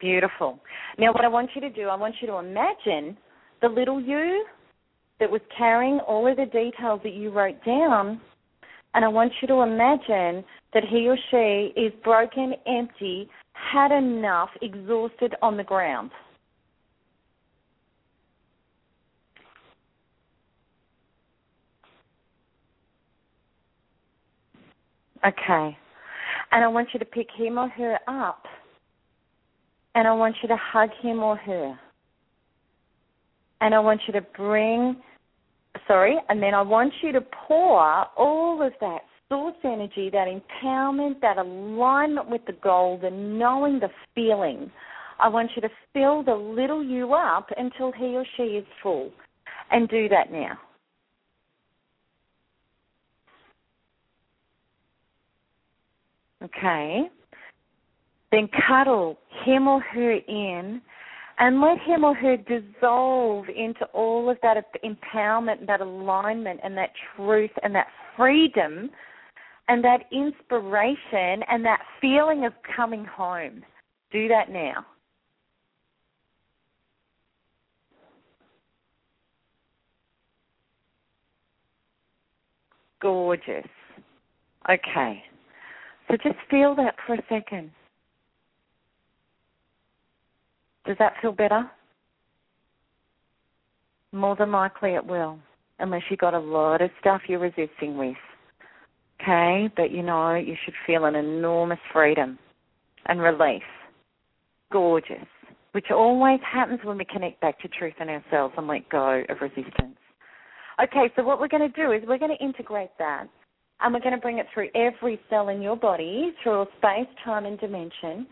Beautiful. 0.00 0.58
Now, 0.98 1.12
what 1.12 1.24
I 1.24 1.28
want 1.28 1.50
you 1.54 1.60
to 1.60 1.70
do, 1.70 1.88
I 1.88 1.94
want 1.94 2.16
you 2.20 2.26
to 2.28 2.36
imagine 2.36 3.16
the 3.62 3.68
little 3.68 4.00
you 4.00 4.44
that 5.20 5.30
was 5.30 5.40
carrying 5.56 5.98
all 6.00 6.26
of 6.26 6.36
the 6.36 6.46
details 6.46 7.00
that 7.02 7.14
you 7.14 7.30
wrote 7.30 7.62
down. 7.64 8.20
And 8.94 9.04
I 9.04 9.08
want 9.08 9.32
you 9.40 9.48
to 9.48 9.62
imagine 9.62 10.44
that 10.72 10.84
he 10.88 11.08
or 11.08 11.16
she 11.30 11.80
is 11.80 11.92
broken, 12.02 12.54
empty, 12.66 13.28
had 13.52 13.92
enough, 13.92 14.50
exhausted 14.62 15.34
on 15.42 15.56
the 15.56 15.64
ground. 15.64 16.10
Okay. 25.26 25.76
And 26.52 26.64
I 26.64 26.68
want 26.68 26.88
you 26.92 26.98
to 27.00 27.04
pick 27.04 27.28
him 27.36 27.58
or 27.58 27.68
her 27.68 27.98
up. 28.06 28.44
And 29.94 30.06
I 30.06 30.14
want 30.14 30.36
you 30.42 30.48
to 30.48 30.56
hug 30.56 30.90
him 31.02 31.20
or 31.20 31.36
her. 31.36 31.78
And 33.60 33.74
I 33.74 33.80
want 33.80 34.00
you 34.06 34.12
to 34.12 34.20
bring 34.36 34.96
sorry, 35.86 36.16
and 36.28 36.42
then 36.42 36.54
I 36.54 36.62
want 36.62 36.92
you 37.02 37.12
to 37.12 37.20
pour 37.20 37.80
all 38.16 38.62
of 38.64 38.72
that 38.80 39.00
source 39.28 39.56
energy, 39.64 40.10
that 40.10 40.26
empowerment, 40.28 41.20
that 41.20 41.38
alignment 41.38 42.28
with 42.28 42.42
the 42.46 42.54
goal, 42.54 42.98
the 43.00 43.10
knowing, 43.10 43.80
the 43.80 43.90
feeling. 44.14 44.70
I 45.20 45.28
want 45.28 45.50
you 45.56 45.62
to 45.62 45.68
fill 45.92 46.22
the 46.22 46.34
little 46.34 46.82
you 46.82 47.12
up 47.14 47.48
until 47.56 47.92
he 47.92 48.16
or 48.16 48.24
she 48.36 48.42
is 48.42 48.66
full. 48.82 49.10
And 49.70 49.88
do 49.88 50.08
that 50.08 50.32
now. 50.32 50.58
Okay. 56.42 57.10
Then 58.32 58.48
cuddle 58.66 59.18
him 59.44 59.68
or 59.68 59.80
her 59.80 60.12
in 60.12 60.80
and 61.38 61.60
let 61.60 61.78
him 61.78 62.04
or 62.04 62.14
her 62.14 62.36
dissolve 62.36 63.46
into 63.48 63.84
all 63.92 64.28
of 64.28 64.38
that 64.42 64.56
empowerment, 64.84 65.66
that 65.66 65.80
alignment, 65.80 66.60
and 66.64 66.76
that 66.76 66.90
truth, 67.16 67.50
and 67.62 67.74
that 67.74 67.86
freedom, 68.16 68.90
and 69.68 69.84
that 69.84 70.00
inspiration, 70.10 71.42
and 71.48 71.64
that 71.64 71.80
feeling 72.00 72.44
of 72.44 72.52
coming 72.76 73.04
home. 73.04 73.62
Do 74.10 74.26
that 74.28 74.50
now. 74.50 74.84
Gorgeous. 83.00 83.66
Okay. 84.68 85.22
So 86.08 86.16
just 86.16 86.36
feel 86.50 86.74
that 86.74 86.96
for 87.06 87.14
a 87.14 87.22
second. 87.28 87.70
Does 90.88 90.96
that 91.00 91.12
feel 91.20 91.32
better? 91.32 91.70
More 94.10 94.34
than 94.36 94.50
likely 94.50 94.94
it 94.94 95.04
will, 95.04 95.38
unless 95.78 96.00
you've 96.08 96.18
got 96.18 96.32
a 96.32 96.38
lot 96.38 96.80
of 96.80 96.90
stuff 96.98 97.20
you're 97.28 97.38
resisting 97.38 97.98
with. 97.98 98.16
Okay, 99.20 99.68
but 99.76 99.90
you 99.90 100.02
know, 100.02 100.34
you 100.34 100.54
should 100.64 100.72
feel 100.86 101.04
an 101.04 101.14
enormous 101.14 101.78
freedom 101.92 102.38
and 103.04 103.20
relief. 103.20 103.62
Gorgeous. 104.72 105.26
Which 105.72 105.90
always 105.90 106.40
happens 106.50 106.80
when 106.82 106.96
we 106.96 107.04
connect 107.04 107.42
back 107.42 107.60
to 107.60 107.68
truth 107.68 107.94
in 108.00 108.08
ourselves 108.08 108.54
and 108.56 108.66
let 108.66 108.88
go 108.88 109.22
of 109.28 109.36
resistance. 109.42 109.98
Okay, 110.82 111.12
so 111.16 111.22
what 111.22 111.38
we're 111.38 111.48
going 111.48 111.70
to 111.70 111.82
do 111.82 111.92
is 111.92 112.02
we're 112.08 112.16
going 112.16 112.34
to 112.34 112.42
integrate 112.42 112.96
that 112.98 113.26
and 113.80 113.92
we're 113.92 114.00
going 114.00 114.14
to 114.14 114.20
bring 114.20 114.38
it 114.38 114.46
through 114.54 114.70
every 114.74 115.20
cell 115.28 115.50
in 115.50 115.60
your 115.60 115.76
body, 115.76 116.32
through 116.42 116.64
space, 116.78 117.08
time, 117.26 117.44
and 117.44 117.60
dimension 117.60 118.26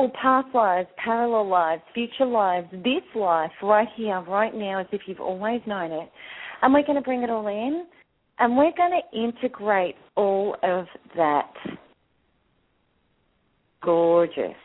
all 0.00 0.10
past 0.20 0.48
lives, 0.54 0.88
parallel 0.96 1.46
lives, 1.46 1.82
future 1.92 2.24
lives, 2.24 2.66
this 2.72 3.02
life 3.14 3.50
right 3.62 3.88
here, 3.96 4.18
right 4.22 4.54
now, 4.54 4.80
as 4.80 4.86
if 4.92 5.02
you've 5.06 5.20
always 5.20 5.60
known 5.66 5.92
it. 5.92 6.10
And 6.62 6.72
we're 6.72 6.86
going 6.86 6.96
to 6.96 7.02
bring 7.02 7.22
it 7.22 7.28
all 7.28 7.46
in 7.48 7.84
and 8.38 8.56
we're 8.56 8.72
going 8.74 8.98
to 8.98 9.18
integrate 9.18 9.96
all 10.16 10.56
of 10.62 10.86
that. 11.16 11.52
Gorgeous. 13.82 14.56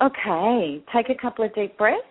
Okay, 0.00 0.84
take 0.94 1.08
a 1.08 1.20
couple 1.20 1.44
of 1.44 1.52
deep 1.56 1.76
breaths. 1.76 2.02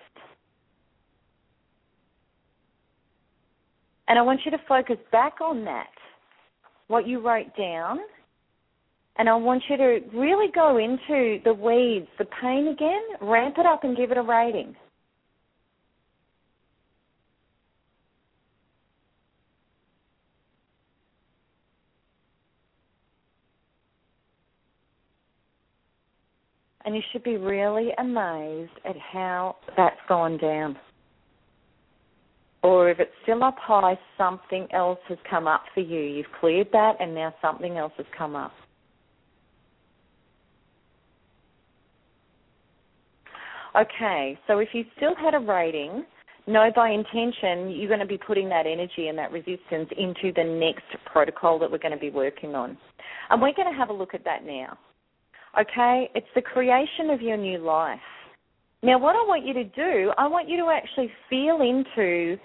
And 4.10 4.20
I 4.20 4.22
want 4.24 4.42
you 4.44 4.52
to 4.52 4.58
focus 4.68 4.98
back 5.14 5.36
on 5.40 5.64
that, 5.64 5.88
what 6.88 7.08
you 7.08 7.26
wrote 7.26 7.56
down. 7.58 8.00
And 9.18 9.30
I 9.30 9.36
want 9.36 9.64
you 9.70 9.78
to 9.78 10.00
really 10.14 10.52
go 10.54 10.78
into 10.78 11.40
the 11.46 11.54
weeds, 11.54 12.08
the 12.18 12.26
pain 12.42 12.68
again, 12.68 13.02
ramp 13.22 13.56
it 13.58 13.66
up 13.66 13.84
and 13.84 13.96
give 13.96 14.12
it 14.12 14.18
a 14.18 14.22
rating. 14.22 14.76
And 26.84 26.96
you 26.96 27.02
should 27.12 27.24
be 27.24 27.38
really 27.38 27.90
amazed 27.98 28.72
at 28.88 28.96
how 28.98 29.56
that's 29.76 29.96
gone 30.08 30.38
down. 30.38 30.78
Or 32.62 32.90
if 32.90 33.00
it's 33.00 33.12
still 33.24 33.44
up 33.44 33.56
high, 33.60 33.98
something 34.18 34.68
else 34.72 35.00
has 35.08 35.18
come 35.28 35.48
up 35.48 35.64
for 35.74 35.80
you. 35.80 36.00
You've 36.00 36.26
cleared 36.40 36.68
that 36.74 36.94
and 37.00 37.16
now 37.16 37.34
something 37.42 37.78
else 37.78 37.94
has 37.98 38.06
come 38.16 38.36
up. 38.36 38.52
Okay, 43.80 44.40
so 44.48 44.60
if 44.60 44.70
you 44.74 44.86
still 44.96 45.16
had 45.16 45.34
a 45.34 45.40
rating, 45.40 46.06
know 46.48 46.70
by 46.74 46.92
intention 46.92 47.72
you're 47.72 47.90
going 47.90 48.00
to 48.00 48.06
be 48.06 48.18
putting 48.18 48.48
that 48.50 48.66
energy 48.66 49.08
and 49.08 49.18
that 49.18 49.32
resistance 49.32 49.90
into 49.98 50.32
the 50.34 50.44
next 50.44 50.86
protocol 51.12 51.60
that 51.60 51.70
we're 51.70 51.78
going 51.78 51.92
to 51.94 52.00
be 52.00 52.10
working 52.10 52.56
on. 52.56 52.78
And 53.30 53.42
we're 53.42 53.54
going 53.54 53.72
to 53.72 53.78
have 53.78 53.90
a 53.90 53.94
look 53.94 54.14
at 54.14 54.24
that 54.24 54.46
now. 54.46 54.78
Okay? 55.60 56.10
It's 56.16 56.28
the 56.36 56.42
creation 56.42 57.10
of 57.10 57.22
your 57.22 57.36
new 57.36 57.58
life. 57.58 58.00
Now, 58.82 59.00
what 59.00 59.16
I 59.16 59.24
want 59.26 59.46
you 59.46 59.54
to 59.54 59.64
do, 59.64 60.12
I 60.18 60.28
want 60.28 60.48
you 60.48 60.58
to 60.58 60.70
actually 60.70 61.12
feel 61.30 61.60
into 61.62 62.38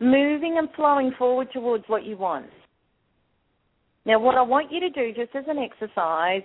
moving 0.00 0.56
and 0.58 0.68
flowing 0.74 1.12
forward 1.18 1.48
towards 1.52 1.84
what 1.86 2.04
you 2.04 2.16
want. 2.16 2.46
Now, 4.04 4.18
what 4.18 4.36
I 4.36 4.42
want 4.42 4.72
you 4.72 4.80
to 4.80 4.90
do, 4.90 5.12
just 5.12 5.36
as 5.36 5.44
an 5.46 5.58
exercise, 5.58 6.42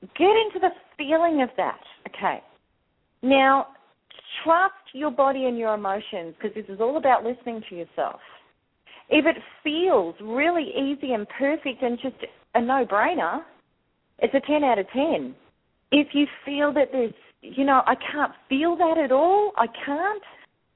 get 0.00 0.30
into 0.30 0.58
the 0.60 0.70
feeling 0.96 1.42
of 1.42 1.50
that. 1.56 1.80
Okay. 2.08 2.42
Now, 3.22 3.68
trust 4.44 4.74
your 4.92 5.10
body 5.10 5.46
and 5.46 5.58
your 5.58 5.74
emotions 5.74 6.34
because 6.40 6.54
this 6.54 6.66
is 6.68 6.80
all 6.80 6.96
about 6.96 7.24
listening 7.24 7.62
to 7.68 7.74
yourself. 7.74 8.20
If 9.10 9.24
it 9.26 9.36
feels 9.64 10.14
really 10.22 10.70
easy 10.76 11.12
and 11.12 11.26
perfect 11.38 11.82
and 11.82 11.98
just 12.00 12.16
a 12.54 12.60
no 12.60 12.84
brainer, 12.84 13.40
it's 14.18 14.34
a 14.34 14.40
10 14.46 14.64
out 14.64 14.78
of 14.78 14.86
10 14.90 15.34
if 15.90 16.08
you 16.12 16.26
feel 16.44 16.72
that 16.74 16.88
there's, 16.92 17.14
you 17.42 17.64
know, 17.64 17.82
I 17.86 17.94
can't 17.94 18.32
feel 18.48 18.76
that 18.76 18.98
at 18.98 19.12
all, 19.12 19.52
I 19.56 19.66
can't, 19.84 20.22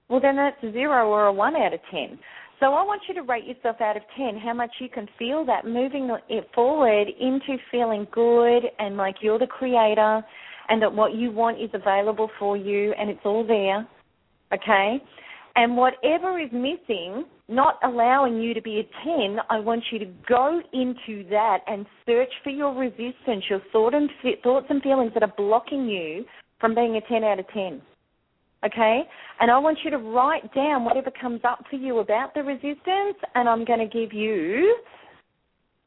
well, 0.08 0.20
then 0.20 0.36
that's 0.36 0.56
a 0.62 0.72
zero 0.72 1.08
or 1.08 1.26
a 1.26 1.32
one 1.32 1.56
out 1.56 1.74
of 1.74 1.80
10. 1.90 2.18
So 2.60 2.66
I 2.74 2.84
want 2.84 3.02
you 3.08 3.14
to 3.14 3.22
rate 3.22 3.44
yourself 3.44 3.80
out 3.80 3.96
of 3.96 4.02
10 4.16 4.38
how 4.38 4.54
much 4.54 4.70
you 4.78 4.88
can 4.88 5.08
feel 5.18 5.44
that 5.46 5.66
moving 5.66 6.16
it 6.28 6.48
forward 6.54 7.08
into 7.20 7.56
feeling 7.70 8.06
good 8.12 8.62
and 8.78 8.96
like 8.96 9.16
you're 9.20 9.38
the 9.38 9.48
creator 9.48 10.22
and 10.72 10.80
that 10.80 10.94
what 10.94 11.14
you 11.14 11.30
want 11.30 11.60
is 11.60 11.68
available 11.74 12.30
for 12.38 12.56
you 12.56 12.94
and 12.98 13.10
it's 13.10 13.20
all 13.26 13.46
there. 13.46 13.86
Okay? 14.54 15.02
And 15.54 15.76
whatever 15.76 16.40
is 16.40 16.48
missing, 16.50 17.26
not 17.46 17.78
allowing 17.84 18.40
you 18.40 18.54
to 18.54 18.62
be 18.62 18.80
a 18.80 19.04
10, 19.04 19.36
I 19.50 19.60
want 19.60 19.84
you 19.92 19.98
to 19.98 20.06
go 20.26 20.62
into 20.72 21.28
that 21.28 21.58
and 21.66 21.84
search 22.06 22.30
for 22.42 22.48
your 22.48 22.74
resistance, 22.74 23.44
your 23.50 23.60
thought 23.70 23.92
and 23.92 24.08
thoughts 24.42 24.64
and 24.70 24.82
feelings 24.82 25.12
that 25.12 25.22
are 25.22 25.34
blocking 25.36 25.86
you 25.86 26.24
from 26.58 26.74
being 26.74 26.96
a 26.96 27.02
10 27.06 27.22
out 27.22 27.38
of 27.38 27.46
10. 27.52 27.82
Okay? 28.64 29.02
And 29.40 29.50
I 29.50 29.58
want 29.58 29.76
you 29.84 29.90
to 29.90 29.98
write 29.98 30.54
down 30.54 30.86
whatever 30.86 31.10
comes 31.20 31.42
up 31.44 31.64
for 31.68 31.76
you 31.76 31.98
about 31.98 32.32
the 32.32 32.42
resistance, 32.42 33.18
and 33.34 33.46
I'm 33.46 33.66
going 33.66 33.80
to 33.80 33.86
give 33.86 34.14
you, 34.14 34.74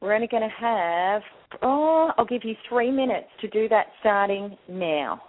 we're 0.00 0.14
only 0.14 0.26
going 0.26 0.42
to 0.42 0.48
have, 0.48 1.22
oh, 1.62 2.10
I'll 2.16 2.26
give 2.26 2.44
you 2.44 2.54
three 2.68 2.90
minutes 2.90 3.28
to 3.40 3.48
do 3.48 3.68
that 3.68 3.86
starting 4.00 4.56
now. 4.68 5.22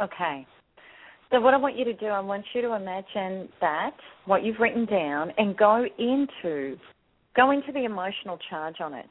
Okay. 0.00 0.46
So 1.30 1.40
what 1.40 1.54
I 1.54 1.58
want 1.58 1.78
you 1.78 1.84
to 1.84 1.92
do, 1.92 2.06
I 2.06 2.20
want 2.20 2.44
you 2.54 2.62
to 2.62 2.74
imagine 2.74 3.48
that 3.60 3.92
what 4.24 4.44
you've 4.44 4.58
written 4.58 4.84
down 4.84 5.32
and 5.38 5.56
go 5.56 5.84
into 5.98 6.76
go 7.36 7.52
into 7.52 7.70
the 7.72 7.84
emotional 7.84 8.38
charge 8.48 8.76
on 8.80 8.94
it. 8.94 9.06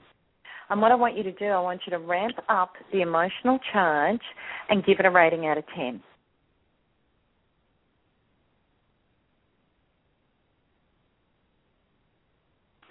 And 0.70 0.82
what 0.82 0.92
I 0.92 0.96
want 0.96 1.18
you 1.18 1.24
to 1.24 1.32
do, 1.32 1.46
I 1.46 1.60
want 1.60 1.82
you 1.86 1.92
to 1.92 2.00
ramp 2.00 2.36
up 2.50 2.74
the 2.92 3.02
emotional 3.02 3.60
charge 3.72 4.20
and 4.70 4.86
give 4.86 5.00
it 5.00 5.06
a 5.06 5.10
rating 5.10 5.48
out 5.48 5.58
of 5.58 5.64
10. 5.76 6.02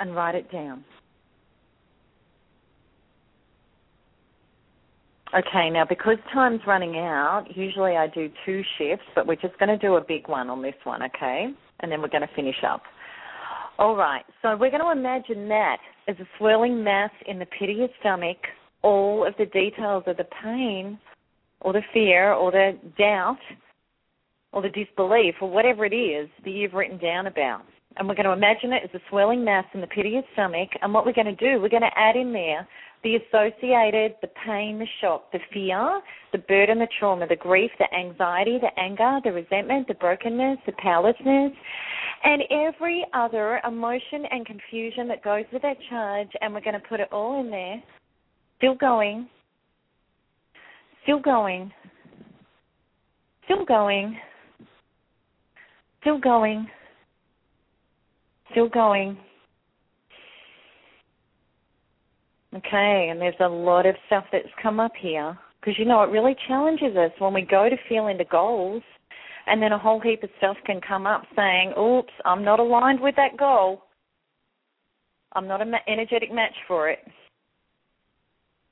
And 0.00 0.14
write 0.14 0.34
it 0.34 0.50
down. 0.50 0.84
Okay, 5.36 5.68
now 5.68 5.84
because 5.86 6.16
time's 6.32 6.60
running 6.66 6.96
out, 6.96 7.44
usually 7.54 7.96
I 7.96 8.06
do 8.06 8.30
two 8.46 8.62
shifts, 8.78 9.04
but 9.14 9.26
we're 9.26 9.36
just 9.36 9.58
going 9.58 9.68
to 9.68 9.76
do 9.76 9.96
a 9.96 10.00
big 10.00 10.26
one 10.26 10.48
on 10.48 10.62
this 10.62 10.74
one, 10.84 11.02
okay? 11.02 11.48
And 11.80 11.92
then 11.92 12.00
we're 12.00 12.08
going 12.08 12.26
to 12.26 12.34
finish 12.34 12.56
up. 12.66 12.82
All 13.78 13.94
right, 13.94 14.24
so 14.40 14.56
we're 14.56 14.70
going 14.70 14.82
to 14.82 14.90
imagine 14.90 15.46
that 15.48 15.76
as 16.08 16.16
a 16.18 16.26
swirling 16.38 16.82
mass 16.82 17.10
in 17.26 17.38
the 17.38 17.46
pit 17.46 17.68
of 17.68 17.76
your 17.76 17.88
stomach, 18.00 18.38
all 18.82 19.26
of 19.26 19.34
the 19.38 19.44
details 19.46 20.04
of 20.06 20.16
the 20.16 20.26
pain 20.42 20.98
or 21.60 21.74
the 21.74 21.82
fear 21.92 22.32
or 22.32 22.50
the 22.50 22.78
doubt 22.98 23.38
or 24.52 24.62
the 24.62 24.70
disbelief 24.70 25.34
or 25.42 25.50
whatever 25.50 25.84
it 25.84 25.94
is 25.94 26.28
that 26.44 26.50
you've 26.50 26.72
written 26.72 26.98
down 26.98 27.26
about. 27.26 27.62
And 27.96 28.06
we're 28.06 28.14
going 28.14 28.26
to 28.26 28.32
imagine 28.32 28.72
it 28.72 28.82
as 28.84 28.90
a 28.94 29.02
swirling 29.08 29.44
mass 29.44 29.64
in 29.74 29.80
the 29.80 29.86
pit 29.86 30.06
of 30.06 30.12
your 30.12 30.22
stomach. 30.34 30.68
And 30.82 30.94
what 30.94 31.04
we're 31.04 31.12
going 31.12 31.26
to 31.26 31.34
do, 31.34 31.60
we're 31.60 31.68
going 31.68 31.82
to 31.82 31.98
add 31.98 32.16
in 32.16 32.32
there 32.32 32.66
the 33.02 33.16
associated, 33.16 34.16
the 34.22 34.28
pain, 34.44 34.78
the 34.78 34.86
shock, 35.00 35.30
the 35.32 35.38
fear, 35.52 36.00
the 36.32 36.38
burden, 36.38 36.78
the 36.78 36.88
trauma, 36.98 37.26
the 37.26 37.36
grief, 37.36 37.70
the 37.78 37.92
anxiety, 37.94 38.58
the 38.60 38.80
anger, 38.80 39.20
the 39.24 39.32
resentment, 39.32 39.86
the 39.86 39.94
brokenness, 39.94 40.58
the 40.66 40.72
powerlessness, 40.78 41.52
and 42.24 42.42
every 42.50 43.06
other 43.14 43.60
emotion 43.66 44.24
and 44.30 44.44
confusion 44.44 45.06
that 45.08 45.22
goes 45.22 45.44
with 45.52 45.62
that 45.62 45.76
charge. 45.88 46.28
And 46.40 46.52
we're 46.52 46.60
going 46.60 46.80
to 46.80 46.88
put 46.88 47.00
it 47.00 47.08
all 47.12 47.40
in 47.40 47.50
there. 47.50 47.82
Still 48.58 48.74
going. 48.74 49.28
Still 51.04 51.20
going. 51.20 51.72
Still 53.44 53.64
going. 53.64 54.18
Still 56.00 56.18
going. 56.18 56.68
Still 58.50 58.68
going. 58.68 59.18
Okay, 62.54 63.08
and 63.10 63.20
there's 63.20 63.34
a 63.40 63.48
lot 63.48 63.84
of 63.84 63.94
stuff 64.06 64.24
that's 64.32 64.48
come 64.62 64.80
up 64.80 64.92
here 64.98 65.38
because 65.60 65.78
you 65.78 65.84
know 65.84 66.02
it 66.02 66.10
really 66.10 66.34
challenges 66.46 66.96
us 66.96 67.10
when 67.18 67.34
we 67.34 67.42
go 67.42 67.68
to 67.68 67.76
feel 67.88 68.06
into 68.06 68.24
goals, 68.24 68.82
and 69.46 69.62
then 69.62 69.72
a 69.72 69.78
whole 69.78 70.00
heap 70.00 70.22
of 70.22 70.30
stuff 70.38 70.56
can 70.64 70.80
come 70.80 71.06
up 71.06 71.26
saying, 71.36 71.74
"Oops, 71.78 72.12
I'm 72.24 72.42
not 72.42 72.58
aligned 72.58 73.00
with 73.00 73.16
that 73.16 73.36
goal. 73.36 73.84
I'm 75.34 75.46
not 75.46 75.60
an 75.60 75.74
energetic 75.86 76.32
match 76.32 76.56
for 76.66 76.88
it." 76.88 77.06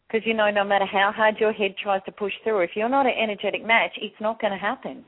Because 0.09 0.27
you 0.27 0.33
know, 0.33 0.51
no 0.51 0.65
matter 0.65 0.87
how 0.87 1.13
hard 1.15 1.39
your 1.39 1.53
head 1.53 1.77
tries 1.77 2.03
to 2.05 2.13
push 2.13 2.33
through, 2.45 2.61
if 2.61 2.71
you're 2.77 2.89
not 2.89 3.07
an 3.07 3.13
energetic 3.19 3.63
match, 3.63 3.93
it's 3.99 4.21
not 4.21 4.41
going 4.41 4.53
to 4.53 4.59
happen. 4.59 5.05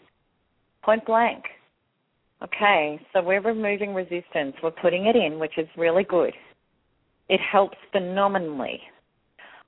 Point 0.83 1.07
blank. 1.07 1.45
Okay, 2.43 3.01
so 3.13 3.23
we're 3.23 3.41
removing 3.41 3.95
resistance. 3.95 4.55
We're 4.63 4.71
putting 4.71 5.07
it 5.07 5.17
in, 5.17 5.39
which 5.39 5.59
is 5.59 5.67
really 5.77 6.05
good. 6.05 6.33
It 7.29 7.41
helps 7.41 7.77
phenomenally. 7.91 8.81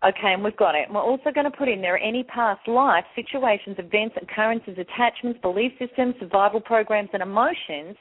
Okay, 0.06 0.32
and 0.32 0.42
we've 0.42 0.56
got 0.56 0.74
it. 0.74 0.88
We're 0.90 1.02
also 1.02 1.30
going 1.34 1.50
to 1.50 1.56
put 1.56 1.68
in 1.68 1.82
there 1.82 1.98
any 1.98 2.22
past 2.24 2.66
life 2.66 3.04
situations, 3.14 3.76
events, 3.78 4.16
occurrences, 4.22 4.78
attachments, 4.78 5.40
belief 5.42 5.72
systems, 5.78 6.14
survival 6.20 6.60
programs, 6.60 7.10
and 7.12 7.22
emotions 7.22 7.96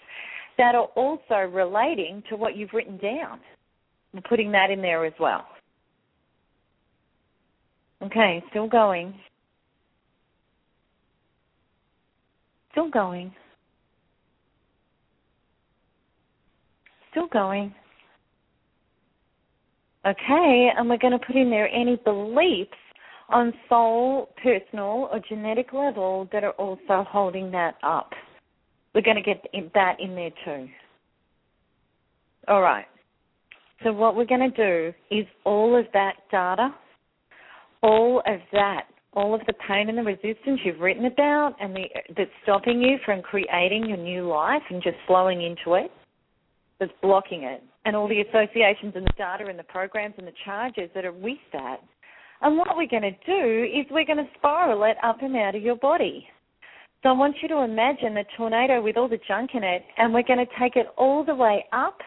that 0.57 0.75
are 0.75 0.87
also 0.95 1.49
relating 1.51 2.23
to 2.29 2.37
what 2.37 2.55
you've 2.55 2.71
written 2.73 2.97
down. 2.97 3.39
We're 4.13 4.21
putting 4.21 4.51
that 4.51 4.69
in 4.69 4.81
there 4.81 5.05
as 5.05 5.13
well. 5.19 5.45
Okay, 8.01 8.41
still 8.51 8.67
going. 8.67 9.13
Still 12.71 12.89
going. 12.89 13.33
Still 17.11 17.27
going. 17.27 17.73
Okay, 20.05 20.69
and 20.77 20.89
we're 20.89 20.97
going 20.97 21.17
to 21.17 21.25
put 21.25 21.35
in 21.35 21.49
there 21.49 21.67
any 21.69 21.97
beliefs 22.05 22.71
on 23.29 23.53
soul, 23.67 24.29
personal, 24.41 25.09
or 25.11 25.19
genetic 25.27 25.73
level 25.73 26.27
that 26.31 26.43
are 26.43 26.53
also 26.53 27.05
holding 27.09 27.51
that 27.51 27.75
up. 27.83 28.11
We're 28.95 29.01
going 29.01 29.17
to 29.17 29.21
get 29.21 29.45
that 29.73 29.99
in 29.99 30.15
there 30.15 30.31
too. 30.45 30.67
All 32.47 32.61
right. 32.61 32.85
So, 33.83 33.93
what 33.93 34.15
we're 34.15 34.25
going 34.25 34.51
to 34.51 34.91
do 34.91 34.93
is 35.15 35.25
all 35.45 35.77
of 35.77 35.85
that 35.93 36.13
data, 36.31 36.69
all 37.81 38.21
of 38.25 38.39
that, 38.51 38.83
all 39.13 39.33
of 39.33 39.41
the 39.47 39.53
pain 39.67 39.89
and 39.89 39.97
the 39.97 40.03
resistance 40.03 40.59
you've 40.63 40.79
written 40.79 41.05
about 41.05 41.55
and 41.59 41.75
the, 41.75 41.83
that's 42.17 42.29
stopping 42.43 42.81
you 42.81 42.97
from 43.05 43.21
creating 43.21 43.85
your 43.87 43.97
new 43.97 44.27
life 44.27 44.63
and 44.69 44.81
just 44.81 44.97
flowing 45.07 45.43
into 45.43 45.75
it, 45.75 45.91
that's 46.79 46.91
blocking 47.01 47.43
it, 47.43 47.61
and 47.85 47.95
all 47.95 48.07
the 48.07 48.21
associations 48.21 48.93
and 48.95 49.05
the 49.05 49.13
data 49.17 49.45
and 49.47 49.59
the 49.59 49.63
programs 49.63 50.15
and 50.17 50.27
the 50.27 50.33
charges 50.45 50.89
that 50.95 51.05
are 51.05 51.11
with 51.11 51.37
that. 51.53 51.77
And 52.41 52.57
what 52.57 52.77
we're 52.77 52.87
going 52.87 53.03
to 53.03 53.11
do 53.25 53.63
is 53.63 53.85
we're 53.91 54.05
going 54.05 54.17
to 54.17 54.29
spiral 54.37 54.83
it 54.83 54.95
up 55.03 55.21
and 55.21 55.35
out 55.35 55.55
of 55.55 55.61
your 55.61 55.75
body. 55.75 56.25
So 57.03 57.09
I 57.09 57.11
want 57.13 57.35
you 57.41 57.47
to 57.49 57.59
imagine 57.59 58.13
the 58.13 58.23
tornado 58.37 58.81
with 58.81 58.97
all 58.97 59.09
the 59.09 59.19
junk 59.27 59.51
in 59.53 59.63
it, 59.63 59.83
and 59.97 60.13
we're 60.13 60.23
going 60.23 60.45
to 60.45 60.51
take 60.59 60.75
it 60.75 60.87
all 60.97 61.23
the 61.23 61.35
way 61.35 61.65
up. 61.71 61.97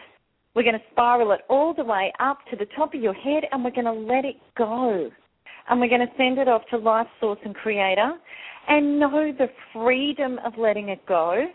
We're 0.54 0.64
going 0.64 0.78
to 0.78 0.84
spiral 0.90 1.32
it 1.32 1.40
all 1.48 1.72
the 1.74 1.84
way 1.84 2.12
up 2.20 2.38
to 2.50 2.56
the 2.56 2.66
top 2.76 2.94
of 2.94 3.00
your 3.00 3.14
head, 3.14 3.44
and 3.52 3.64
we're 3.64 3.70
going 3.70 3.86
to 3.86 3.92
let 3.92 4.24
it 4.24 4.36
go. 4.56 5.10
And 5.68 5.80
we're 5.80 5.88
going 5.88 6.00
to 6.00 6.12
send 6.16 6.38
it 6.38 6.48
off 6.48 6.62
to 6.70 6.76
Life 6.76 7.06
Source 7.20 7.38
and 7.44 7.54
Creator, 7.54 8.12
and 8.68 9.00
know 9.00 9.32
the 9.36 9.48
freedom 9.72 10.38
of 10.44 10.52
letting 10.58 10.88
it 10.90 11.04
go, 11.06 11.46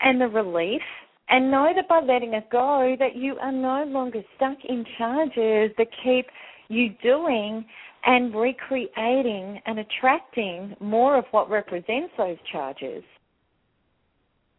and 0.00 0.20
the 0.20 0.28
relief, 0.28 0.82
and 1.28 1.50
know 1.50 1.72
that 1.74 1.88
by 1.88 2.00
letting 2.00 2.34
it 2.34 2.48
go, 2.50 2.96
that 2.98 3.16
you 3.16 3.36
are 3.40 3.52
no 3.52 3.84
longer 3.84 4.22
stuck 4.36 4.58
in 4.68 4.84
charges 4.96 5.72
that 5.76 5.88
keep 6.04 6.26
you 6.68 6.90
doing 7.02 7.64
and 8.04 8.34
recreating 8.34 9.60
and 9.66 9.78
attracting 9.80 10.76
more 10.80 11.18
of 11.18 11.24
what 11.32 11.50
represents 11.50 12.12
those 12.16 12.36
charges. 12.50 13.02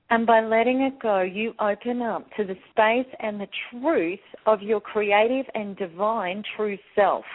And 0.10 0.26
by 0.26 0.42
letting 0.42 0.82
it 0.82 1.00
go, 1.02 1.22
you 1.22 1.54
open 1.60 2.02
up 2.02 2.26
to 2.38 2.46
the 2.46 2.56
space 2.72 3.14
and 3.20 3.40
the 3.40 3.48
truth 3.72 4.20
of 4.46 4.62
your 4.62 4.80
creative 4.80 5.46
and 5.54 5.76
divine 5.76 6.44
true 6.56 6.78
self. 6.96 7.26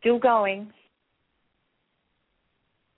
Still 0.00 0.18
going. 0.18 0.72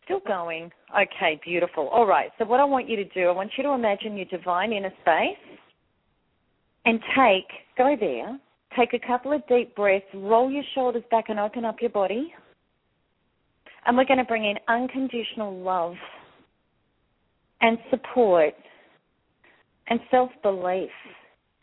Still 0.06 0.20
going. 0.24 0.70
Okay, 0.94 1.40
beautiful. 1.44 1.88
All 1.88 2.06
right, 2.06 2.30
so 2.38 2.44
what 2.44 2.60
I 2.60 2.64
want 2.64 2.88
you 2.88 2.94
to 2.94 3.04
do, 3.06 3.28
I 3.28 3.32
want 3.32 3.50
you 3.58 3.64
to 3.64 3.70
imagine 3.70 4.16
your 4.16 4.26
divine 4.26 4.72
inner 4.72 4.92
space 5.02 5.58
and 6.84 7.00
take, 7.16 7.48
go 7.76 7.96
there, 7.98 8.38
take 8.78 8.94
a 8.94 9.04
couple 9.04 9.32
of 9.32 9.42
deep 9.48 9.74
breaths, 9.74 10.06
roll 10.14 10.48
your 10.48 10.62
shoulders 10.76 11.02
back 11.10 11.24
and 11.28 11.40
open 11.40 11.64
up 11.64 11.76
your 11.80 11.90
body. 11.90 12.32
And 13.84 13.96
we're 13.96 14.04
going 14.04 14.18
to 14.18 14.24
bring 14.24 14.44
in 14.44 14.56
unconditional 14.68 15.60
love 15.60 15.94
and 17.60 17.76
support 17.90 18.54
and 19.88 19.98
self 20.08 20.30
belief. 20.42 20.90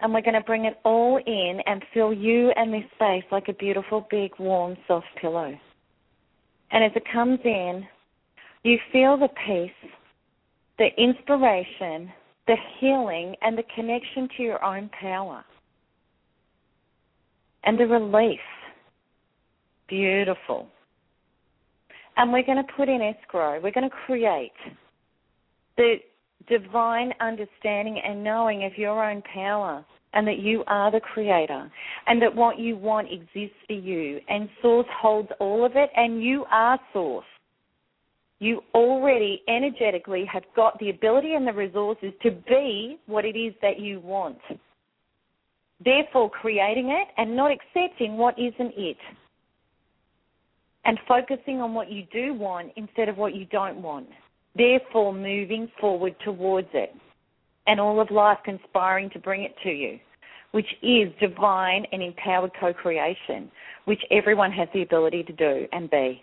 And 0.02 0.14
we're 0.14 0.22
going 0.22 0.34
to 0.34 0.42
bring 0.42 0.66
it 0.66 0.80
all 0.84 1.18
in 1.26 1.60
and 1.66 1.82
fill 1.94 2.12
you 2.12 2.52
and 2.58 2.74
this 2.74 2.84
space 2.96 3.24
like 3.32 3.48
a 3.48 3.54
beautiful, 3.54 4.06
big, 4.12 4.32
warm, 4.38 4.76
soft 4.86 5.08
pillow. 5.22 5.58
And 6.72 6.84
as 6.84 6.92
it 6.96 7.04
comes 7.14 7.40
in, 7.46 7.86
you 8.64 8.78
feel 8.92 9.18
the 9.18 9.30
peace, 9.46 9.92
the 10.78 10.88
inspiration, 10.98 12.12
the 12.48 12.56
healing, 12.80 13.36
and 13.42 13.58
the 13.58 13.64
connection 13.76 14.28
to 14.38 14.44
your 14.44 14.64
own 14.64 14.90
power. 15.00 15.44
And 17.66 17.80
the 17.80 17.88
relief. 17.88 18.40
Beautiful. 19.88 20.68
And 22.18 22.32
we're 22.32 22.46
going 22.46 22.64
to 22.64 22.74
put 22.76 22.90
in 22.90 23.02
escrow. 23.02 23.60
We're 23.62 23.72
going 23.72 23.90
to 23.90 23.96
create 24.06 24.52
the 25.78 25.96
divine 26.48 27.14
understanding 27.20 28.02
and 28.06 28.24
knowing 28.24 28.66
of 28.66 28.78
your 28.78 29.04
own 29.04 29.22
power 29.34 29.86
and 30.14 30.28
that 30.28 30.40
you 30.40 30.64
are 30.68 30.92
the 30.92 31.00
creator 31.00 31.72
and 32.08 32.22
that 32.22 32.36
what 32.36 32.60
you 32.60 32.76
want 32.76 33.08
exists 33.12 33.56
for 33.66 33.74
you 33.74 34.20
and 34.30 34.50
source 34.62 34.86
holds 35.02 35.30
all 35.40 35.66
of 35.66 35.72
it 35.76 35.90
and 35.96 36.22
you 36.22 36.46
are 36.52 36.80
source 36.92 37.26
you 38.44 38.62
already 38.74 39.42
energetically 39.48 40.26
have 40.32 40.44
got 40.56 40.78
the 40.80 40.90
ability 40.90 41.34
and 41.34 41.48
the 41.48 41.54
resources 41.54 42.12
to 42.22 42.32
be 42.32 43.00
what 43.06 43.24
it 43.24 43.38
is 43.38 43.54
that 43.62 43.80
you 43.80 44.02
want. 44.02 44.38
Therefore, 45.84 46.30
creating 46.30 46.90
it 46.90 47.08
and 47.18 47.36
not 47.36 47.52
accepting 47.52 48.18
what 48.18 48.38
isn't 48.38 48.74
it. 48.76 48.98
And 50.86 51.00
focusing 51.08 51.62
on 51.62 51.74
what 51.74 51.90
you 51.90 52.04
do 52.12 52.34
want 52.34 52.74
instead 52.76 53.08
of 53.08 53.18
what 53.18 53.34
you 53.34 53.46
don't 53.46 53.82
want. 53.82 54.08
therefore 54.56 55.14
moving 55.14 55.68
forward 55.80 56.16
towards 56.24 56.68
it, 56.74 56.94
and 57.66 57.80
all 57.80 58.00
of 58.00 58.12
life 58.12 58.38
conspiring 58.44 59.10
to 59.12 59.20
bring 59.20 59.44
it 59.44 59.56
to 59.64 59.70
you, 59.70 59.98
which 60.52 60.68
is 60.84 61.12
divine 61.20 61.86
and 61.92 62.04
empowered 62.04 62.52
co 62.60 62.74
creation, 62.74 63.50
which 63.86 64.02
everyone 64.12 64.52
has 64.52 64.68
the 64.74 64.84
ability 64.84 65.24
to 65.24 65.34
do 65.34 65.66
and 65.72 65.90
be. 65.90 66.22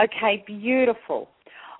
Okay, 0.00 0.44
beautiful. 0.46 1.28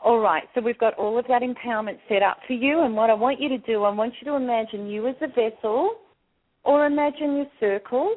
All 0.05 0.19
right, 0.19 0.43
so 0.55 0.61
we've 0.61 0.77
got 0.77 0.93
all 0.99 1.19
of 1.19 1.25
that 1.29 1.41
empowerment 1.41 1.97
set 2.11 2.23
up 2.23 2.37
for 2.47 2.53
you, 2.53 2.83
and 2.83 2.95
what 2.95 3.09
I 3.09 3.15
want 3.15 3.41
you 3.41 3.49
to 3.49 3.57
do, 3.57 3.85
I 3.85 3.91
want 3.91 4.13
you 4.21 4.31
to 4.31 4.37
imagine 4.37 4.87
you 4.87 5.09
as 5.09 5.15
a 5.23 5.29
vessel, 5.29 5.93
or 6.63 6.85
imagine 6.85 7.37
your 7.37 7.47
circle, 7.59 8.15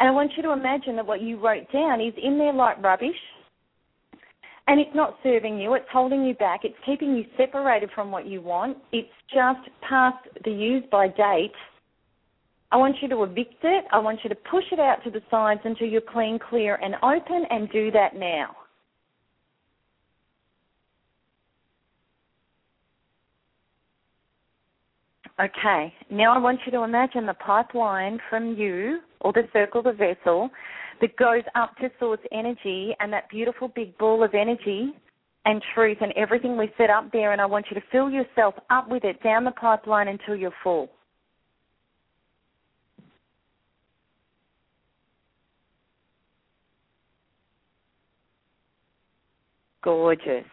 and 0.00 0.08
I 0.08 0.10
want 0.10 0.32
you 0.36 0.42
to 0.42 0.50
imagine 0.50 0.96
that 0.96 1.06
what 1.06 1.22
you 1.22 1.38
wrote 1.38 1.70
down 1.72 2.00
is 2.00 2.12
in 2.20 2.36
there 2.36 2.52
like 2.52 2.82
rubbish, 2.82 3.14
and 4.66 4.80
it's 4.80 4.90
not 4.92 5.18
serving 5.22 5.60
you, 5.60 5.74
it's 5.74 5.86
holding 5.92 6.24
you 6.24 6.34
back, 6.34 6.64
it's 6.64 6.74
keeping 6.84 7.14
you 7.14 7.26
separated 7.36 7.88
from 7.94 8.10
what 8.10 8.26
you 8.26 8.40
want, 8.40 8.76
it's 8.90 9.08
just 9.32 9.60
past 9.88 10.18
the 10.44 10.50
use 10.50 10.82
by 10.90 11.06
date. 11.06 11.52
I 12.72 12.76
want 12.76 12.96
you 13.00 13.08
to 13.10 13.22
evict 13.22 13.62
it, 13.62 13.84
I 13.92 14.00
want 14.00 14.18
you 14.24 14.28
to 14.30 14.36
push 14.50 14.64
it 14.72 14.80
out 14.80 14.98
to 15.04 15.12
the 15.12 15.22
sides 15.30 15.60
until 15.62 15.86
you're 15.86 16.00
clean, 16.00 16.40
clear, 16.40 16.74
and 16.82 16.96
open, 17.04 17.44
and 17.50 17.70
do 17.70 17.92
that 17.92 18.16
now. 18.16 18.56
Okay, 25.40 25.94
now 26.10 26.34
I 26.34 26.38
want 26.38 26.60
you 26.66 26.72
to 26.72 26.82
imagine 26.82 27.24
the 27.24 27.32
pipeline 27.32 28.18
from 28.28 28.56
you, 28.56 28.98
or 29.22 29.32
the 29.32 29.44
circle, 29.54 29.82
the 29.82 29.92
vessel, 29.92 30.50
that 31.00 31.16
goes 31.16 31.44
up 31.54 31.74
to 31.78 31.88
source 31.98 32.20
energy 32.30 32.94
and 33.00 33.10
that 33.10 33.30
beautiful 33.30 33.68
big 33.68 33.96
ball 33.96 34.22
of 34.22 34.34
energy 34.34 34.92
and 35.46 35.62
truth 35.74 35.96
and 36.02 36.12
everything 36.14 36.58
we 36.58 36.70
set 36.76 36.90
up 36.90 37.10
there. 37.10 37.32
And 37.32 37.40
I 37.40 37.46
want 37.46 37.64
you 37.70 37.80
to 37.80 37.86
fill 37.90 38.10
yourself 38.10 38.54
up 38.68 38.90
with 38.90 39.02
it 39.04 39.22
down 39.22 39.44
the 39.44 39.52
pipeline 39.52 40.08
until 40.08 40.36
you're 40.36 40.52
full. 40.62 40.90
Gorgeous. 49.82 50.44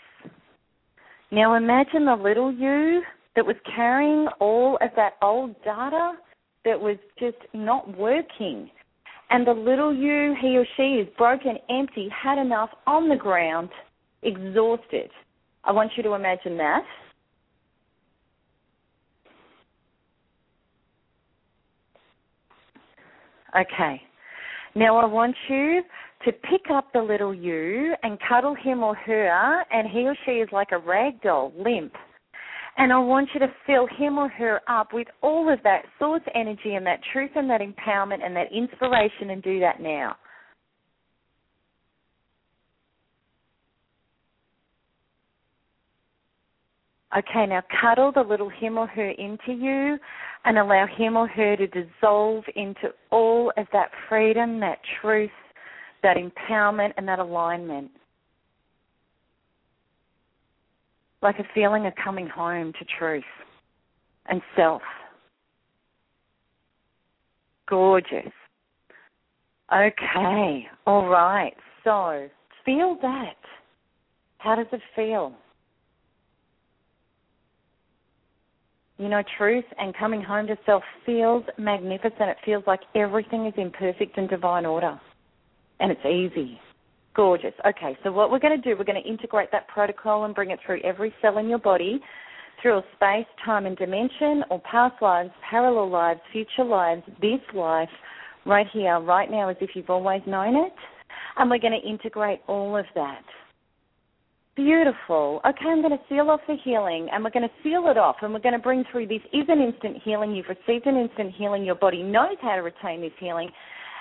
Now 1.30 1.56
imagine 1.56 2.06
the 2.06 2.16
little 2.16 2.54
you 2.54 3.02
that 3.38 3.46
was 3.46 3.56
carrying 3.76 4.28
all 4.40 4.80
of 4.82 4.90
that 4.96 5.14
old 5.22 5.56
data 5.64 6.14
that 6.66 6.82
was 6.82 6.98
just 7.20 7.38
not 7.54 7.96
working. 7.96 8.68
And 9.30 9.46
the 9.46 9.52
little 9.52 9.94
you, 9.94 10.36
he 10.42 10.58
or 10.58 10.66
she, 10.76 10.96
is 10.96 11.08
broken, 11.20 11.58
empty, 11.70 12.10
had 12.10 12.40
enough 12.40 12.72
on 12.88 13.08
the 13.08 13.16
ground, 13.16 13.70
exhausted. 14.24 15.12
I 15.64 15.72
want 15.72 15.92
you 15.96 16.02
to 16.02 16.14
imagine 16.14 16.58
that. 16.58 16.82
Okay. 23.56 24.02
Now 24.74 24.98
I 24.98 25.06
want 25.06 25.36
you 25.48 25.84
to 26.26 26.32
pick 26.32 26.72
up 26.74 26.92
the 26.92 27.02
little 27.02 27.36
you 27.36 27.94
and 28.02 28.18
cuddle 28.28 28.56
him 28.56 28.82
or 28.82 28.96
her, 28.96 29.64
and 29.72 29.88
he 29.88 30.08
or 30.08 30.16
she 30.26 30.32
is 30.32 30.50
like 30.52 30.70
a 30.72 30.80
rag 30.80 31.22
doll, 31.22 31.54
limp. 31.56 31.94
And 32.78 32.94
I 32.94 33.00
want 33.00 33.30
you 33.34 33.40
to 33.40 33.48
fill 33.66 33.88
him 33.98 34.20
or 34.20 34.30
her 34.30 34.62
up 34.68 34.94
with 34.94 35.08
all 35.24 35.52
of 35.52 35.60
that 35.64 35.84
source 35.98 36.22
energy 36.36 36.76
and 36.76 36.86
that 36.86 37.00
truth 37.12 37.32
and 37.36 37.50
that 37.50 37.62
empowerment 37.62 38.24
and 38.24 38.36
that 38.36 38.52
inspiration 38.54 39.32
and 39.32 39.42
do 39.42 39.60
that 39.60 39.82
now. 39.82 40.16
Okay, 47.18 47.48
now 47.48 47.64
cuddle 47.82 48.12
the 48.12 48.22
little 48.22 48.50
him 48.50 48.78
or 48.78 48.86
her 48.86 49.10
into 49.10 49.54
you 49.54 49.98
and 50.46 50.58
allow 50.58 50.86
him 50.86 51.16
or 51.16 51.28
her 51.28 51.56
to 51.56 51.66
dissolve 51.68 52.44
into 52.56 52.94
all 53.12 53.52
of 53.58 53.66
that 53.74 53.90
freedom, 54.08 54.60
that 54.60 54.78
truth, 55.02 55.32
that 56.04 56.18
empowerment, 56.18 56.94
and 56.98 57.08
that 57.08 57.18
alignment. 57.18 57.90
Like 61.22 61.40
a 61.40 61.46
feeling 61.54 61.86
of 61.86 61.94
coming 62.02 62.28
home 62.28 62.74
to 62.74 62.86
truth 63.00 63.24
and 64.28 64.42
self. 64.56 64.82
Gorgeous. 67.68 68.32
Okay, 69.74 70.68
all 70.86 71.08
right. 71.08 71.54
So 71.84 72.28
feel 72.66 72.98
that. 73.02 73.36
How 74.38 74.56
does 74.56 74.68
it 74.72 74.82
feel? 74.96 75.34
You 78.98 79.10
know, 79.10 79.22
truth 79.38 79.66
and 79.78 79.96
coming 79.96 80.22
home 80.22 80.48
to 80.48 80.58
self 80.66 80.84
feels 81.06 81.44
magnificent. 81.58 82.30
It 82.30 82.38
feels 82.46 82.64
like 82.66 82.80
everything 82.96 83.46
is 83.46 83.54
in 83.58 83.72
perfect 83.72 84.18
and 84.18 84.30
divine 84.30 84.66
order. 84.66 85.00
And 85.80 85.92
it's 85.92 86.06
easy. 86.06 86.60
Gorgeous. 87.18 87.54
Okay, 87.68 87.98
so 88.04 88.12
what 88.12 88.30
we're 88.30 88.38
going 88.38 88.62
to 88.62 88.62
do, 88.62 88.78
we're 88.78 88.86
going 88.86 89.02
to 89.02 89.10
integrate 89.10 89.52
that 89.52 89.68
protocol 89.68 90.26
and 90.26 90.36
bring 90.36 90.52
it 90.52 90.60
through 90.64 90.80
every 90.84 91.12
cell 91.20 91.40
in 91.40 91.50
your 91.50 91.58
body 91.58 92.00
through 92.62 92.78
a 92.78 92.84
space, 92.96 93.26
time, 93.44 93.66
and 93.66 93.76
dimension, 93.76 94.44
or 94.52 94.62
past 94.62 95.02
lives, 95.02 95.32
parallel 95.50 95.90
lives, 95.90 96.20
future 96.32 96.64
lives, 96.64 97.02
this 97.20 97.40
life, 97.56 97.90
right 98.46 98.68
here, 98.72 99.00
right 99.00 99.32
now, 99.32 99.50
as 99.50 99.58
if 99.62 99.72
you've 99.74 99.90
always 99.90 100.22
known 100.28 100.56
it. 100.56 100.74
And 101.38 101.50
we're 101.50 101.58
going 101.60 101.80
to 101.82 101.88
integrate 101.88 102.42
all 102.48 102.78
of 102.78 102.86
that. 102.94 103.24
Beautiful. 104.56 105.42
Okay, 105.48 105.66
I'm 105.68 105.82
going 105.82 105.98
to 105.98 106.04
seal 106.10 106.30
off 106.30 106.42
the 106.48 106.56
healing 106.64 107.10
and 107.12 107.24
we're 107.24 107.32
going 107.32 107.48
to 107.48 107.56
seal 107.64 107.86
it 107.90 107.98
off 107.98 108.18
and 108.22 108.34
we're 108.34 108.40
going 108.40 108.54
to 108.54 108.60
bring 108.60 108.84
through 108.92 109.08
this 109.08 109.22
is 109.34 109.46
an 109.50 109.62
instant 109.62 109.98
healing. 110.04 110.36
You've 110.36 110.48
received 110.50 110.88
an 110.88 110.98
instant 110.98 111.34
healing. 111.36 111.64
Your 111.64 111.76
body 111.76 112.02
knows 112.02 112.38
how 112.42 112.56
to 112.56 112.62
retain 112.62 113.02
this 113.02 113.12
healing 113.20 113.50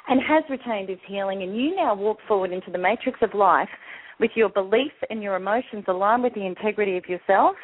and 0.08 0.20
has 0.22 0.44
retained 0.48 0.88
his 0.88 0.98
healing, 1.06 1.42
and 1.42 1.56
you 1.56 1.74
now 1.74 1.94
walk 1.94 2.18
forward 2.28 2.52
into 2.52 2.70
the 2.70 2.78
matrix 2.78 3.18
of 3.22 3.34
life 3.34 3.68
with 4.20 4.30
your 4.34 4.48
beliefs 4.48 4.94
and 5.10 5.22
your 5.22 5.36
emotions 5.36 5.84
aligned 5.88 6.22
with 6.22 6.34
the 6.34 6.46
integrity 6.46 6.96
of 6.96 7.04
yourself, 7.08 7.56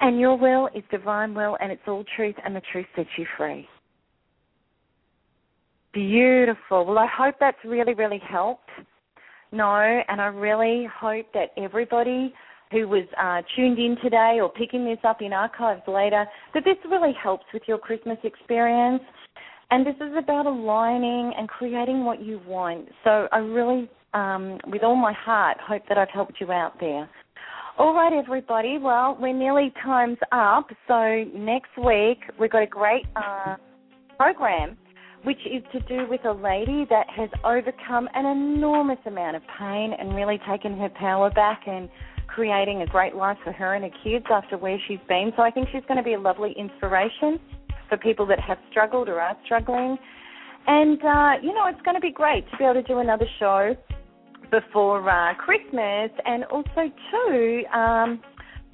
and 0.00 0.20
your 0.20 0.36
will 0.36 0.68
is 0.74 0.84
divine 0.90 1.34
will, 1.34 1.56
and 1.60 1.72
it's 1.72 1.82
all 1.88 2.04
truth, 2.14 2.36
and 2.44 2.54
the 2.54 2.62
truth 2.72 2.86
sets 2.94 3.08
you 3.16 3.26
free. 3.36 3.66
Beautiful. 5.92 6.84
Well, 6.84 6.98
I 6.98 7.06
hope 7.06 7.36
that's 7.40 7.58
really, 7.64 7.94
really 7.94 8.20
helped. 8.28 8.68
No, 9.50 9.74
and 10.08 10.20
I 10.20 10.26
really 10.26 10.86
hope 11.00 11.26
that 11.32 11.50
everybody 11.56 12.32
who 12.70 12.86
was 12.86 13.04
uh, 13.20 13.40
tuned 13.56 13.78
in 13.78 13.96
today 14.02 14.38
or 14.42 14.50
picking 14.50 14.84
this 14.84 14.98
up 15.02 15.22
in 15.22 15.32
archives 15.32 15.82
later, 15.88 16.26
that 16.52 16.64
this 16.64 16.76
really 16.90 17.14
helps 17.20 17.44
with 17.54 17.62
your 17.66 17.78
Christmas 17.78 18.18
experience. 18.24 19.02
And 19.70 19.86
this 19.86 19.96
is 19.96 20.14
about 20.16 20.46
aligning 20.46 21.32
and 21.36 21.46
creating 21.46 22.04
what 22.04 22.22
you 22.22 22.40
want. 22.46 22.88
So 23.04 23.28
I 23.30 23.38
really, 23.38 23.90
um, 24.14 24.58
with 24.66 24.82
all 24.82 24.96
my 24.96 25.12
heart, 25.12 25.58
hope 25.60 25.82
that 25.90 25.98
I've 25.98 26.08
helped 26.08 26.40
you 26.40 26.50
out 26.50 26.80
there. 26.80 27.08
All 27.78 27.94
right, 27.94 28.12
everybody. 28.12 28.78
Well, 28.78 29.16
we're 29.20 29.34
nearly 29.34 29.72
time's 29.84 30.18
up. 30.32 30.68
So 30.88 31.24
next 31.34 31.76
week 31.76 32.18
we've 32.40 32.50
got 32.50 32.62
a 32.62 32.66
great 32.66 33.04
uh, 33.14 33.56
program, 34.16 34.78
which 35.24 35.38
is 35.44 35.62
to 35.72 35.80
do 35.80 36.08
with 36.08 36.24
a 36.24 36.32
lady 36.32 36.86
that 36.88 37.06
has 37.14 37.28
overcome 37.44 38.08
an 38.14 38.24
enormous 38.24 38.98
amount 39.04 39.36
of 39.36 39.42
pain 39.58 39.92
and 39.98 40.16
really 40.16 40.40
taken 40.50 40.78
her 40.78 40.88
power 40.98 41.30
back 41.30 41.64
and 41.66 41.90
creating 42.26 42.80
a 42.80 42.86
great 42.86 43.14
life 43.14 43.36
for 43.44 43.52
her 43.52 43.74
and 43.74 43.84
her 43.84 43.98
kids 44.02 44.24
after 44.30 44.56
where 44.56 44.78
she's 44.88 44.98
been. 45.08 45.30
So 45.36 45.42
I 45.42 45.50
think 45.50 45.68
she's 45.72 45.84
going 45.86 45.98
to 45.98 46.02
be 46.02 46.14
a 46.14 46.20
lovely 46.20 46.54
inspiration 46.58 47.38
for 47.88 47.96
people 47.96 48.26
that 48.26 48.40
have 48.40 48.58
struggled 48.70 49.08
or 49.08 49.20
are 49.20 49.36
struggling. 49.44 49.96
And, 50.66 51.00
uh, 51.02 51.32
you 51.42 51.54
know, 51.54 51.66
it's 51.66 51.80
going 51.82 51.94
to 51.94 52.00
be 52.00 52.10
great 52.10 52.48
to 52.50 52.56
be 52.58 52.64
able 52.64 52.74
to 52.74 52.82
do 52.82 52.98
another 52.98 53.26
show 53.38 53.74
before 54.50 55.08
uh, 55.08 55.34
Christmas. 55.34 56.10
And 56.24 56.44
also, 56.44 56.90
too, 57.10 57.62
um, 57.72 58.20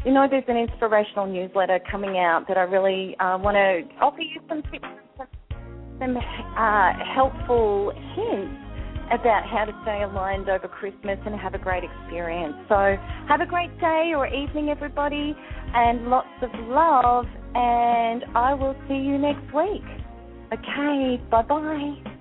you 0.04 0.12
know, 0.12 0.26
there's 0.28 0.44
an 0.48 0.56
inspirational 0.56 1.26
newsletter 1.26 1.80
coming 1.90 2.18
out 2.18 2.46
that 2.48 2.56
I 2.56 2.62
really 2.62 3.16
uh, 3.18 3.38
want 3.38 3.54
to 3.54 3.96
offer 4.00 4.20
you 4.20 4.40
some 4.48 4.62
tips, 4.70 4.84
some 5.98 6.16
uh, 6.16 6.92
helpful 7.14 7.92
hints 8.14 8.63
about 9.12 9.44
how 9.48 9.64
to 9.64 9.72
stay 9.82 10.02
aligned 10.02 10.48
over 10.48 10.68
Christmas 10.68 11.18
and 11.26 11.34
have 11.38 11.54
a 11.54 11.58
great 11.58 11.84
experience. 11.84 12.54
So, 12.68 12.96
have 13.28 13.40
a 13.40 13.46
great 13.46 13.72
day 13.80 14.12
or 14.14 14.26
evening, 14.26 14.68
everybody, 14.68 15.36
and 15.74 16.08
lots 16.08 16.28
of 16.42 16.50
love 16.68 17.26
and 17.54 18.24
I 18.34 18.54
will 18.54 18.74
see 18.88 18.94
you 18.94 19.18
next 19.18 19.54
week. 19.54 19.84
Okay, 20.52 21.22
bye 21.30 21.42
bye. 21.42 22.13